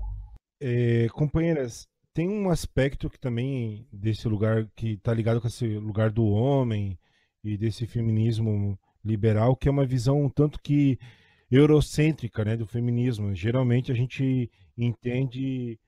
É, 0.62 1.08
companheiras, 1.14 1.88
tem 2.14 2.28
um 2.28 2.50
aspecto 2.50 3.10
que 3.10 3.18
também 3.18 3.88
desse 3.90 4.28
lugar 4.28 4.68
que 4.76 4.96
está 4.96 5.14
ligado 5.14 5.40
com 5.40 5.48
esse 5.48 5.66
lugar 5.78 6.12
do 6.12 6.26
homem 6.26 7.00
e 7.42 7.58
desse 7.58 7.88
feminismo 7.88 8.78
liberal, 9.02 9.56
que 9.56 9.70
é 9.70 9.72
uma 9.72 9.86
visão 9.86 10.26
um 10.26 10.30
tanto 10.30 10.60
que 10.62 11.00
eurocêntrica 11.52 12.44
né, 12.44 12.58
do 12.58 12.66
feminismo. 12.66 13.34
Geralmente 13.34 13.92
a 13.92 13.96
gente 13.96 14.50
entende, 14.78 15.80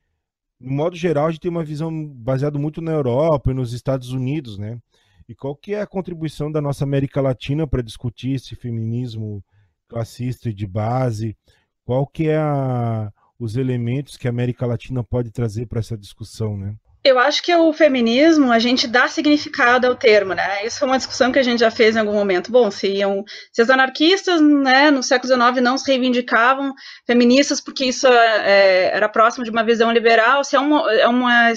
no 0.59 0.71
modo 0.71 0.95
geral, 0.95 1.27
a 1.27 1.31
gente 1.31 1.41
tem 1.41 1.51
uma 1.51 1.63
visão 1.63 2.07
baseada 2.07 2.57
muito 2.57 2.81
na 2.81 2.91
Europa 2.91 3.51
e 3.51 3.53
nos 3.53 3.73
Estados 3.73 4.11
Unidos, 4.11 4.57
né? 4.57 4.79
E 5.27 5.35
qual 5.35 5.55
que 5.55 5.73
é 5.73 5.81
a 5.81 5.87
contribuição 5.87 6.49
da 6.49 6.61
nossa 6.61 6.85
América 6.85 7.19
Latina 7.19 7.67
para 7.67 7.81
discutir 7.81 8.35
esse 8.35 8.55
feminismo 8.55 9.43
classista 9.87 10.49
e 10.49 10.53
de 10.53 10.65
base? 10.65 11.35
Qual 11.83 12.07
que 12.07 12.29
é 12.29 12.37
a, 12.37 13.11
os 13.37 13.57
elementos 13.57 14.15
que 14.15 14.27
a 14.27 14.29
América 14.29 14.65
Latina 14.65 15.03
pode 15.03 15.29
trazer 15.29 15.65
para 15.65 15.79
essa 15.79 15.97
discussão, 15.97 16.55
né? 16.57 16.75
Eu 17.03 17.19
acho 17.19 17.41
que 17.41 17.55
o 17.55 17.71
feminismo, 17.71 18.51
a 18.51 18.59
gente 18.59 18.85
dá 18.87 19.07
significado 19.07 19.87
ao 19.87 19.95
termo, 19.95 20.33
né? 20.33 20.65
Isso 20.65 20.79
foi 20.79 20.87
uma 20.87 20.97
discussão 20.97 21.31
que 21.31 21.39
a 21.39 21.43
gente 21.43 21.59
já 21.59 21.71
fez 21.71 21.95
em 21.95 21.99
algum 21.99 22.13
momento. 22.13 22.51
Bom, 22.51 22.69
se, 22.69 22.87
iam, 22.87 23.23
se 23.51 23.61
as 23.61 23.69
anarquistas, 23.69 24.41
né, 24.41 24.91
no 24.91 25.01
século 25.01 25.33
XIX 25.33 25.63
não 25.63 25.77
se 25.77 25.89
reivindicavam 25.89 26.73
feministas 27.05 27.61
porque 27.61 27.85
isso 27.85 28.07
é, 28.07 28.91
era 28.93 29.07
próximo 29.07 29.45
de 29.45 29.51
uma 29.51 29.63
visão 29.63 29.91
liberal, 29.91 30.43
se 30.43 30.55
é, 30.55 30.59
uma, 30.59 30.91
é, 30.91 31.07
uma, 31.07 31.53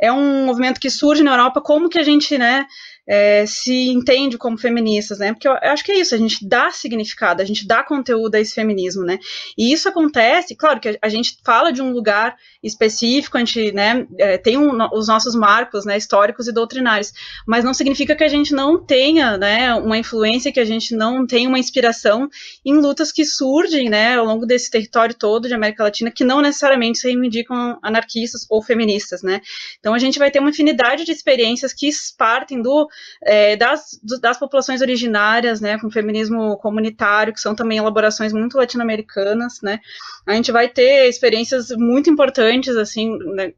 é 0.00 0.12
um 0.12 0.44
movimento 0.44 0.80
que 0.80 0.90
surge 0.90 1.22
na 1.22 1.32
Europa, 1.32 1.60
como 1.60 1.88
que 1.88 1.98
a 1.98 2.02
gente, 2.04 2.36
né, 2.36 2.66
é, 3.06 3.46
se 3.46 3.88
entende 3.88 4.36
como 4.36 4.58
feministas, 4.58 5.18
né? 5.18 5.32
Porque 5.32 5.46
eu 5.46 5.52
acho 5.62 5.84
que 5.84 5.92
é 5.92 6.00
isso, 6.00 6.14
a 6.14 6.18
gente 6.18 6.46
dá 6.46 6.70
significado, 6.70 7.40
a 7.40 7.44
gente 7.44 7.66
dá 7.66 7.82
conteúdo 7.84 8.34
a 8.34 8.40
esse 8.40 8.54
feminismo, 8.54 9.04
né? 9.04 9.18
E 9.56 9.72
isso 9.72 9.88
acontece, 9.88 10.56
claro 10.56 10.80
que 10.80 10.98
a, 11.00 11.08
gente 11.08 11.38
fala 11.44 11.72
de 11.72 11.80
um 11.80 11.92
lugar 11.92 12.36
específico, 12.62 13.36
a 13.36 13.40
gente, 13.40 13.70
né, 13.72 14.06
é, 14.18 14.36
tem 14.36 14.56
um, 14.56 14.76
os 14.92 15.06
nossos 15.06 15.34
marcos, 15.34 15.84
né, 15.84 15.96
históricos 15.96 16.48
e 16.48 16.52
doutrinários, 16.52 17.12
mas 17.46 17.64
não 17.64 17.72
significa 17.72 18.16
que 18.16 18.24
a 18.24 18.28
gente 18.28 18.52
não 18.52 18.82
tenha, 18.82 19.38
né, 19.38 19.74
uma 19.74 19.96
influência, 19.96 20.52
que 20.52 20.60
a 20.60 20.64
gente 20.64 20.94
não 20.94 21.26
tenha 21.26 21.48
uma 21.48 21.58
inspiração 21.58 22.28
em 22.64 22.74
lutas 22.74 23.12
que 23.12 23.24
surgem, 23.24 23.88
né, 23.88 24.16
ao 24.16 24.24
longo 24.24 24.44
desse 24.44 24.70
território 24.70 25.14
todo 25.14 25.46
de 25.46 25.54
América 25.54 25.84
Latina, 25.84 26.10
que 26.10 26.24
não 26.24 26.40
necessariamente 26.40 26.98
se 26.98 27.06
reivindicam 27.06 27.78
anarquistas 27.82 28.46
ou 28.50 28.62
feministas, 28.62 29.22
né? 29.22 29.40
Então 29.78 29.94
a 29.94 29.98
gente 29.98 30.18
vai 30.18 30.30
ter 30.30 30.40
uma 30.40 30.50
infinidade 30.50 31.04
de 31.04 31.12
experiências 31.12 31.72
que 31.72 31.88
partem 32.18 32.60
do 32.60 32.88
é, 33.22 33.56
das, 33.56 33.98
das 34.20 34.38
populações 34.38 34.80
originárias, 34.80 35.60
né, 35.60 35.78
com 35.78 35.90
feminismo 35.90 36.56
comunitário, 36.58 37.32
que 37.32 37.40
são 37.40 37.54
também 37.54 37.78
elaborações 37.78 38.32
muito 38.32 38.56
latino-americanas, 38.56 39.60
né, 39.62 39.80
a 40.26 40.34
gente 40.34 40.52
vai 40.52 40.68
ter 40.68 41.08
experiências 41.08 41.70
muito 41.70 42.10
importantes, 42.10 42.76
assim, 42.76 43.16
né, 43.34 43.52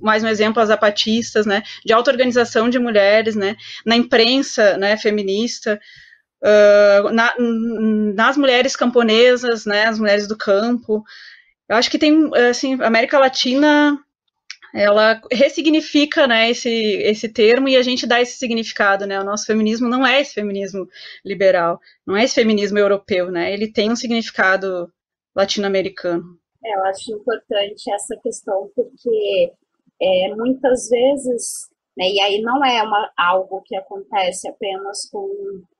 mais 0.00 0.22
um 0.22 0.28
exemplo, 0.28 0.62
as 0.62 0.68
zapatistas, 0.68 1.46
né, 1.46 1.62
de 1.84 1.92
auto-organização 1.92 2.68
de 2.68 2.78
mulheres, 2.78 3.36
né, 3.36 3.56
na 3.84 3.96
imprensa, 3.96 4.76
né, 4.76 4.96
feminista, 4.96 5.80
uh, 6.42 7.10
na, 7.10 7.34
nas 8.14 8.36
mulheres 8.36 8.76
camponesas, 8.76 9.66
né, 9.66 9.86
as 9.86 9.98
mulheres 9.98 10.26
do 10.26 10.36
campo, 10.36 11.02
eu 11.68 11.76
acho 11.76 11.90
que 11.90 11.98
tem, 11.98 12.30
assim, 12.50 12.74
América 12.82 13.18
Latina 13.18 13.98
ela 14.74 15.20
ressignifica 15.30 16.26
né, 16.26 16.50
esse, 16.50 16.68
esse 16.68 17.28
termo 17.28 17.68
e 17.68 17.76
a 17.76 17.82
gente 17.82 18.06
dá 18.06 18.20
esse 18.20 18.38
significado, 18.38 19.06
né? 19.06 19.20
O 19.20 19.24
nosso 19.24 19.46
feminismo 19.46 19.88
não 19.88 20.06
é 20.06 20.20
esse 20.20 20.34
feminismo 20.34 20.88
liberal, 21.24 21.78
não 22.06 22.16
é 22.16 22.24
esse 22.24 22.34
feminismo 22.34 22.78
europeu, 22.78 23.30
né? 23.30 23.52
Ele 23.52 23.70
tem 23.70 23.90
um 23.90 23.96
significado 23.96 24.90
latino-americano. 25.34 26.24
É, 26.64 26.76
eu 26.76 26.84
acho 26.84 27.12
importante 27.12 27.92
essa 27.92 28.16
questão 28.22 28.70
porque 28.74 29.52
é, 30.00 30.34
muitas 30.34 30.88
vezes, 30.88 31.68
né, 31.96 32.08
e 32.08 32.20
aí 32.20 32.40
não 32.40 32.64
é 32.64 32.82
uma, 32.82 33.10
algo 33.16 33.62
que 33.62 33.76
acontece 33.76 34.48
apenas 34.48 35.08
com 35.10 35.28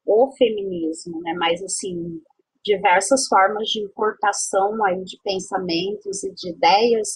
o 0.05 0.33
feminismo, 0.33 1.21
né, 1.23 1.35
mas 1.35 1.63
assim 1.63 2.21
diversas 2.65 3.27
formas 3.27 3.69
de 3.69 3.81
importação 3.81 4.85
aí 4.85 5.03
de 5.03 5.19
pensamentos 5.25 6.23
e 6.23 6.33
de 6.33 6.51
ideias 6.51 7.09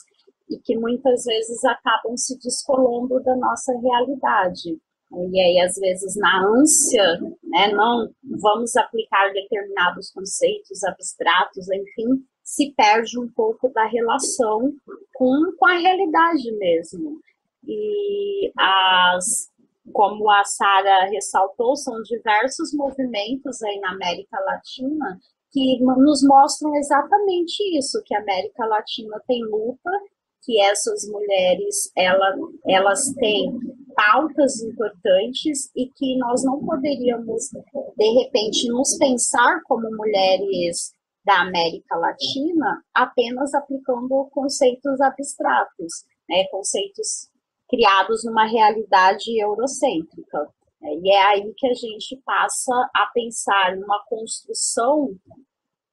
e 0.49 0.59
que 0.59 0.77
muitas 0.77 1.25
vezes 1.25 1.65
acabam 1.65 2.17
se 2.17 2.39
descolando 2.39 3.23
da 3.23 3.37
nossa 3.37 3.73
realidade. 3.79 4.79
E 5.13 5.41
aí, 5.41 5.61
às 5.61 5.77
vezes, 5.77 6.17
na 6.17 6.47
ânsia, 6.47 7.21
né, 7.45 7.69
não 7.73 8.09
vamos 8.41 8.77
aplicar 8.77 9.33
determinados 9.33 10.11
conceitos 10.11 10.83
abstratos, 10.85 11.71
enfim, 11.71 12.25
se 12.43 12.73
perde 12.77 13.19
um 13.19 13.29
pouco 13.29 13.69
da 13.71 13.87
relação 13.87 14.73
com, 15.15 15.53
com 15.59 15.67
a 15.67 15.79
realidade 15.79 16.51
mesmo. 16.59 17.21
E 17.65 18.53
as, 18.57 19.49
como 19.93 20.31
a 20.31 20.45
Sara 20.45 21.07
ressaltou, 21.07 21.77
são 21.77 22.03
diversos 22.03 22.73
movimentos 22.73 23.63
aí 23.63 23.79
na 23.81 23.93
América 23.93 24.39
Latina 24.41 25.19
que 25.53 25.79
nos 25.81 26.23
mostram 26.23 26.75
exatamente 26.77 27.79
isso, 27.79 28.03
que 28.05 28.15
a 28.15 28.21
América 28.21 28.67
Latina 28.67 29.21
tem 29.27 29.43
luta 29.45 29.91
que 30.47 30.61
essas 30.61 31.07
mulheres 31.11 31.91
ela, 31.97 32.33
elas 32.69 33.13
têm 33.15 33.59
pautas 33.97 34.63
importantes 34.63 35.71
e 35.75 35.89
que 35.89 36.17
nós 36.19 36.45
não 36.45 36.65
poderíamos, 36.65 37.51
de 37.97 38.11
repente, 38.23 38.69
nos 38.69 38.97
pensar 38.97 39.61
como 39.65 39.91
mulheres 39.91 40.93
da 41.25 41.41
América 41.41 41.97
Latina 41.97 42.85
apenas 42.95 43.53
aplicando 43.53 44.29
conceitos 44.31 45.01
abstratos, 45.01 46.05
né, 46.29 46.45
conceitos 46.53 47.29
criados 47.69 48.25
numa 48.25 48.47
realidade 48.47 49.37
eurocêntrica. 49.43 50.49
E 51.03 51.11
é 51.11 51.23
aí 51.23 51.53
que 51.57 51.67
a 51.67 51.75
gente 51.75 52.17
passa 52.25 52.73
a 52.95 53.11
pensar 53.13 53.77
numa 53.77 54.05
construção 54.09 55.17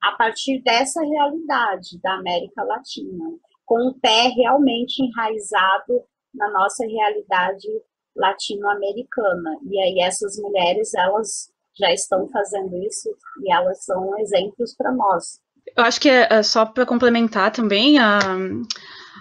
a 0.03 0.11
partir 0.11 0.61
dessa 0.61 1.01
realidade 1.01 1.99
da 1.99 2.13
América 2.15 2.63
Latina 2.63 3.25
com 3.65 3.89
o 3.89 3.93
pé 3.99 4.27
realmente 4.35 5.01
enraizado 5.01 6.03
na 6.33 6.49
nossa 6.51 6.85
realidade 6.85 7.67
latino-americana. 8.15 9.57
E 9.69 9.79
aí 9.79 9.99
essas 10.01 10.37
mulheres, 10.37 10.93
elas 10.93 11.51
já 11.77 11.91
estão 11.91 12.27
fazendo 12.29 12.77
isso 12.83 13.09
e 13.41 13.51
elas 13.51 13.83
são 13.83 14.17
exemplos 14.19 14.75
para 14.75 14.91
nós. 14.91 15.41
Eu 15.75 15.83
acho 15.83 15.99
que 15.99 16.09
é, 16.09 16.27
é 16.29 16.43
só 16.43 16.65
para 16.65 16.85
complementar 16.85 17.51
também 17.51 17.97
a 17.97 18.19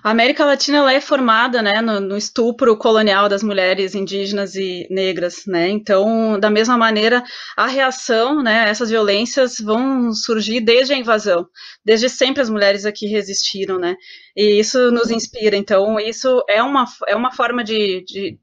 a 0.03 0.11
América 0.11 0.45
Latina 0.45 0.78
ela 0.78 0.93
é 0.93 1.01
formada 1.01 1.61
né, 1.61 1.80
no, 1.80 2.01
no, 2.01 2.16
estupro 2.16 2.76
colonial 2.76 3.28
das 3.28 3.43
mulheres 3.43 3.95
indígenas 3.95 4.55
e 4.55 4.86
negras, 4.90 5.45
né? 5.47 5.68
Então, 5.68 6.38
da 6.40 6.51
mesma 6.51 6.76
maneira, 6.78 7.22
a 7.57 7.66
reação, 7.66 8.43
né, 8.43 8.68
essas 8.68 8.90
violências 8.90 9.59
vão 9.59 10.12
surgir 10.12 10.61
desde 10.61 10.95
a 10.95 10.97
invasão. 10.97 11.47
Desde 11.84 12.09
sempre 12.09 12.40
as 12.40 12.49
mulheres 12.49 12.86
aqui 12.86 13.07
resistiram, 13.07 13.78
né? 13.78 13.97
E 14.36 14.59
isso 14.59 14.90
nos 14.90 15.11
inspira. 15.11 15.57
Então, 15.57 16.01
isso 16.01 16.43
é 16.49 16.62
uma, 16.62 16.86
é 17.07 17.14
uma 17.14 17.32
forma 17.32 17.62
de, 17.62 18.03
de, 18.05 18.38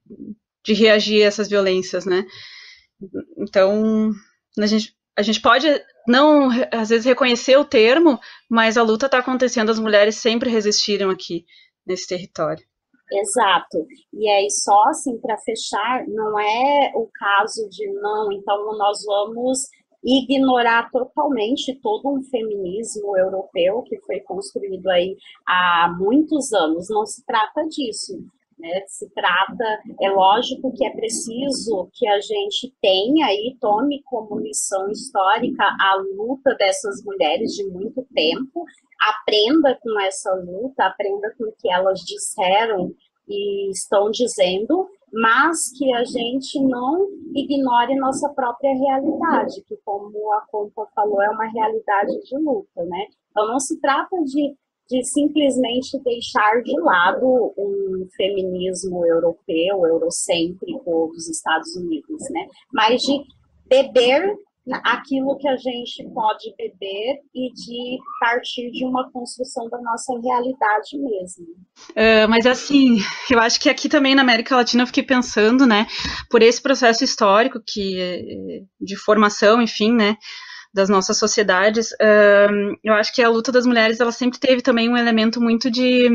de 0.64 0.74
reagir 0.74 1.24
a 1.24 1.28
essas 1.28 1.50
violências, 1.50 2.06
né? 2.06 2.26
Então, 3.38 4.12
a 4.58 4.66
gente, 4.66 4.94
a 5.20 5.22
gente 5.22 5.42
pode 5.42 5.68
não, 6.08 6.48
às 6.72 6.88
vezes, 6.90 7.06
reconhecer 7.06 7.58
o 7.58 7.66
termo, 7.66 8.18
mas 8.50 8.78
a 8.78 8.82
luta 8.82 9.06
está 9.06 9.20
acontecendo, 9.20 9.70
as 9.70 9.78
mulheres 9.78 10.16
sempre 10.16 10.50
resistiram 10.50 11.10
aqui 11.10 11.46
nesse 11.86 12.08
território. 12.08 12.64
Exato. 13.12 13.86
E 14.14 14.30
aí, 14.30 14.50
só 14.50 14.82
assim, 14.86 15.20
para 15.20 15.38
fechar, 15.40 16.08
não 16.08 16.40
é 16.40 16.92
o 16.96 17.08
caso 17.14 17.68
de 17.70 17.86
não, 17.94 18.32
então 18.32 18.78
nós 18.78 19.04
vamos 19.06 19.60
ignorar 20.02 20.90
totalmente 20.90 21.78
todo 21.82 22.08
um 22.08 22.24
feminismo 22.24 23.18
europeu 23.18 23.84
que 23.84 24.00
foi 24.00 24.22
construído 24.22 24.88
aí 24.88 25.18
há 25.46 25.94
muitos 26.00 26.54
anos. 26.54 26.88
Não 26.90 27.06
se 27.06 27.26
trata 27.26 27.68
disso. 27.68 28.14
Né? 28.60 28.84
Se 28.88 29.10
trata, 29.14 29.80
é 30.02 30.10
lógico 30.10 30.74
que 30.74 30.86
é 30.86 30.90
preciso 30.92 31.90
que 31.94 32.06
a 32.08 32.20
gente 32.20 32.74
tenha 32.82 33.34
e 33.34 33.58
tome 33.60 34.02
como 34.04 34.40
lição 34.40 34.90
histórica 34.90 35.64
a 35.64 35.96
luta 36.18 36.54
dessas 36.56 37.04
mulheres 37.04 37.54
de 37.54 37.66
muito 37.70 38.06
tempo, 38.14 38.66
aprenda 39.02 39.80
com 39.82 40.00
essa 40.02 40.34
luta, 40.34 40.86
aprenda 40.86 41.34
com 41.38 41.46
o 41.46 41.54
que 41.58 41.72
elas 41.72 42.02
disseram 42.02 42.94
e 43.30 43.70
estão 43.72 44.12
dizendo, 44.12 44.90
mas 45.14 45.72
que 45.78 45.94
a 45.94 46.04
gente 46.04 46.62
não 46.62 47.08
ignore 47.34 47.96
nossa 47.96 48.28
própria 48.30 48.74
realidade, 48.74 49.64
que 49.68 49.78
como 49.86 50.34
a 50.34 50.42
Compa 50.52 50.86
falou, 50.94 51.22
é 51.22 51.30
uma 51.30 51.48
realidade 51.48 52.20
de 52.24 52.38
luta, 52.38 52.84
né? 52.84 53.06
Então 53.32 53.48
não 53.48 53.60
se 53.60 53.80
trata 53.80 54.18
de 54.24 54.56
de 54.90 55.04
simplesmente 55.04 56.00
deixar 56.04 56.62
de 56.64 56.80
lado 56.80 57.54
um 57.58 58.08
feminismo 58.18 59.06
europeu, 59.06 59.86
eurocêntrico 59.86 61.12
dos 61.14 61.30
Estados 61.30 61.76
Unidos, 61.76 62.22
né? 62.32 62.48
Mas 62.74 63.04
de 63.04 63.22
beber 63.68 64.36
aquilo 64.84 65.38
que 65.38 65.48
a 65.48 65.56
gente 65.56 66.04
pode 66.14 66.54
beber 66.58 67.20
e 67.34 67.52
de 67.54 67.98
partir 68.20 68.72
de 68.72 68.86
uma 68.86 69.10
construção 69.12 69.68
da 69.70 69.80
nossa 69.82 70.14
realidade 70.22 70.98
mesmo. 70.98 71.46
Uh, 71.92 72.30
mas 72.30 72.46
assim, 72.46 72.98
eu 73.32 73.40
acho 73.40 73.60
que 73.60 73.70
aqui 73.70 73.90
também 73.90 74.14
na 74.14 74.22
América 74.22 74.56
Latina 74.56 74.84
eu 74.84 74.88
fiquei 74.88 75.04
pensando, 75.04 75.66
né, 75.66 75.88
por 76.30 76.42
esse 76.42 76.62
processo 76.62 77.04
histórico 77.04 77.60
que 77.66 78.00
eh, 78.00 78.64
de 78.80 78.96
formação, 78.96 79.62
enfim, 79.62 79.92
né, 79.92 80.18
das 80.72 80.88
nossas 80.88 81.18
sociedades, 81.18 81.92
uh, 81.94 82.78
eu 82.84 82.94
acho 82.94 83.14
que 83.14 83.24
a 83.24 83.30
luta 83.30 83.52
das 83.52 83.66
mulheres 83.66 84.00
ela 84.00 84.12
sempre 84.12 84.40
teve 84.40 84.62
também 84.62 84.88
um 84.88 84.96
elemento 84.96 85.42
muito 85.42 85.70
de, 85.70 86.08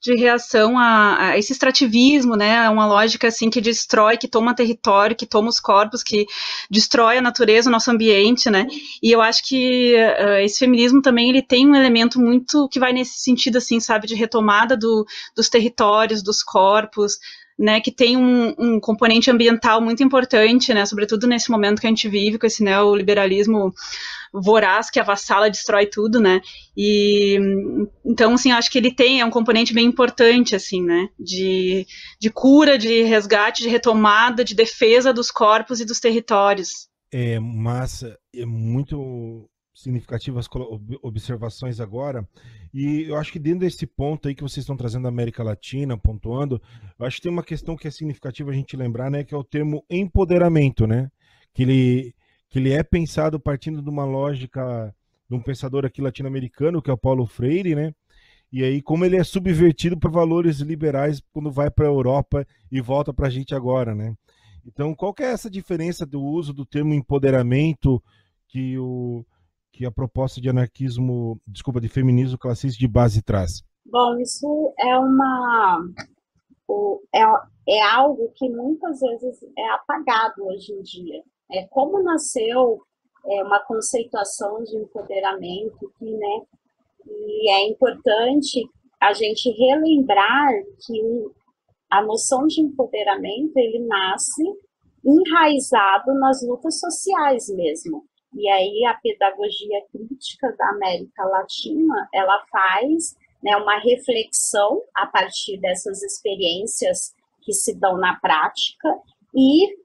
de 0.00 0.14
reação 0.14 0.78
a, 0.78 1.28
a, 1.28 1.38
esse 1.38 1.52
extrativismo, 1.52 2.34
né, 2.34 2.68
uma 2.70 2.86
lógica 2.86 3.28
assim 3.28 3.50
que 3.50 3.60
destrói, 3.60 4.16
que 4.16 4.26
toma 4.26 4.54
território, 4.54 5.14
que 5.14 5.26
toma 5.26 5.50
os 5.50 5.60
corpos, 5.60 6.02
que 6.02 6.26
destrói 6.70 7.18
a 7.18 7.22
natureza, 7.22 7.68
o 7.68 7.72
nosso 7.72 7.90
ambiente, 7.90 8.48
né, 8.48 8.66
e 9.02 9.12
eu 9.12 9.20
acho 9.20 9.46
que 9.46 9.94
uh, 9.94 10.38
esse 10.38 10.58
feminismo 10.58 11.02
também 11.02 11.28
ele 11.28 11.42
tem 11.42 11.68
um 11.68 11.76
elemento 11.76 12.18
muito 12.18 12.66
que 12.68 12.80
vai 12.80 12.94
nesse 12.94 13.18
sentido 13.18 13.58
assim, 13.58 13.78
sabe, 13.78 14.06
de 14.06 14.14
retomada 14.14 14.74
do, 14.74 15.06
dos 15.36 15.50
territórios, 15.50 16.22
dos 16.22 16.42
corpos, 16.42 17.18
né, 17.58 17.80
que 17.80 17.90
tem 17.90 18.16
um, 18.16 18.54
um, 18.56 18.80
componente 18.80 19.30
ambiental 19.30 19.80
muito 19.80 20.02
importante, 20.02 20.72
né, 20.72 20.86
sobretudo 20.86 21.26
nesse 21.26 21.50
momento 21.50 21.80
que 21.80 21.86
a 21.86 21.90
gente 21.90 22.08
vive 22.08 22.38
com 22.38 22.46
esse 22.46 22.62
neoliberalismo 22.62 23.74
voraz 24.32 24.90
que 24.90 25.00
avassala, 25.00 25.50
destrói 25.50 25.86
tudo, 25.86 26.20
né, 26.20 26.40
e 26.76 27.38
então, 28.04 28.34
assim, 28.34 28.52
acho 28.52 28.70
que 28.70 28.78
ele 28.78 28.94
tem, 28.94 29.20
é 29.20 29.24
um 29.24 29.30
componente 29.30 29.74
bem 29.74 29.86
importante, 29.86 30.54
assim, 30.54 30.82
né, 30.82 31.08
de, 31.18 31.84
de 32.20 32.30
cura, 32.30 32.78
de 32.78 33.02
resgate, 33.02 33.62
de 33.62 33.68
retomada, 33.68 34.44
de 34.44 34.54
defesa 34.54 35.12
dos 35.12 35.30
corpos 35.30 35.80
e 35.80 35.84
dos 35.84 35.98
territórios. 35.98 36.88
É, 37.12 37.40
mas 37.40 38.04
é 38.34 38.46
muito 38.46 39.48
significativas 39.78 40.48
observações 41.02 41.80
agora. 41.80 42.28
E 42.74 43.02
eu 43.02 43.16
acho 43.16 43.32
que 43.32 43.38
dentro 43.38 43.60
desse 43.60 43.86
ponto 43.86 44.26
aí 44.26 44.34
que 44.34 44.42
vocês 44.42 44.64
estão 44.64 44.76
trazendo 44.76 45.04
da 45.04 45.08
América 45.08 45.42
Latina, 45.42 45.96
pontuando, 45.96 46.60
eu 46.98 47.06
acho 47.06 47.16
que 47.16 47.22
tem 47.22 47.32
uma 47.32 47.44
questão 47.44 47.76
que 47.76 47.86
é 47.86 47.90
significativa 47.90 48.50
a 48.50 48.54
gente 48.54 48.76
lembrar, 48.76 49.10
né, 49.10 49.22
que 49.22 49.32
é 49.32 49.36
o 49.36 49.44
termo 49.44 49.84
empoderamento, 49.88 50.86
né? 50.86 51.08
Que 51.54 51.62
ele, 51.62 52.14
que 52.50 52.58
ele 52.58 52.72
é 52.72 52.82
pensado 52.82 53.38
partindo 53.38 53.80
de 53.80 53.88
uma 53.88 54.04
lógica 54.04 54.92
de 55.30 55.36
um 55.36 55.42
pensador 55.42 55.84
aqui 55.84 56.02
latino-americano, 56.02 56.82
que 56.82 56.90
é 56.90 56.92
o 56.92 56.98
Paulo 56.98 57.24
Freire, 57.24 57.74
né? 57.74 57.92
E 58.50 58.64
aí, 58.64 58.82
como 58.82 59.04
ele 59.04 59.16
é 59.16 59.22
subvertido 59.22 59.98
por 59.98 60.10
valores 60.10 60.58
liberais 60.58 61.22
quando 61.32 61.52
vai 61.52 61.70
para 61.70 61.84
a 61.84 61.88
Europa 61.88 62.46
e 62.72 62.80
volta 62.80 63.12
para 63.12 63.26
a 63.26 63.30
gente 63.30 63.54
agora, 63.54 63.94
né? 63.94 64.14
Então, 64.66 64.94
qual 64.94 65.14
que 65.14 65.22
é 65.22 65.30
essa 65.30 65.50
diferença 65.50 66.04
do 66.04 66.20
uso 66.20 66.52
do 66.52 66.66
termo 66.66 66.94
empoderamento 66.94 68.02
que, 68.48 68.78
o, 68.78 69.24
que 69.78 69.86
a 69.86 69.92
proposta 69.92 70.40
de 70.40 70.48
anarquismo, 70.48 71.40
desculpa, 71.46 71.80
de 71.80 71.88
feminismo 71.88 72.36
classista 72.36 72.76
de 72.76 72.88
base 72.88 73.22
traz? 73.22 73.62
Bom, 73.86 74.18
isso 74.18 74.74
é 74.76 74.98
uma 74.98 75.80
é, 77.14 77.22
é 77.68 77.82
algo 77.82 78.28
que 78.34 78.48
muitas 78.50 78.98
vezes 78.98 79.38
é 79.56 79.70
apagado 79.70 80.44
hoje 80.46 80.72
em 80.72 80.82
dia. 80.82 81.22
É 81.52 81.64
como 81.68 82.02
nasceu 82.02 82.80
é, 83.24 83.44
uma 83.44 83.60
conceituação 83.60 84.64
de 84.64 84.76
empoderamento 84.78 85.92
que, 85.96 86.10
né, 86.10 86.40
e 87.06 87.48
é 87.52 87.68
importante 87.68 88.68
a 89.00 89.12
gente 89.12 89.48
relembrar 89.50 90.52
que 90.84 91.00
a 91.88 92.02
noção 92.02 92.48
de 92.48 92.60
empoderamento 92.60 93.56
ele 93.56 93.86
nasce 93.86 94.42
enraizado 95.04 96.12
nas 96.14 96.42
lutas 96.42 96.80
sociais 96.80 97.48
mesmo. 97.50 98.04
E 98.34 98.48
aí 98.48 98.84
a 98.84 98.94
pedagogia 98.94 99.84
crítica 99.90 100.54
da 100.56 100.68
América 100.70 101.24
Latina, 101.24 102.08
ela 102.12 102.44
faz 102.50 103.16
né, 103.42 103.56
uma 103.56 103.78
reflexão 103.78 104.82
a 104.94 105.06
partir 105.06 105.58
dessas 105.58 106.02
experiências 106.02 107.14
que 107.42 107.52
se 107.52 107.74
dão 107.74 107.96
na 107.96 108.18
prática 108.20 108.88
e 109.34 109.76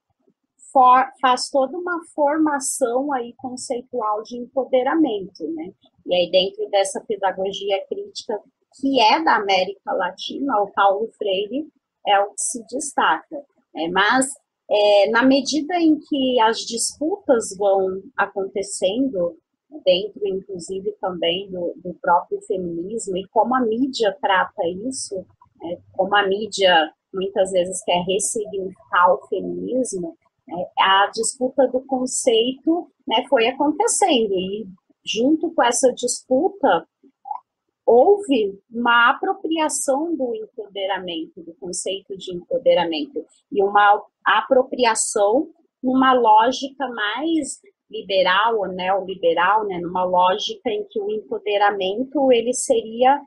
for, 0.72 1.06
faz 1.20 1.48
toda 1.50 1.78
uma 1.78 2.04
formação 2.14 3.12
aí 3.12 3.32
conceitual 3.36 4.22
de 4.22 4.36
empoderamento, 4.36 5.46
né? 5.54 5.72
E 6.04 6.14
aí 6.14 6.30
dentro 6.30 6.68
dessa 6.68 7.00
pedagogia 7.00 7.84
crítica 7.86 8.38
que 8.80 9.00
é 9.00 9.22
da 9.22 9.36
América 9.36 9.92
Latina, 9.92 10.60
o 10.60 10.70
Paulo 10.72 11.08
Freire 11.16 11.68
é 12.06 12.18
o 12.20 12.30
que 12.30 12.40
se 12.40 12.66
destaca. 12.66 13.36
Né? 13.74 13.88
Mas 13.88 14.34
é, 14.70 15.10
na 15.10 15.22
medida 15.22 15.74
em 15.76 15.98
que 15.98 16.40
as 16.40 16.58
disputas 16.58 17.56
vão 17.56 18.02
acontecendo 18.16 19.36
dentro, 19.84 20.26
inclusive, 20.26 20.92
também 21.00 21.50
do, 21.50 21.74
do 21.82 21.94
próprio 22.00 22.40
feminismo, 22.42 23.16
e 23.16 23.26
como 23.28 23.54
a 23.54 23.60
mídia 23.60 24.16
trata 24.20 24.62
isso, 24.88 25.16
né, 25.60 25.78
como 25.92 26.14
a 26.14 26.26
mídia 26.26 26.90
muitas 27.12 27.50
vezes 27.50 27.82
quer 27.84 28.02
ressignificar 28.06 29.14
o 29.14 29.26
feminismo, 29.28 30.16
né, 30.46 30.64
a 30.78 31.10
disputa 31.12 31.66
do 31.68 31.80
conceito 31.86 32.88
né, 33.06 33.24
foi 33.28 33.48
acontecendo, 33.48 34.32
e 34.34 34.66
junto 35.04 35.52
com 35.52 35.62
essa 35.62 35.92
disputa, 35.92 36.86
houve 37.86 38.58
uma 38.70 39.10
apropriação 39.10 40.16
do 40.16 40.34
empoderamento, 40.34 41.42
do 41.42 41.54
conceito 41.54 42.16
de 42.16 42.34
empoderamento, 42.34 43.24
e 43.52 43.62
uma 43.62 44.02
apropriação 44.24 45.48
numa 45.82 46.14
lógica 46.14 46.88
mais 46.88 47.60
liberal 47.90 48.58
ou 48.58 48.68
neoliberal, 48.68 49.66
né, 49.66 49.78
numa 49.78 50.04
lógica 50.04 50.70
em 50.70 50.84
que 50.88 50.98
o 50.98 51.10
empoderamento 51.10 52.32
ele 52.32 52.52
seria 52.52 53.20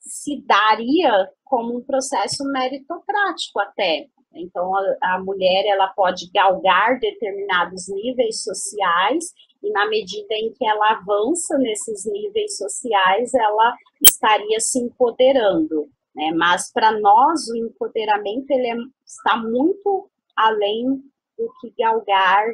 se 0.00 0.42
daria 0.46 1.28
como 1.44 1.76
um 1.76 1.84
processo 1.84 2.42
meritocrático 2.50 3.60
até. 3.60 4.06
Então 4.34 4.74
a, 4.74 5.14
a 5.14 5.18
mulher 5.20 5.66
ela 5.66 5.88
pode 5.88 6.30
galgar 6.32 6.98
determinados 6.98 7.88
níveis 7.88 8.42
sociais 8.42 9.26
e 9.62 9.70
na 9.70 9.88
medida 9.88 10.34
em 10.34 10.52
que 10.52 10.66
ela 10.66 10.92
avança 10.92 11.58
nesses 11.58 12.04
níveis 12.06 12.56
sociais, 12.56 13.34
ela 13.34 13.74
estaria 14.02 14.60
se 14.60 14.78
empoderando. 14.78 15.88
Né? 16.14 16.30
Mas 16.36 16.72
para 16.72 16.92
nós 16.98 17.48
o 17.48 17.56
empoderamento 17.56 18.50
ele 18.50 18.68
é, 18.68 18.76
está 19.04 19.36
muito 19.36 20.08
além 20.36 21.02
do 21.36 21.52
que 21.60 21.72
galgar 21.78 22.46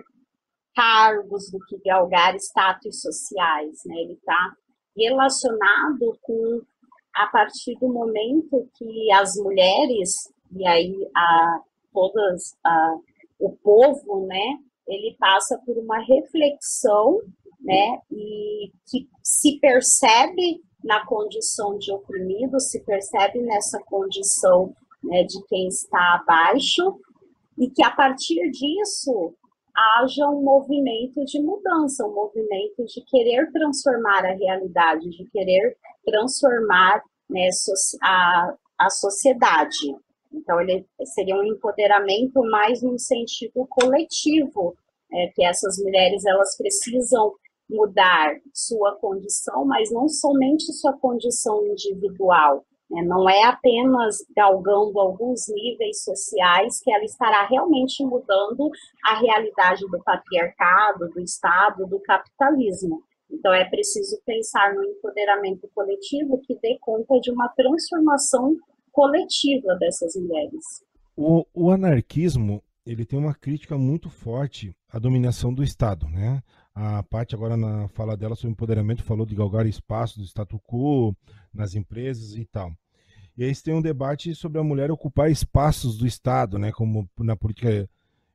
cargos, 0.74 1.50
do 1.50 1.58
que 1.66 1.78
galgar 1.84 2.34
status 2.36 3.00
sociais, 3.00 3.82
né? 3.86 3.94
Ele 3.96 4.14
está 4.14 4.54
relacionado 4.96 6.18
com 6.20 6.60
a 7.14 7.26
partir 7.28 7.78
do 7.78 7.88
momento 7.88 8.68
que 8.76 9.12
as 9.12 9.36
mulheres 9.36 10.32
e 10.52 10.66
aí 10.66 11.08
a 11.16 11.60
todas 11.92 12.56
a, 12.64 12.96
o 13.38 13.52
povo, 13.56 14.26
né? 14.26 14.58
Ele 14.86 15.16
passa 15.18 15.58
por 15.64 15.76
uma 15.78 15.98
reflexão, 15.98 17.20
né? 17.60 17.98
E 18.10 18.70
que 18.86 19.08
se 19.22 19.58
percebe 19.58 20.62
na 20.84 21.04
condição 21.06 21.78
de 21.78 21.90
oprimido, 21.90 22.60
se 22.60 22.80
percebe 22.80 23.40
nessa 23.40 23.82
condição 23.84 24.74
né, 25.02 25.24
de 25.24 25.42
quem 25.46 25.66
está 25.68 26.20
abaixo 26.20 27.00
e 27.58 27.70
que 27.70 27.82
a 27.82 27.90
partir 27.90 28.50
disso 28.50 29.34
haja 29.74 30.28
um 30.28 30.42
movimento 30.42 31.24
de 31.24 31.40
mudança, 31.40 32.06
um 32.06 32.14
movimento 32.14 32.84
de 32.84 33.02
querer 33.06 33.50
transformar 33.50 34.24
a 34.24 34.34
realidade, 34.34 35.10
de 35.10 35.24
querer 35.30 35.76
transformar 36.04 37.02
né, 37.28 37.48
a, 38.02 38.54
a 38.78 38.90
sociedade. 38.90 39.96
Então, 40.34 40.60
ele 40.60 40.86
seria 41.14 41.36
um 41.36 41.44
empoderamento 41.44 42.42
mais 42.50 42.82
no 42.82 42.98
sentido 42.98 43.66
coletivo, 43.68 44.76
é, 45.12 45.28
que 45.28 45.44
essas 45.44 45.78
mulheres 45.78 46.24
elas 46.24 46.56
precisam 46.56 47.32
mudar 47.70 48.36
sua 48.52 48.96
condição, 48.96 49.64
mas 49.64 49.90
não 49.90 50.08
somente 50.08 50.72
sua 50.72 50.92
condição 50.94 51.64
individual, 51.66 52.64
né? 52.90 53.02
Não 53.02 53.28
é 53.28 53.44
apenas 53.44 54.18
galgando 54.36 54.98
alguns 55.00 55.46
níveis 55.48 56.02
sociais 56.02 56.80
que 56.80 56.92
ela 56.92 57.04
estará 57.04 57.46
realmente 57.46 58.04
mudando 58.04 58.70
a 59.04 59.18
realidade 59.18 59.86
do 59.88 60.02
patriarcado, 60.02 61.08
do 61.08 61.20
Estado, 61.20 61.86
do 61.86 61.98
capitalismo. 62.00 63.02
Então, 63.30 63.52
é 63.52 63.64
preciso 63.64 64.20
pensar 64.24 64.74
no 64.74 64.84
empoderamento 64.84 65.68
coletivo 65.74 66.40
que 66.42 66.54
dê 66.60 66.78
conta 66.80 67.18
de 67.20 67.30
uma 67.30 67.48
transformação 67.48 68.56
coletiva 68.94 69.74
dessas 69.74 70.14
mulheres. 70.14 70.64
O, 71.16 71.44
o 71.52 71.70
anarquismo 71.70 72.62
ele 72.86 73.04
tem 73.04 73.18
uma 73.18 73.34
crítica 73.34 73.76
muito 73.76 74.08
forte 74.08 74.74
à 74.88 74.98
dominação 74.98 75.52
do 75.52 75.62
Estado, 75.62 76.06
né? 76.08 76.42
A 76.74 77.02
parte 77.02 77.34
agora 77.34 77.56
na 77.56 77.88
fala 77.88 78.16
dela 78.16 78.34
sobre 78.34 78.52
empoderamento 78.52 79.02
falou 79.02 79.26
de 79.26 79.34
galgar 79.34 79.66
espaço 79.66 80.18
do 80.18 80.24
status 80.24 80.60
quo 80.66 81.14
nas 81.52 81.74
empresas 81.74 82.34
e 82.34 82.44
tal. 82.44 82.72
E 83.36 83.44
aí 83.44 83.54
você 83.54 83.64
tem 83.64 83.74
um 83.74 83.82
debate 83.82 84.34
sobre 84.34 84.60
a 84.60 84.64
mulher 84.64 84.90
ocupar 84.90 85.30
espaços 85.30 85.96
do 85.96 86.06
Estado, 86.06 86.58
né, 86.58 86.70
como 86.70 87.08
na 87.18 87.34
política 87.34 87.88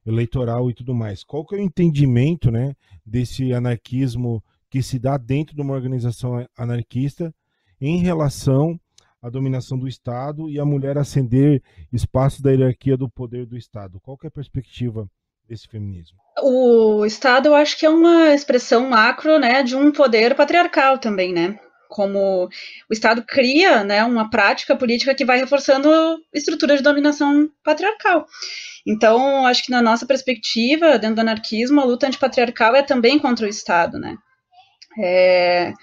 eleitoral 0.05 0.69
e 0.69 0.73
tudo 0.73 0.93
mais. 0.93 1.23
Qual 1.23 1.45
que 1.45 1.55
é 1.55 1.57
o 1.57 1.61
entendimento, 1.61 2.49
né, 2.51 2.75
desse 3.05 3.53
anarquismo 3.53 4.43
que 4.69 4.81
se 4.81 4.99
dá 4.99 5.17
dentro 5.17 5.55
de 5.55 5.61
uma 5.61 5.73
organização 5.73 6.45
anarquista 6.57 7.33
em 7.79 7.99
relação 7.99 8.79
à 9.21 9.29
dominação 9.29 9.77
do 9.77 9.87
Estado 9.87 10.49
e 10.49 10.59
a 10.59 10.65
mulher 10.65 10.97
ascender 10.97 11.61
espaço 11.91 12.41
da 12.41 12.51
hierarquia 12.51 12.97
do 12.97 13.09
poder 13.09 13.45
do 13.45 13.57
Estado? 13.57 13.99
Qual 14.01 14.17
é 14.23 14.27
a 14.27 14.31
perspectiva 14.31 15.07
desse 15.47 15.67
feminismo? 15.67 16.17
O 16.41 17.05
Estado, 17.05 17.47
eu 17.47 17.55
acho 17.55 17.77
que 17.77 17.85
é 17.85 17.89
uma 17.89 18.33
expressão 18.33 18.89
macro, 18.89 19.39
né, 19.39 19.63
de 19.63 19.75
um 19.75 19.91
poder 19.91 20.35
patriarcal 20.35 20.97
também, 20.97 21.33
né? 21.33 21.59
como 21.89 22.45
o 22.45 22.93
Estado 22.93 23.23
cria 23.23 23.83
né, 23.83 24.03
uma 24.03 24.29
prática 24.29 24.75
política 24.75 25.15
que 25.15 25.25
vai 25.25 25.39
reforçando 25.39 25.89
estruturas 26.31 26.77
de 26.77 26.83
dominação 26.83 27.49
patriarcal. 27.63 28.27
Então, 28.87 29.45
acho 29.47 29.63
que 29.63 29.71
na 29.71 29.81
nossa 29.81 30.05
perspectiva, 30.05 30.99
dentro 30.99 31.15
do 31.15 31.21
anarquismo, 31.21 31.81
a 31.81 31.83
luta 31.83 32.07
antipatriarcal 32.07 32.75
é 32.75 32.83
também 32.83 33.17
contra 33.17 33.45
o 33.45 33.49
Estado, 33.49 33.97
né? 33.97 34.15
É, 35.01 35.73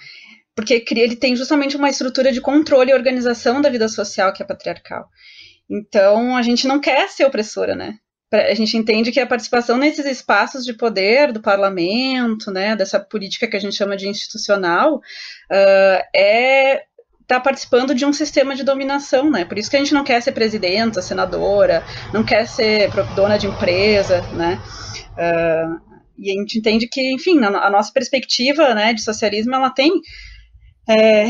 porque 0.57 0.83
ele 0.91 1.15
tem 1.15 1.37
justamente 1.37 1.77
uma 1.77 1.91
estrutura 1.91 2.33
de 2.33 2.41
controle 2.41 2.91
e 2.91 2.95
organização 2.95 3.61
da 3.61 3.69
vida 3.69 3.87
social 3.89 4.33
que 4.33 4.43
é 4.43 4.47
patriarcal. 4.47 5.07
Então, 5.69 6.35
a 6.37 6.43
gente 6.43 6.67
não 6.67 6.81
quer 6.81 7.09
ser 7.11 7.27
opressora, 7.27 7.77
né? 7.77 7.99
a 8.33 8.55
gente 8.55 8.77
entende 8.77 9.13
que 9.13 9.21
a 9.21 9.27
participação 9.27 9.79
nesses 9.79 10.05
espaços 10.05 10.65
de 10.65 10.75
poder 10.75 11.33
do 11.33 11.41
parlamento, 11.41 12.51
né, 12.51 12.75
dessa 12.75 12.99
política 12.99 13.47
que 13.47 13.57
a 13.57 13.61
gente 13.61 13.77
chama 13.77 13.97
de 13.97 14.09
institucional, 14.09 14.97
uh, 14.97 16.03
é 16.15 16.83
está 17.23 17.41
participando 17.41 17.93
de 17.93 18.07
um 18.07 18.13
sistema 18.13 18.55
de 18.55 18.63
dominação, 18.63 19.29
né? 19.29 19.45
Por 19.45 19.59
isso 19.59 19.69
que 19.69 19.75
a 19.75 19.81
gente 19.81 19.93
não 19.93 20.05
quer 20.05 20.23
ser 20.23 20.31
presidenta, 20.31 21.03
senadora, 21.03 21.83
não 22.15 22.23
quer 22.23 22.47
ser 22.47 22.89
dona 23.17 23.37
de 23.37 23.49
empresa, 23.49 24.23
né? 24.33 24.61
Uh, 25.19 25.81
e 26.17 26.31
a 26.31 26.35
gente 26.35 26.57
entende 26.57 26.87
que, 26.87 27.13
enfim, 27.13 27.43
a, 27.45 27.69
nossa 27.69 27.93
perspectiva, 27.93 28.73
né, 28.75 28.95
de 28.95 29.03
socialismo, 29.03 29.57
ela 29.57 29.71
tem 29.71 29.91
é, 30.89 31.26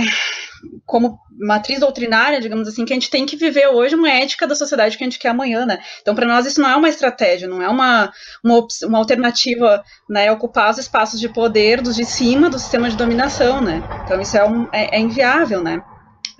como 0.85 1.19
matriz 1.39 1.81
doutrinária, 1.81 2.41
digamos 2.41 2.67
assim, 2.67 2.85
que 2.85 2.93
a 2.93 2.97
gente 2.97 3.11
tem 3.11 3.27
que 3.27 3.37
viver 3.37 3.69
hoje 3.69 3.95
uma 3.95 4.11
ética 4.11 4.47
da 4.47 4.55
sociedade 4.55 4.97
que 4.97 5.05
a 5.05 5.07
gente 5.07 5.19
quer 5.19 5.29
amanhã, 5.29 5.67
né? 5.67 5.83
Então, 6.01 6.15
para 6.15 6.27
nós, 6.27 6.47
isso 6.47 6.61
não 6.61 6.71
é 6.71 6.77
uma 6.77 6.89
estratégia, 6.89 7.49
não 7.49 7.61
é 7.61 7.69
uma, 7.69 8.13
uma, 8.43 8.67
uma 8.85 8.99
alternativa, 8.99 9.85
né, 10.09 10.31
ocupar 10.33 10.71
os 10.71 10.79
espaços 10.79 11.21
de 11.21 11.29
poder 11.29 11.83
dos 11.83 11.97
de 11.97 12.05
cima 12.05 12.49
do 12.49 12.59
sistema 12.59 12.89
de 12.89 12.97
dominação, 12.97 13.61
né? 13.61 13.83
Então, 14.05 14.21
isso 14.21 14.37
é, 14.37 14.45
um, 14.45 14.69
é, 14.73 14.97
é 14.97 15.01
inviável, 15.01 15.63
né? 15.63 15.83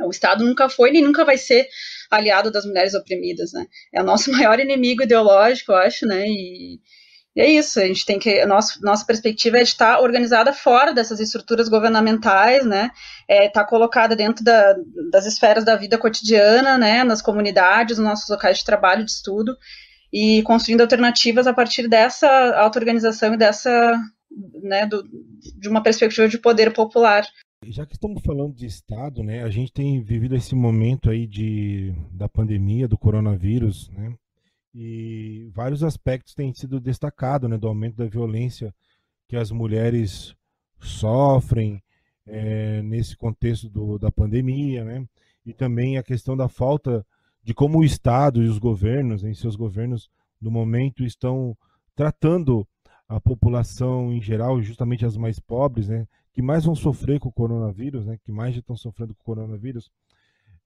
O 0.01 0.11
Estado 0.11 0.45
nunca 0.45 0.69
foi 0.69 0.91
nem 0.91 1.03
nunca 1.03 1.25
vai 1.25 1.39
ser 1.39 1.67
aliado 2.11 2.51
das 2.51 2.65
mulheres 2.65 2.95
oprimidas, 2.95 3.53
né? 3.53 3.67
É 3.93 4.01
o 4.01 4.05
nosso 4.05 4.31
maior 4.33 4.59
inimigo 4.61 5.03
ideológico, 5.03 5.73
eu 5.73 5.77
acho, 5.77 6.07
né? 6.07 6.27
E, 6.27 6.81
e 7.37 7.41
é 7.43 7.51
isso, 7.51 7.79
a 7.79 7.87
gente 7.87 8.07
tem 8.07 8.19
que. 8.19 8.47
Nossa, 8.47 8.81
nossa 8.81 9.05
perspectiva 9.05 9.59
é 9.59 9.63
de 9.63 9.69
estar 9.69 10.01
organizada 10.01 10.55
fora 10.55 10.95
dessas 10.95 11.21
estruturas 11.21 11.69
governamentais, 11.69 12.65
né? 12.65 12.91
É, 13.29 13.47
estar 13.47 13.67
colocada 13.67 14.17
dentro 14.17 14.43
da, 14.43 14.75
das 15.11 15.27
esferas 15.27 15.63
da 15.63 15.77
vida 15.77 15.99
cotidiana, 15.99 16.79
né? 16.79 17.05
Nas 17.05 17.21
comunidades, 17.21 17.99
nos 17.99 18.07
nossos 18.07 18.31
locais 18.31 18.59
de 18.59 18.65
trabalho, 18.65 19.05
de 19.05 19.11
estudo, 19.11 19.55
e 20.11 20.43
construindo 20.45 20.81
alternativas 20.81 21.47
a 21.47 21.53
partir 21.53 21.87
dessa 21.89 22.27
auto-organização 22.59 23.35
e 23.35 23.37
dessa. 23.37 23.95
Né, 24.63 24.85
do, 24.85 25.03
de 25.57 25.69
uma 25.69 25.83
perspectiva 25.83 26.29
de 26.29 26.37
poder 26.37 26.73
popular. 26.73 27.25
Já 27.65 27.87
que 27.87 27.95
estamos 27.95 28.23
falando 28.23 28.55
de 28.55 28.67
Estado, 28.67 29.23
né, 29.23 29.43
a 29.45 29.49
gente 29.49 29.73
tem 29.73 30.03
vivido 30.03 30.35
esse 30.35 30.55
momento 30.55 31.09
aí 31.09 31.27
de, 31.27 31.95
da 32.13 32.29
pandemia, 32.29 32.87
do 32.87 32.99
coronavírus, 32.99 33.89
né, 33.91 34.13
e 34.79 35.49
vários 35.55 35.83
aspectos 35.83 36.35
têm 36.35 36.53
sido 36.53 36.79
destacados, 36.79 37.49
né, 37.49 37.57
do 37.57 37.67
aumento 37.67 37.97
da 37.97 38.05
violência 38.05 38.75
que 39.27 39.35
as 39.35 39.51
mulheres 39.51 40.37
sofrem 40.79 41.83
é, 42.27 42.83
nesse 42.83 43.17
contexto 43.17 43.71
do, 43.71 43.99
da 43.99 44.13
pandemia, 44.13 44.85
né, 44.85 45.09
e 45.47 45.55
também 45.55 45.97
a 45.97 46.03
questão 46.03 46.37
da 46.37 46.47
falta 46.47 47.07
de 47.43 47.55
como 47.55 47.79
o 47.79 47.85
Estado 47.85 48.43
e 48.43 48.49
os 48.49 48.59
governos, 48.59 49.25
em 49.25 49.33
seus 49.33 49.57
governos 49.57 50.11
no 50.39 50.51
momento, 50.51 51.05
estão 51.05 51.57
tratando 51.95 52.69
a 53.09 53.19
população 53.19 54.13
em 54.13 54.21
geral, 54.21 54.61
justamente 54.61 55.07
as 55.07 55.17
mais 55.17 55.41
pobres, 55.41 55.89
né, 55.89 56.07
que 56.35 56.43
mais 56.43 56.67
vão 56.67 56.75
sofrer 56.75 57.19
com 57.19 57.31
o 57.31 57.33
coronavírus, 57.33 58.05
né, 58.05 58.19
que 58.23 58.31
mais 58.31 58.53
já 58.53 58.61
estão 58.61 58.77
sofrendo 58.77 59.15
com 59.15 59.23
o 59.23 59.25
coronavírus, 59.25 59.91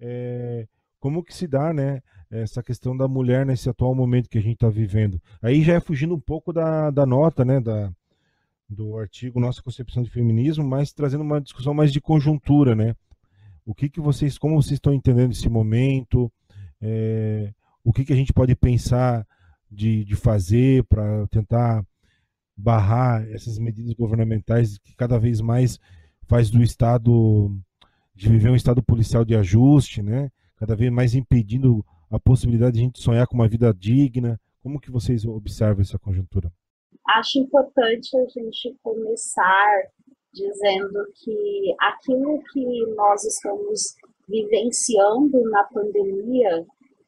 é, 0.00 0.66
como 1.01 1.24
que 1.24 1.34
se 1.34 1.46
dá, 1.46 1.72
né, 1.72 2.03
essa 2.30 2.62
questão 2.62 2.96
da 2.96 3.09
mulher 3.09 3.44
nesse 3.44 3.68
atual 3.68 3.94
momento 3.94 4.28
que 4.28 4.38
a 4.38 4.42
gente 4.42 4.55
está 4.55 4.68
vivendo. 4.68 5.20
Aí 5.42 5.62
já 5.62 5.74
é 5.74 5.80
fugindo 5.80 6.14
um 6.14 6.20
pouco 6.20 6.53
da, 6.53 6.90
da 6.90 7.05
nota, 7.05 7.44
né, 7.44 7.59
da, 7.61 7.90
do 8.68 8.96
artigo 8.96 9.40
Nossa 9.40 9.62
Concepção 9.62 10.03
de 10.03 10.11
Feminismo, 10.11 10.64
mas 10.64 10.92
trazendo 10.92 11.24
uma 11.24 11.40
discussão 11.40 11.74
mais 11.74 11.92
de 11.92 12.01
conjuntura, 12.01 12.76
né? 12.76 12.94
O 13.66 13.74
que 13.74 13.88
que 13.88 14.01
vocês, 14.01 14.38
como 14.38 14.61
vocês 14.62 14.74
estão 14.74 14.94
entendendo 14.94 15.32
esse 15.32 15.48
momento? 15.48 16.30
É, 16.80 17.53
o 17.82 17.92
que 17.92 18.05
que 18.05 18.12
a 18.12 18.16
gente 18.16 18.32
pode 18.32 18.55
pensar 18.55 19.26
de, 19.70 20.05
de 20.05 20.14
fazer 20.14 20.84
para 20.84 21.26
tentar 21.28 21.84
barrar 22.57 23.26
essas 23.30 23.59
medidas 23.59 23.92
governamentais 23.94 24.78
que 24.78 24.94
cada 24.94 25.18
vez 25.18 25.40
mais 25.40 25.78
faz 26.26 26.51
do 26.51 26.62
Estado 26.62 27.51
de 28.14 28.28
viver 28.28 28.51
um 28.51 28.57
Estado 28.57 28.82
policial 28.82 29.24
de 29.24 29.34
ajuste, 29.34 30.03
né? 30.03 30.30
Cada 30.61 30.76
vez 30.76 30.92
mais 30.92 31.14
impedindo 31.14 31.82
a 32.11 32.20
possibilidade 32.20 32.74
de 32.74 32.80
a 32.80 32.82
gente 32.82 33.02
sonhar 33.02 33.26
com 33.26 33.34
uma 33.34 33.48
vida 33.48 33.72
digna. 33.72 34.38
Como 34.62 34.78
que 34.78 34.90
vocês 34.90 35.24
observam 35.24 35.80
essa 35.80 35.98
conjuntura? 35.98 36.52
Acho 37.08 37.38
importante 37.38 38.14
a 38.14 38.26
gente 38.28 38.76
começar 38.82 39.82
dizendo 40.32 41.06
que 41.16 41.74
aquilo 41.80 42.42
que 42.52 42.86
nós 42.94 43.24
estamos 43.24 43.96
vivenciando 44.28 45.40
na 45.48 45.64
pandemia 45.64 46.66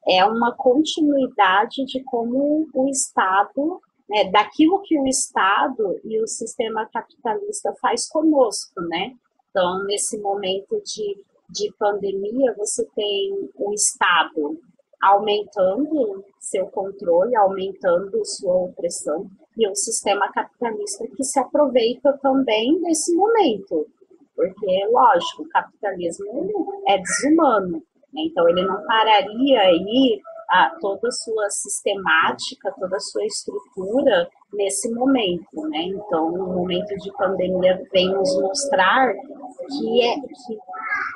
é 0.08 0.24
uma 0.24 0.56
continuidade 0.56 1.84
de 1.84 2.02
como 2.04 2.66
o 2.74 2.88
Estado, 2.88 3.80
né, 4.08 4.30
daquilo 4.30 4.80
que 4.82 4.98
o 4.98 5.06
Estado 5.06 6.00
e 6.04 6.20
o 6.20 6.26
sistema 6.26 6.86
capitalista 6.86 7.72
faz 7.80 8.08
conosco, 8.08 8.80
né? 8.88 9.14
Então, 9.50 9.84
nesse 9.84 10.18
momento 10.18 10.82
de 10.82 11.22
de 11.52 11.72
pandemia, 11.78 12.54
você 12.56 12.84
tem 12.94 13.50
o 13.56 13.72
Estado 13.72 14.58
aumentando 15.02 16.24
seu 16.38 16.66
controle, 16.66 17.36
aumentando 17.36 18.24
sua 18.24 18.54
opressão, 18.54 19.28
e 19.56 19.68
o 19.68 19.74
sistema 19.74 20.30
capitalista 20.32 21.06
que 21.14 21.24
se 21.24 21.38
aproveita 21.38 22.18
também 22.22 22.80
desse 22.82 23.14
momento. 23.14 23.86
Porque, 24.34 24.86
lógico, 24.90 25.42
o 25.42 25.48
capitalismo 25.50 26.82
é 26.88 26.98
desumano, 26.98 27.82
né? 28.12 28.22
então 28.24 28.48
ele 28.48 28.64
não 28.64 28.82
pararia 28.86 29.60
aí 29.60 30.20
a, 30.48 30.74
toda 30.80 31.08
a 31.08 31.12
sua 31.12 31.50
sistemática, 31.50 32.74
toda 32.78 32.96
a 32.96 33.00
sua 33.00 33.24
estrutura 33.24 34.28
nesse 34.52 34.90
momento, 34.90 35.68
né? 35.68 35.82
Então, 35.84 36.28
o 36.28 36.54
momento 36.54 36.94
de 36.96 37.12
pandemia 37.12 37.82
vem 37.92 38.12
nos 38.12 38.40
mostrar 38.40 39.12
que 39.12 40.02
é, 40.02 40.14
que 40.14 40.58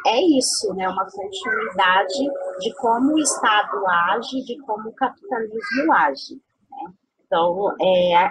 é 0.06 0.20
isso, 0.38 0.72
né? 0.74 0.88
Uma 0.88 1.06
continuidade 1.10 2.30
de 2.60 2.74
como 2.76 3.14
o 3.14 3.18
Estado 3.18 3.86
age, 3.86 4.44
de 4.44 4.58
como 4.60 4.88
o 4.88 4.94
capitalismo 4.94 5.92
age. 5.92 6.34
Né? 6.34 6.92
Então, 7.26 7.74
é, 7.80 8.30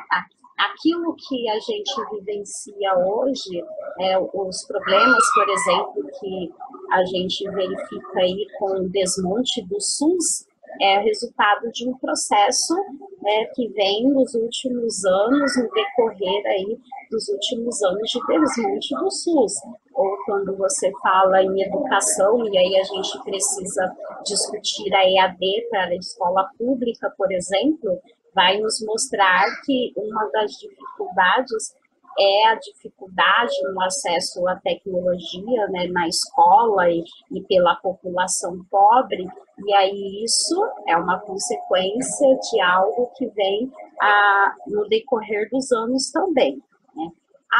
aquilo 0.57 1.15
que 1.15 1.49
a 1.49 1.59
gente 1.59 1.93
vivencia 2.11 2.97
hoje, 2.97 3.63
é, 3.99 4.17
os 4.17 4.65
problemas, 4.65 5.23
por 5.33 5.49
exemplo, 5.49 6.09
que 6.19 6.53
a 6.91 7.05
gente 7.05 7.49
verifica 7.51 8.19
aí 8.19 8.47
com 8.57 8.79
o 8.79 8.89
desmonte 8.89 9.61
do 9.63 9.79
SUS, 9.79 10.47
é 10.81 10.99
resultado 10.99 11.71
de 11.71 11.87
um 11.87 11.97
processo 11.97 12.75
né, 13.21 13.45
que 13.53 13.67
vem 13.69 14.09
nos 14.09 14.33
últimos 14.35 15.03
anos, 15.05 15.57
no 15.57 15.69
decorrer 15.71 16.45
aí 16.45 16.77
dos 17.09 17.27
últimos 17.29 17.81
anos 17.83 18.09
de 18.09 18.19
desmonte 18.27 18.95
do 18.95 19.11
SUS. 19.11 19.53
Ou 19.93 20.17
quando 20.25 20.55
você 20.57 20.91
fala 21.01 21.41
em 21.41 21.61
educação, 21.61 22.45
e 22.47 22.57
aí 22.57 22.75
a 22.77 22.83
gente 22.83 23.23
precisa 23.23 23.95
discutir 24.25 24.93
a 24.93 25.09
EAD 25.09 25.67
para 25.69 25.85
a 25.85 25.95
escola 25.95 26.49
pública, 26.57 27.13
por 27.17 27.31
exemplo, 27.31 27.99
vai 28.33 28.59
nos 28.59 28.83
mostrar 28.85 29.45
que 29.63 29.93
uma 29.95 30.29
das 30.31 30.51
dificuldades 30.51 31.73
é 32.17 32.47
a 32.47 32.55
dificuldade 32.55 33.53
no 33.73 33.81
acesso 33.81 34.47
à 34.47 34.55
tecnologia 34.57 35.67
né, 35.69 35.87
na 35.87 36.07
escola 36.07 36.89
e, 36.89 37.03
e, 37.31 37.41
pela 37.43 37.75
população 37.75 38.65
pobre, 38.69 39.27
e 39.65 39.73
aí 39.73 40.23
isso 40.23 40.55
é 40.87 40.95
uma 40.95 41.19
consequência 41.19 42.35
de 42.51 42.61
algo 42.61 43.11
que 43.15 43.27
vem 43.27 43.71
a, 44.01 44.55
no 44.67 44.87
decorrer 44.87 45.49
dos 45.49 45.71
anos 45.71 46.09
também. 46.11 46.61
Né? 46.95 47.09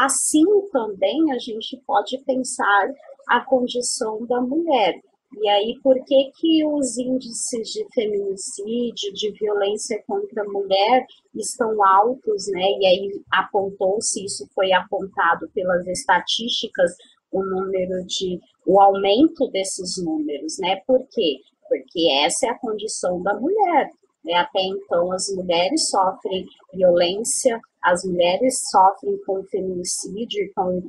Assim 0.00 0.44
também 0.72 1.32
a 1.32 1.38
gente 1.38 1.76
pode 1.86 2.18
pensar 2.24 2.90
a 3.28 3.40
condição 3.40 4.24
da 4.26 4.40
mulher. 4.40 5.00
E 5.34 5.48
aí, 5.48 5.78
por 5.82 5.94
que, 6.04 6.30
que 6.38 6.64
os 6.64 6.96
índices 6.96 7.68
de 7.70 7.84
feminicídio, 7.92 9.12
de 9.12 9.32
violência 9.32 10.02
contra 10.06 10.42
a 10.42 10.48
mulher 10.48 11.06
estão 11.34 11.84
altos, 11.84 12.46
né? 12.48 12.62
E 12.80 12.86
aí 12.86 13.22
apontou-se, 13.32 14.24
isso 14.24 14.48
foi 14.54 14.72
apontado 14.72 15.48
pelas 15.54 15.86
estatísticas, 15.86 16.92
o 17.30 17.42
número 17.42 18.06
de, 18.06 18.40
o 18.66 18.80
aumento 18.80 19.48
desses 19.50 20.02
números, 20.02 20.58
né? 20.58 20.80
Por 20.86 21.06
quê? 21.10 21.40
Porque 21.68 22.08
essa 22.24 22.46
é 22.46 22.50
a 22.50 22.58
condição 22.58 23.20
da 23.22 23.34
mulher. 23.34 23.90
Né? 24.24 24.34
Até 24.34 24.60
então, 24.60 25.12
as 25.12 25.28
mulheres 25.34 25.88
sofrem 25.88 26.46
violência, 26.72 27.60
as 27.82 28.04
mulheres 28.04 28.60
sofrem 28.70 29.16
com 29.24 29.44
feminicídio, 29.44 30.50
com 30.54 30.82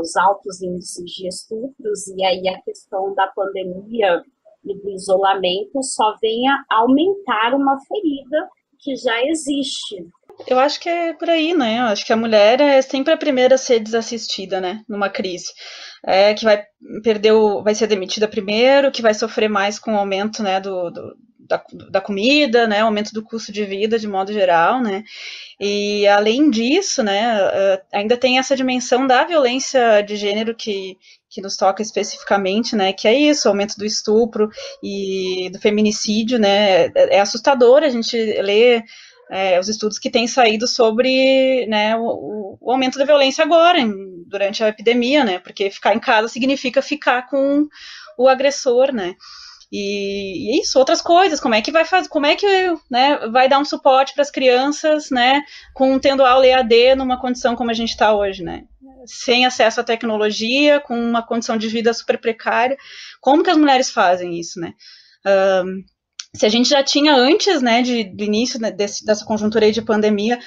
os 0.00 0.16
altos 0.16 0.62
índices 0.62 1.10
de 1.10 1.28
estupros, 1.28 2.08
e 2.08 2.24
aí 2.24 2.48
a 2.48 2.60
questão 2.62 3.14
da 3.14 3.26
pandemia 3.28 4.22
e 4.64 4.80
do 4.80 4.90
isolamento 4.90 5.82
só 5.82 6.16
vem 6.20 6.48
a 6.48 6.64
aumentar 6.70 7.54
uma 7.54 7.76
ferida 7.86 8.48
que 8.78 8.96
já 8.96 9.22
existe. 9.24 10.06
Eu 10.46 10.58
acho 10.58 10.80
que 10.80 10.88
é 10.88 11.12
por 11.12 11.28
aí, 11.28 11.54
né? 11.54 11.78
Eu 11.80 11.84
acho 11.84 12.06
que 12.06 12.12
a 12.12 12.16
mulher 12.16 12.60
é 12.60 12.82
sempre 12.82 13.12
a 13.12 13.18
primeira 13.18 13.54
a 13.54 13.58
ser 13.58 13.80
desassistida, 13.80 14.60
né? 14.60 14.82
Numa 14.88 15.08
crise. 15.08 15.52
É 16.04 16.34
que 16.34 16.44
vai 16.44 16.64
perder 17.02 17.32
o, 17.32 17.62
vai 17.62 17.74
ser 17.74 17.86
demitida 17.86 18.26
primeiro, 18.26 18.90
que 18.90 19.02
vai 19.02 19.14
sofrer 19.14 19.48
mais 19.48 19.78
com 19.78 19.94
o 19.94 19.98
aumento, 19.98 20.42
né, 20.42 20.60
do, 20.60 20.90
do 20.90 21.14
da, 21.48 21.62
da 21.90 22.00
comida, 22.00 22.66
né, 22.66 22.80
aumento 22.80 23.12
do 23.12 23.22
custo 23.22 23.52
de 23.52 23.64
vida 23.64 23.98
de 23.98 24.06
modo 24.06 24.32
geral, 24.32 24.80
né, 24.80 25.04
e 25.60 26.06
além 26.08 26.50
disso, 26.50 27.02
né, 27.02 27.38
eh, 27.52 27.82
ainda 27.92 28.16
tem 28.16 28.38
essa 28.38 28.56
dimensão 28.56 29.06
da 29.06 29.24
violência 29.24 30.02
de 30.02 30.16
gênero 30.16 30.54
que, 30.54 30.96
que 31.28 31.40
nos 31.40 31.56
toca 31.56 31.82
especificamente, 31.82 32.76
né, 32.76 32.92
que 32.92 33.08
é 33.08 33.14
isso, 33.14 33.48
aumento 33.48 33.76
do 33.76 33.84
estupro 33.84 34.48
e 34.82 35.50
do 35.52 35.60
feminicídio, 35.60 36.38
né, 36.38 36.86
é, 36.86 37.16
é 37.16 37.20
assustador 37.20 37.82
a 37.82 37.88
gente 37.88 38.16
ler 38.16 38.84
é, 39.30 39.58
os 39.58 39.68
estudos 39.68 39.98
que 39.98 40.10
têm 40.10 40.26
saído 40.26 40.66
sobre 40.66 41.66
né, 41.66 41.96
o, 41.96 42.58
o, 42.60 42.70
aumento 42.70 42.98
da 42.98 43.04
violência 43.04 43.44
agora, 43.44 43.80
em, 43.80 44.24
durante 44.26 44.62
a 44.62 44.68
epidemia, 44.68 45.24
né, 45.24 45.38
porque 45.38 45.70
ficar 45.70 45.94
em 45.94 46.00
casa 46.00 46.28
significa 46.28 46.82
ficar 46.82 47.28
com 47.28 47.66
o 48.18 48.28
agressor, 48.28 48.92
né, 48.92 49.14
e, 49.72 50.50
e, 50.50 50.60
isso, 50.60 50.78
outras 50.78 51.00
coisas, 51.00 51.40
como 51.40 51.54
é 51.54 51.62
que 51.62 51.72
vai 51.72 51.86
fazer, 51.86 52.06
como 52.10 52.26
é 52.26 52.36
que 52.36 52.46
né, 52.90 53.16
vai 53.28 53.48
dar 53.48 53.58
um 53.58 53.64
suporte 53.64 54.12
para 54.12 54.20
as 54.20 54.30
crianças, 54.30 55.10
né, 55.10 55.42
com 55.72 55.98
tendo 55.98 56.22
aula 56.22 56.46
EAD 56.46 56.94
numa 56.94 57.18
condição 57.18 57.56
como 57.56 57.70
a 57.70 57.74
gente 57.74 57.88
está 57.88 58.14
hoje, 58.14 58.42
né? 58.42 58.64
Sem 59.06 59.46
acesso 59.46 59.80
à 59.80 59.84
tecnologia, 59.84 60.78
com 60.78 60.94
uma 60.94 61.26
condição 61.26 61.56
de 61.56 61.68
vida 61.68 61.92
super 61.94 62.20
precária. 62.20 62.76
Como 63.20 63.42
que 63.42 63.50
as 63.50 63.56
mulheres 63.56 63.90
fazem 63.90 64.38
isso, 64.38 64.60
né? 64.60 64.74
Um, 65.64 65.82
se 66.34 66.46
a 66.46 66.48
gente 66.48 66.68
já 66.68 66.82
tinha 66.82 67.14
antes, 67.14 67.60
né, 67.60 67.82
de, 67.82 68.04
do 68.04 68.24
início 68.24 68.58
né, 68.58 68.70
desse, 68.70 69.04
dessa 69.04 69.24
conjuntura 69.24 69.70
de 69.70 69.82
pandemia, 69.82 70.38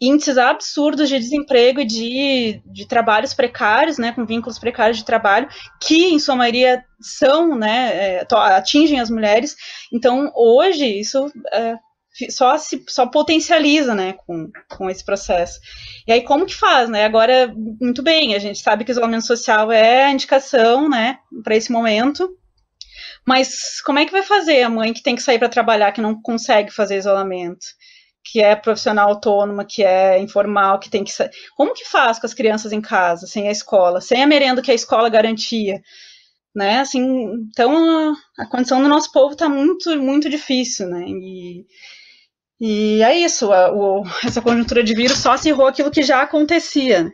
índices 0.00 0.36
absurdos 0.36 1.08
de 1.08 1.18
desemprego 1.18 1.80
e 1.80 1.86
de, 1.86 2.62
de 2.66 2.86
trabalhos 2.86 3.32
precários, 3.32 3.98
né, 3.98 4.12
com 4.12 4.26
vínculos 4.26 4.58
precários 4.58 4.96
de 4.96 5.04
trabalho, 5.04 5.48
que 5.80 6.06
em 6.06 6.18
sua 6.18 6.34
maioria 6.34 6.84
são, 7.00 7.54
né, 7.56 8.18
é, 8.20 8.26
atingem 8.56 8.98
as 8.98 9.10
mulheres. 9.10 9.54
Então, 9.92 10.32
hoje 10.34 10.84
isso 10.84 11.30
é, 11.52 11.76
só 12.30 12.58
se 12.58 12.84
só 12.88 13.06
potencializa, 13.06 13.94
né, 13.94 14.14
com, 14.26 14.50
com 14.68 14.90
esse 14.90 15.04
processo. 15.04 15.60
E 16.04 16.12
aí 16.12 16.22
como 16.22 16.46
que 16.46 16.54
faz, 16.54 16.88
né? 16.88 17.04
Agora, 17.04 17.54
muito 17.80 18.02
bem, 18.02 18.34
a 18.34 18.40
gente 18.40 18.58
sabe 18.58 18.84
que 18.84 18.90
o 18.90 18.92
isolamento 18.92 19.26
social 19.26 19.70
é 19.70 20.06
a 20.06 20.10
indicação, 20.10 20.88
né, 20.88 21.18
para 21.44 21.54
esse 21.54 21.70
momento. 21.70 22.28
Mas 23.28 23.82
como 23.82 23.98
é 23.98 24.06
que 24.06 24.12
vai 24.12 24.22
fazer 24.22 24.62
a 24.62 24.70
mãe 24.70 24.90
que 24.94 25.02
tem 25.02 25.14
que 25.14 25.20
sair 25.20 25.38
para 25.38 25.50
trabalhar, 25.50 25.92
que 25.92 26.00
não 26.00 26.18
consegue 26.18 26.70
fazer 26.70 26.96
isolamento? 26.96 27.66
Que 28.24 28.40
é 28.40 28.56
profissional 28.56 29.10
autônoma, 29.10 29.66
que 29.66 29.84
é 29.84 30.18
informal, 30.18 30.78
que 30.80 30.88
tem 30.88 31.04
que 31.04 31.12
sair. 31.12 31.30
Como 31.54 31.74
que 31.74 31.84
faz 31.84 32.18
com 32.18 32.24
as 32.24 32.32
crianças 32.32 32.72
em 32.72 32.80
casa, 32.80 33.26
sem 33.26 33.46
a 33.46 33.50
escola, 33.52 34.00
sem 34.00 34.22
a 34.22 34.26
merenda 34.26 34.62
que 34.62 34.70
a 34.70 34.74
escola 34.74 35.10
garantia? 35.10 35.82
Né? 36.56 36.80
Assim, 36.80 37.02
então 37.50 37.76
a, 37.76 38.44
a 38.44 38.46
condição 38.46 38.82
do 38.82 38.88
nosso 38.88 39.12
povo 39.12 39.34
está 39.34 39.46
muito, 39.46 39.94
muito 40.00 40.30
difícil, 40.30 40.88
né? 40.88 41.04
E, 41.06 41.66
e 42.58 43.02
é 43.02 43.14
isso, 43.14 43.52
a, 43.52 43.70
o, 43.70 44.04
essa 44.24 44.40
conjuntura 44.40 44.82
de 44.82 44.94
vírus 44.94 45.18
só 45.18 45.32
acirrou 45.32 45.66
aquilo 45.66 45.90
que 45.90 46.02
já 46.02 46.22
acontecia. 46.22 47.12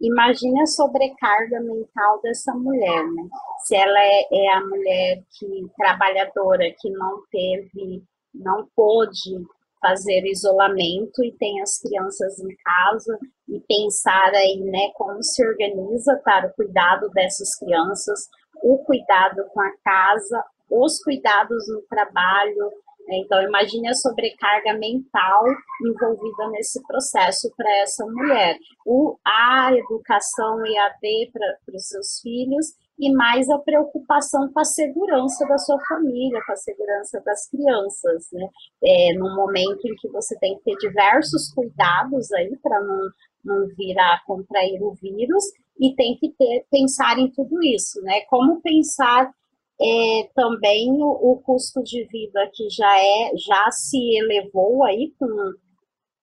Imagine 0.00 0.62
a 0.62 0.66
sobrecarga 0.66 1.60
mental 1.60 2.20
dessa 2.22 2.54
mulher, 2.54 3.04
né? 3.04 3.28
Se 3.64 3.74
ela 3.74 3.98
é, 3.98 4.28
é 4.30 4.52
a 4.54 4.60
mulher 4.60 5.22
que 5.36 5.66
trabalhadora 5.76 6.72
que 6.78 6.88
não 6.90 7.22
teve, 7.30 8.04
não 8.32 8.68
pôde 8.76 9.44
fazer 9.80 10.24
isolamento 10.24 11.24
e 11.24 11.32
tem 11.32 11.60
as 11.60 11.78
crianças 11.80 12.38
em 12.38 12.54
casa 12.64 13.18
e 13.48 13.60
pensar 13.60 14.32
aí, 14.34 14.60
né, 14.60 14.90
como 14.94 15.22
se 15.22 15.46
organiza 15.46 16.20
para 16.24 16.48
o 16.48 16.54
cuidado 16.54 17.08
dessas 17.10 17.56
crianças, 17.58 18.28
o 18.62 18.78
cuidado 18.78 19.44
com 19.52 19.60
a 19.60 19.72
casa, 19.84 20.44
os 20.70 21.02
cuidados 21.02 21.66
no 21.68 21.82
trabalho, 21.82 22.72
então, 23.10 23.42
imagine 23.42 23.88
a 23.88 23.94
sobrecarga 23.94 24.74
mental 24.74 25.44
envolvida 25.86 26.48
nesse 26.50 26.82
processo 26.86 27.50
para 27.56 27.70
essa 27.78 28.04
mulher. 28.06 28.58
O, 28.86 29.16
a 29.24 29.70
educação 29.74 30.64
EAD 30.66 31.30
para 31.32 31.76
os 31.76 31.88
seus 31.88 32.20
filhos 32.20 32.66
e 32.98 33.12
mais 33.12 33.48
a 33.48 33.58
preocupação 33.58 34.52
com 34.52 34.60
a 34.60 34.64
segurança 34.64 35.46
da 35.46 35.56
sua 35.56 35.78
família, 35.86 36.42
com 36.44 36.52
a 36.52 36.56
segurança 36.56 37.22
das 37.24 37.48
crianças, 37.48 38.26
né? 38.32 38.48
É, 38.82 39.14
num 39.14 39.34
momento 39.36 39.86
em 39.86 39.94
que 39.94 40.08
você 40.08 40.36
tem 40.38 40.56
que 40.58 40.64
ter 40.64 40.76
diversos 40.76 41.52
cuidados 41.54 42.32
aí 42.32 42.56
para 42.62 42.80
não, 42.80 43.10
não 43.44 43.68
vir 43.68 43.98
a 43.98 44.20
contrair 44.26 44.82
o 44.82 44.94
vírus 44.94 45.44
e 45.80 45.94
tem 45.94 46.16
que 46.18 46.30
ter, 46.32 46.66
pensar 46.70 47.18
em 47.18 47.30
tudo 47.30 47.62
isso, 47.62 48.02
né? 48.02 48.22
Como 48.28 48.60
pensar 48.60 49.32
é, 49.80 50.28
também 50.34 50.90
o, 51.00 51.32
o, 51.32 51.40
custo 51.40 51.82
de 51.82 52.04
vida 52.04 52.50
que 52.52 52.68
já 52.68 52.98
é 52.98 53.30
já 53.36 53.70
se 53.70 53.96
elevou 54.16 54.84
aí 54.84 55.12
com 55.18 55.26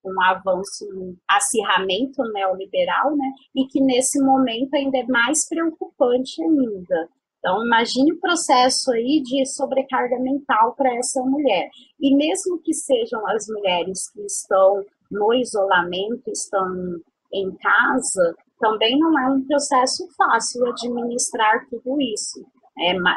um 0.05 0.21
avanço, 0.21 0.85
um 0.93 1.15
acirramento 1.27 2.21
neoliberal, 2.33 3.15
né? 3.15 3.31
E 3.55 3.65
que 3.67 3.81
nesse 3.81 4.21
momento 4.21 4.75
ainda 4.75 4.99
é 4.99 5.03
mais 5.07 5.47
preocupante 5.47 6.43
ainda. 6.43 7.09
Então, 7.39 7.65
imagine 7.65 8.11
o 8.11 8.19
processo 8.19 8.91
aí 8.91 9.21
de 9.23 9.45
sobrecarga 9.45 10.19
mental 10.19 10.75
para 10.75 10.93
essa 10.95 11.21
mulher. 11.23 11.69
E 11.99 12.15
mesmo 12.15 12.59
que 12.59 12.73
sejam 12.73 13.25
as 13.27 13.47
mulheres 13.47 14.09
que 14.11 14.21
estão 14.21 14.83
no 15.09 15.33
isolamento, 15.33 16.29
estão 16.29 16.99
em 17.33 17.51
casa, 17.55 18.35
também 18.59 18.97
não 18.99 19.17
é 19.19 19.29
um 19.29 19.45
processo 19.45 20.07
fácil 20.17 20.67
administrar 20.67 21.67
tudo 21.69 21.99
isso 22.01 22.45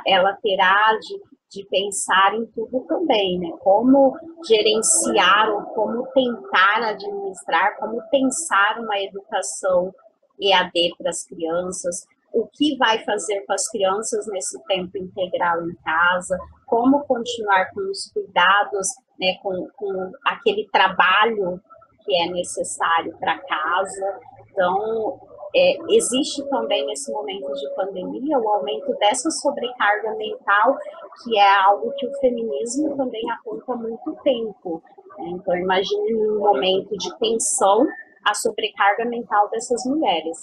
ela 0.07 0.33
terá 0.43 0.97
de, 1.01 1.21
de 1.51 1.67
pensar 1.69 2.35
em 2.35 2.47
tudo 2.47 2.81
também, 2.87 3.39
né? 3.39 3.51
Como 3.61 4.17
gerenciar 4.47 5.51
ou 5.51 5.63
como 5.75 6.07
tentar 6.13 6.89
administrar, 6.89 7.77
como 7.79 8.01
pensar 8.11 8.79
uma 8.79 8.99
educação 9.01 9.93
EAD 10.41 10.95
para 10.97 11.11
as 11.11 11.25
crianças, 11.25 12.07
o 12.33 12.47
que 12.47 12.77
vai 12.77 13.03
fazer 13.05 13.45
com 13.47 13.53
as 13.53 13.69
crianças 13.69 14.27
nesse 14.29 14.63
tempo 14.65 14.97
integral 14.97 15.63
em 15.69 15.75
casa, 15.77 16.39
como 16.67 17.05
continuar 17.05 17.71
com 17.73 17.81
os 17.91 18.11
cuidados, 18.13 18.89
né, 19.19 19.35
com, 19.43 19.69
com 19.77 20.13
aquele 20.25 20.69
trabalho 20.71 21.61
que 22.05 22.23
é 22.23 22.27
necessário 22.31 23.17
para 23.19 23.39
casa. 23.39 24.21
Então, 24.51 25.21
é, 25.55 25.77
existe 25.95 26.47
também 26.49 26.85
nesse 26.87 27.11
momento 27.11 27.53
de 27.55 27.75
pandemia 27.75 28.39
o 28.39 28.49
aumento 28.49 28.95
dessa 28.99 29.31
sobrecarga 29.31 30.15
mental, 30.17 30.77
que 31.23 31.39
é 31.39 31.55
algo 31.65 31.93
que 31.97 32.07
o 32.07 32.21
feminismo 32.21 32.97
também 32.97 33.31
aponta 33.31 33.73
há 33.73 33.77
muito 33.77 34.15
tempo. 34.23 34.83
Né? 35.19 35.31
Então, 35.31 35.57
imagine 35.57 36.15
um 36.17 36.39
momento 36.39 36.97
de 36.97 37.19
tensão 37.19 37.87
a 38.27 38.35
sobrecarga 38.35 39.05
mental 39.07 39.49
dessas 39.51 39.85
mulheres. 39.87 40.39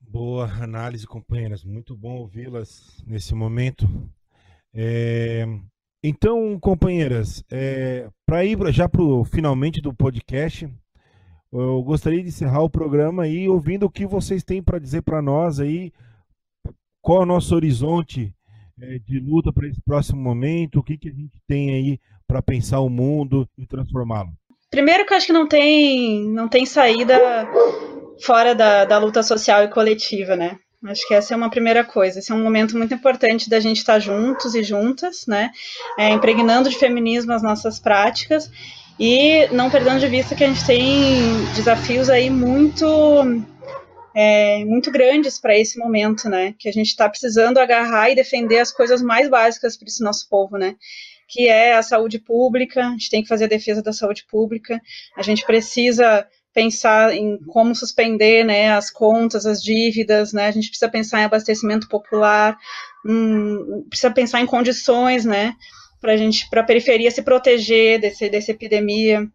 Boa 0.00 0.44
análise, 0.62 1.06
companheiras. 1.06 1.64
Muito 1.64 1.96
bom 1.96 2.18
ouvi-las 2.18 3.02
nesse 3.06 3.34
momento. 3.34 3.86
É... 4.72 5.44
Então, 6.04 6.58
companheiras, 6.60 7.42
é... 7.50 8.08
para 8.26 8.44
ir 8.44 8.58
já 8.70 8.88
para 8.88 9.00
finalmente 9.24 9.80
do 9.80 9.94
podcast, 9.94 10.68
eu 11.60 11.82
gostaria 11.82 12.22
de 12.22 12.28
encerrar 12.28 12.62
o 12.62 12.70
programa 12.70 13.22
aí 13.22 13.48
ouvindo 13.48 13.86
o 13.86 13.90
que 13.90 14.06
vocês 14.06 14.42
têm 14.42 14.62
para 14.62 14.78
dizer 14.78 15.02
para 15.02 15.22
nós 15.22 15.60
aí, 15.60 15.92
qual 17.00 17.20
é 17.20 17.22
o 17.22 17.26
nosso 17.26 17.54
horizonte 17.54 18.34
é, 18.80 18.98
de 18.98 19.20
luta 19.20 19.52
para 19.52 19.68
esse 19.68 19.80
próximo 19.80 20.20
momento, 20.20 20.80
o 20.80 20.82
que, 20.82 20.98
que 20.98 21.08
a 21.08 21.12
gente 21.12 21.38
tem 21.46 21.70
aí 21.70 22.00
para 22.26 22.42
pensar 22.42 22.80
o 22.80 22.88
mundo 22.88 23.48
e 23.56 23.66
transformá-lo. 23.66 24.30
Primeiro 24.70 25.06
que 25.06 25.12
eu 25.12 25.16
acho 25.16 25.26
que 25.26 25.32
não 25.32 25.46
tem, 25.46 26.28
não 26.30 26.48
tem 26.48 26.66
saída 26.66 27.16
fora 28.20 28.54
da, 28.54 28.84
da 28.84 28.98
luta 28.98 29.22
social 29.22 29.62
e 29.62 29.68
coletiva, 29.68 30.34
né? 30.34 30.58
Acho 30.86 31.06
que 31.06 31.14
essa 31.14 31.32
é 31.32 31.36
uma 31.36 31.48
primeira 31.50 31.84
coisa. 31.84 32.18
Esse 32.18 32.32
é 32.32 32.34
um 32.34 32.42
momento 32.42 32.76
muito 32.76 32.92
importante 32.92 33.48
da 33.48 33.60
gente 33.60 33.78
estar 33.78 33.98
juntos 33.98 34.54
e 34.54 34.62
juntas, 34.62 35.26
né? 35.26 35.50
É, 35.98 36.10
impregnando 36.10 36.68
de 36.68 36.76
feminismo 36.76 37.32
as 37.32 37.42
nossas 37.42 37.78
práticas 37.78 38.50
e 38.98 39.48
não 39.48 39.70
perdendo 39.70 40.00
de 40.00 40.08
vista 40.08 40.34
que 40.34 40.44
a 40.44 40.46
gente 40.46 40.64
tem 40.64 41.44
desafios 41.54 42.08
aí 42.08 42.30
muito 42.30 42.86
é, 44.14 44.64
muito 44.64 44.90
grandes 44.92 45.40
para 45.40 45.58
esse 45.58 45.78
momento, 45.78 46.28
né? 46.28 46.54
Que 46.58 46.68
a 46.68 46.72
gente 46.72 46.86
está 46.86 47.08
precisando 47.08 47.58
agarrar 47.58 48.10
e 48.10 48.14
defender 48.14 48.60
as 48.60 48.70
coisas 48.70 49.02
mais 49.02 49.28
básicas 49.28 49.76
para 49.76 49.88
esse 49.88 50.02
nosso 50.02 50.28
povo, 50.28 50.56
né? 50.56 50.76
Que 51.26 51.48
é 51.48 51.74
a 51.74 51.82
saúde 51.82 52.20
pública, 52.20 52.86
a 52.86 52.90
gente 52.90 53.10
tem 53.10 53.22
que 53.22 53.28
fazer 53.28 53.44
a 53.44 53.48
defesa 53.48 53.82
da 53.82 53.92
saúde 53.92 54.24
pública, 54.30 54.80
a 55.16 55.22
gente 55.22 55.44
precisa 55.44 56.26
pensar 56.52 57.12
em 57.12 57.36
como 57.48 57.74
suspender 57.74 58.44
né, 58.44 58.70
as 58.70 58.88
contas, 58.88 59.44
as 59.44 59.60
dívidas, 59.60 60.32
né? 60.32 60.46
A 60.46 60.52
gente 60.52 60.68
precisa 60.68 60.88
pensar 60.88 61.20
em 61.20 61.24
abastecimento 61.24 61.88
popular, 61.88 62.56
hum, 63.04 63.84
precisa 63.88 64.12
pensar 64.12 64.40
em 64.40 64.46
condições, 64.46 65.24
né? 65.24 65.56
Para 66.04 66.12
a 66.12 66.16
gente, 66.18 66.46
para 66.50 66.60
a 66.60 66.64
periferia 66.64 67.10
se 67.10 67.22
proteger 67.22 67.98
desse, 67.98 68.28
dessa 68.28 68.50
epidemia. 68.50 69.26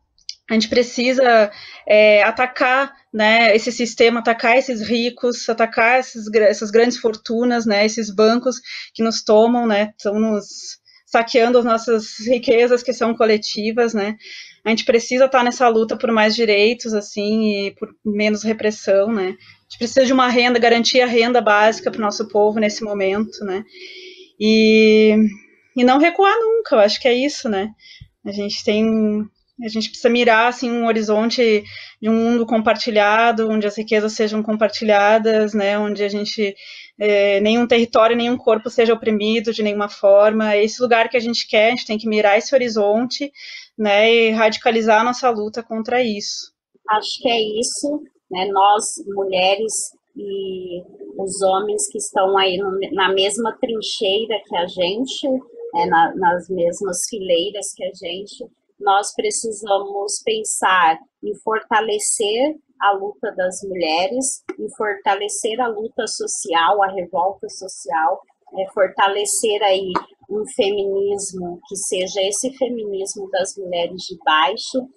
A 0.48 0.54
gente 0.54 0.70
precisa 0.70 1.52
é, 1.88 2.22
atacar 2.22 2.94
né, 3.12 3.56
esse 3.56 3.72
sistema, 3.72 4.20
atacar 4.20 4.56
esses 4.56 4.88
ricos, 4.88 5.50
atacar 5.50 6.00
esses, 6.00 6.32
essas 6.36 6.70
grandes 6.70 6.98
fortunas, 6.98 7.66
né, 7.66 7.84
esses 7.84 8.14
bancos 8.14 8.58
que 8.94 9.02
nos 9.02 9.24
tomam, 9.24 9.66
né, 9.66 9.94
estão 9.98 10.20
nos 10.20 10.78
saqueando 11.08 11.58
as 11.58 11.66
nossas 11.66 12.20
riquezas 12.28 12.84
que 12.84 12.94
são 12.94 13.16
coletivas, 13.16 13.96
né. 13.96 14.16
A 14.64 14.70
gente 14.70 14.86
precisa 14.86 15.26
estar 15.26 15.44
nessa 15.44 15.68
luta 15.68 15.98
por 15.98 16.12
mais 16.12 16.36
direitos, 16.36 16.94
assim, 16.94 17.66
e 17.66 17.72
por 17.72 17.90
menos 18.06 18.44
repressão, 18.44 19.12
né. 19.12 19.30
A 19.30 19.64
gente 19.72 19.80
precisa 19.80 20.06
de 20.06 20.14
uma 20.14 20.30
renda, 20.30 20.60
garantir 20.60 21.02
a 21.02 21.08
renda 21.08 21.42
básica 21.42 21.90
para 21.90 21.98
o 21.98 22.04
nosso 22.04 22.28
povo 22.28 22.60
nesse 22.60 22.84
momento, 22.84 23.44
né. 23.44 23.64
E 24.40 25.16
e 25.80 25.84
não 25.84 25.98
recuar 25.98 26.36
nunca, 26.38 26.76
eu 26.76 26.80
acho 26.80 27.00
que 27.00 27.08
é 27.08 27.14
isso, 27.14 27.48
né? 27.48 27.72
A 28.26 28.32
gente 28.32 28.64
tem 28.64 29.26
a 29.62 29.68
gente 29.68 29.90
precisa 29.90 30.10
mirar 30.10 30.48
assim 30.48 30.72
um 30.72 30.88
horizonte 30.88 31.64
de 32.02 32.10
um 32.10 32.14
mundo 32.14 32.46
compartilhado, 32.46 33.50
onde 33.50 33.68
as 33.68 33.78
riquezas 33.78 34.14
sejam 34.14 34.42
compartilhadas, 34.42 35.54
né, 35.54 35.78
onde 35.78 36.02
a 36.02 36.08
gente 36.08 36.56
é, 36.98 37.42
nenhum 37.42 37.68
território, 37.68 38.16
nenhum 38.16 38.38
corpo 38.38 38.70
seja 38.70 38.94
oprimido 38.94 39.52
de 39.52 39.62
nenhuma 39.62 39.90
forma. 39.90 40.54
É 40.54 40.64
esse 40.64 40.82
lugar 40.82 41.10
que 41.10 41.18
a 41.18 41.20
gente 41.20 41.46
quer, 41.46 41.68
a 41.68 41.70
gente 41.72 41.86
tem 41.86 41.98
que 41.98 42.08
mirar 42.08 42.38
esse 42.38 42.56
horizonte, 42.56 43.32
né, 43.78 44.10
e 44.10 44.32
radicalizar 44.32 45.02
a 45.02 45.04
nossa 45.04 45.30
luta 45.30 45.62
contra 45.62 46.02
isso. 46.02 46.54
Acho 46.90 47.22
que 47.22 47.30
é 47.30 47.42
isso, 47.60 48.02
né? 48.32 48.46
Nós 48.52 48.86
mulheres 49.08 49.74
e 50.16 50.82
os 51.18 51.42
homens 51.42 51.88
que 51.90 51.98
estão 51.98 52.38
aí 52.38 52.58
na 52.92 53.14
mesma 53.14 53.58
trincheira 53.60 54.42
que 54.46 54.56
a 54.56 54.68
gente, 54.68 55.28
é, 55.76 55.86
na, 55.86 56.16
nas 56.16 56.50
mesmas 56.50 57.08
fileiras 57.10 57.74
que 57.74 57.84
a 57.84 57.92
gente, 57.94 58.46
nós 58.80 59.14
precisamos 59.14 60.22
pensar 60.24 61.00
em 61.24 61.36
fortalecer 61.36 62.56
a 62.80 62.94
luta 62.94 63.32
das 63.36 63.62
mulheres, 63.64 64.44
em 64.58 64.70
fortalecer 64.76 65.60
a 65.60 65.68
luta 65.68 66.08
social, 66.08 66.82
a 66.82 66.88
revolta 66.88 67.50
social, 67.50 68.22
é, 68.58 68.72
fortalecer 68.74 69.62
aí 69.64 69.92
um 70.30 70.46
feminismo 70.56 71.60
que 71.68 71.76
seja 71.76 72.22
esse 72.22 72.52
feminismo 72.58 73.30
das 73.32 73.56
mulheres 73.58 74.02
de 74.04 74.18
baixo. 74.24 74.88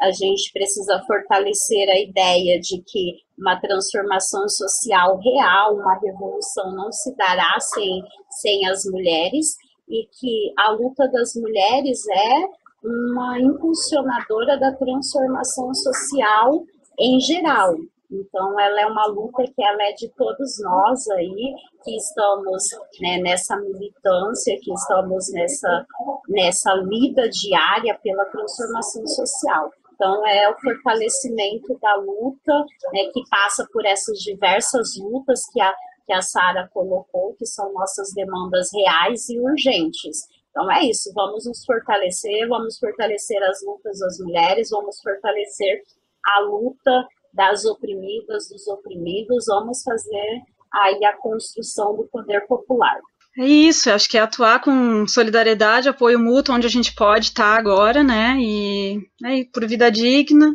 A 0.00 0.10
gente 0.12 0.52
precisa 0.52 1.02
fortalecer 1.06 1.88
a 1.88 1.98
ideia 1.98 2.60
de 2.60 2.82
que 2.82 3.16
uma 3.38 3.60
transformação 3.60 4.48
social 4.48 5.18
real, 5.18 5.74
uma 5.76 5.98
revolução 5.98 6.72
não 6.74 6.92
se 6.92 7.14
dará 7.16 7.58
sem, 7.60 8.02
sem 8.40 8.68
as 8.68 8.84
mulheres 8.84 9.56
e 9.92 10.08
que 10.10 10.54
a 10.58 10.72
luta 10.72 11.06
das 11.08 11.34
mulheres 11.34 12.02
é 12.08 12.62
uma 12.82 13.38
impulsionadora 13.38 14.58
da 14.58 14.72
transformação 14.72 15.72
social 15.74 16.64
em 16.98 17.20
geral. 17.20 17.74
Então, 18.10 18.58
ela 18.58 18.80
é 18.80 18.86
uma 18.86 19.06
luta 19.06 19.44
que 19.44 19.64
ela 19.64 19.82
é 19.84 19.92
de 19.92 20.08
todos 20.16 20.60
nós 20.60 21.08
aí, 21.10 21.54
que 21.84 21.96
estamos 21.96 22.64
né, 23.00 23.18
nessa 23.18 23.56
militância, 23.56 24.58
que 24.60 24.72
estamos 24.72 25.32
nessa, 25.32 25.86
nessa 26.28 26.74
lida 26.74 27.28
diária 27.28 27.98
pela 28.02 28.24
transformação 28.26 29.06
social. 29.06 29.70
Então, 29.94 30.26
é 30.26 30.50
o 30.50 30.58
fortalecimento 30.60 31.78
da 31.80 31.94
luta, 31.96 32.52
né, 32.92 33.04
que 33.12 33.22
passa 33.30 33.66
por 33.72 33.86
essas 33.86 34.18
diversas 34.18 34.96
lutas 34.98 35.46
que 35.50 35.60
a, 35.60 35.72
que 36.06 36.12
a 36.12 36.22
Sara 36.22 36.68
colocou, 36.72 37.34
que 37.34 37.46
são 37.46 37.72
nossas 37.72 38.12
demandas 38.14 38.70
reais 38.72 39.28
e 39.28 39.38
urgentes. 39.38 40.26
Então, 40.50 40.70
é 40.70 40.84
isso, 40.84 41.10
vamos 41.14 41.46
nos 41.46 41.64
fortalecer, 41.64 42.46
vamos 42.48 42.78
fortalecer 42.78 43.42
as 43.42 43.62
lutas 43.64 43.98
das 43.98 44.18
mulheres, 44.18 44.68
vamos 44.70 45.00
fortalecer 45.00 45.82
a 46.26 46.40
luta 46.40 47.08
das 47.32 47.64
oprimidas, 47.64 48.48
dos 48.48 48.66
oprimidos, 48.68 49.46
vamos 49.46 49.82
fazer 49.82 50.42
aí 50.72 51.04
a 51.04 51.16
construção 51.16 51.96
do 51.96 52.04
poder 52.04 52.46
popular. 52.46 53.00
É 53.38 53.46
isso, 53.46 53.90
acho 53.90 54.10
que 54.10 54.18
é 54.18 54.20
atuar 54.20 54.60
com 54.60 55.06
solidariedade, 55.06 55.88
apoio 55.88 56.18
mútuo, 56.18 56.54
onde 56.54 56.66
a 56.66 56.70
gente 56.70 56.94
pode 56.94 57.26
estar 57.26 57.56
agora, 57.56 58.04
né? 58.04 58.36
E 58.38 58.98
é, 59.24 59.44
por 59.50 59.66
vida 59.66 59.90
digna 59.90 60.54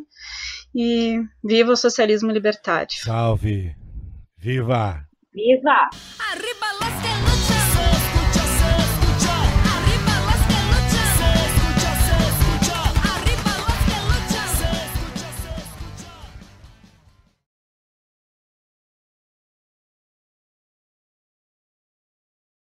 e 0.76 1.20
viva 1.44 1.72
o 1.72 1.76
socialismo 1.76 2.32
libertário. 2.32 2.94
Salve! 3.04 3.76
Viva! 4.38 5.07
Viva! 5.38 5.88
Arriba 6.34 6.68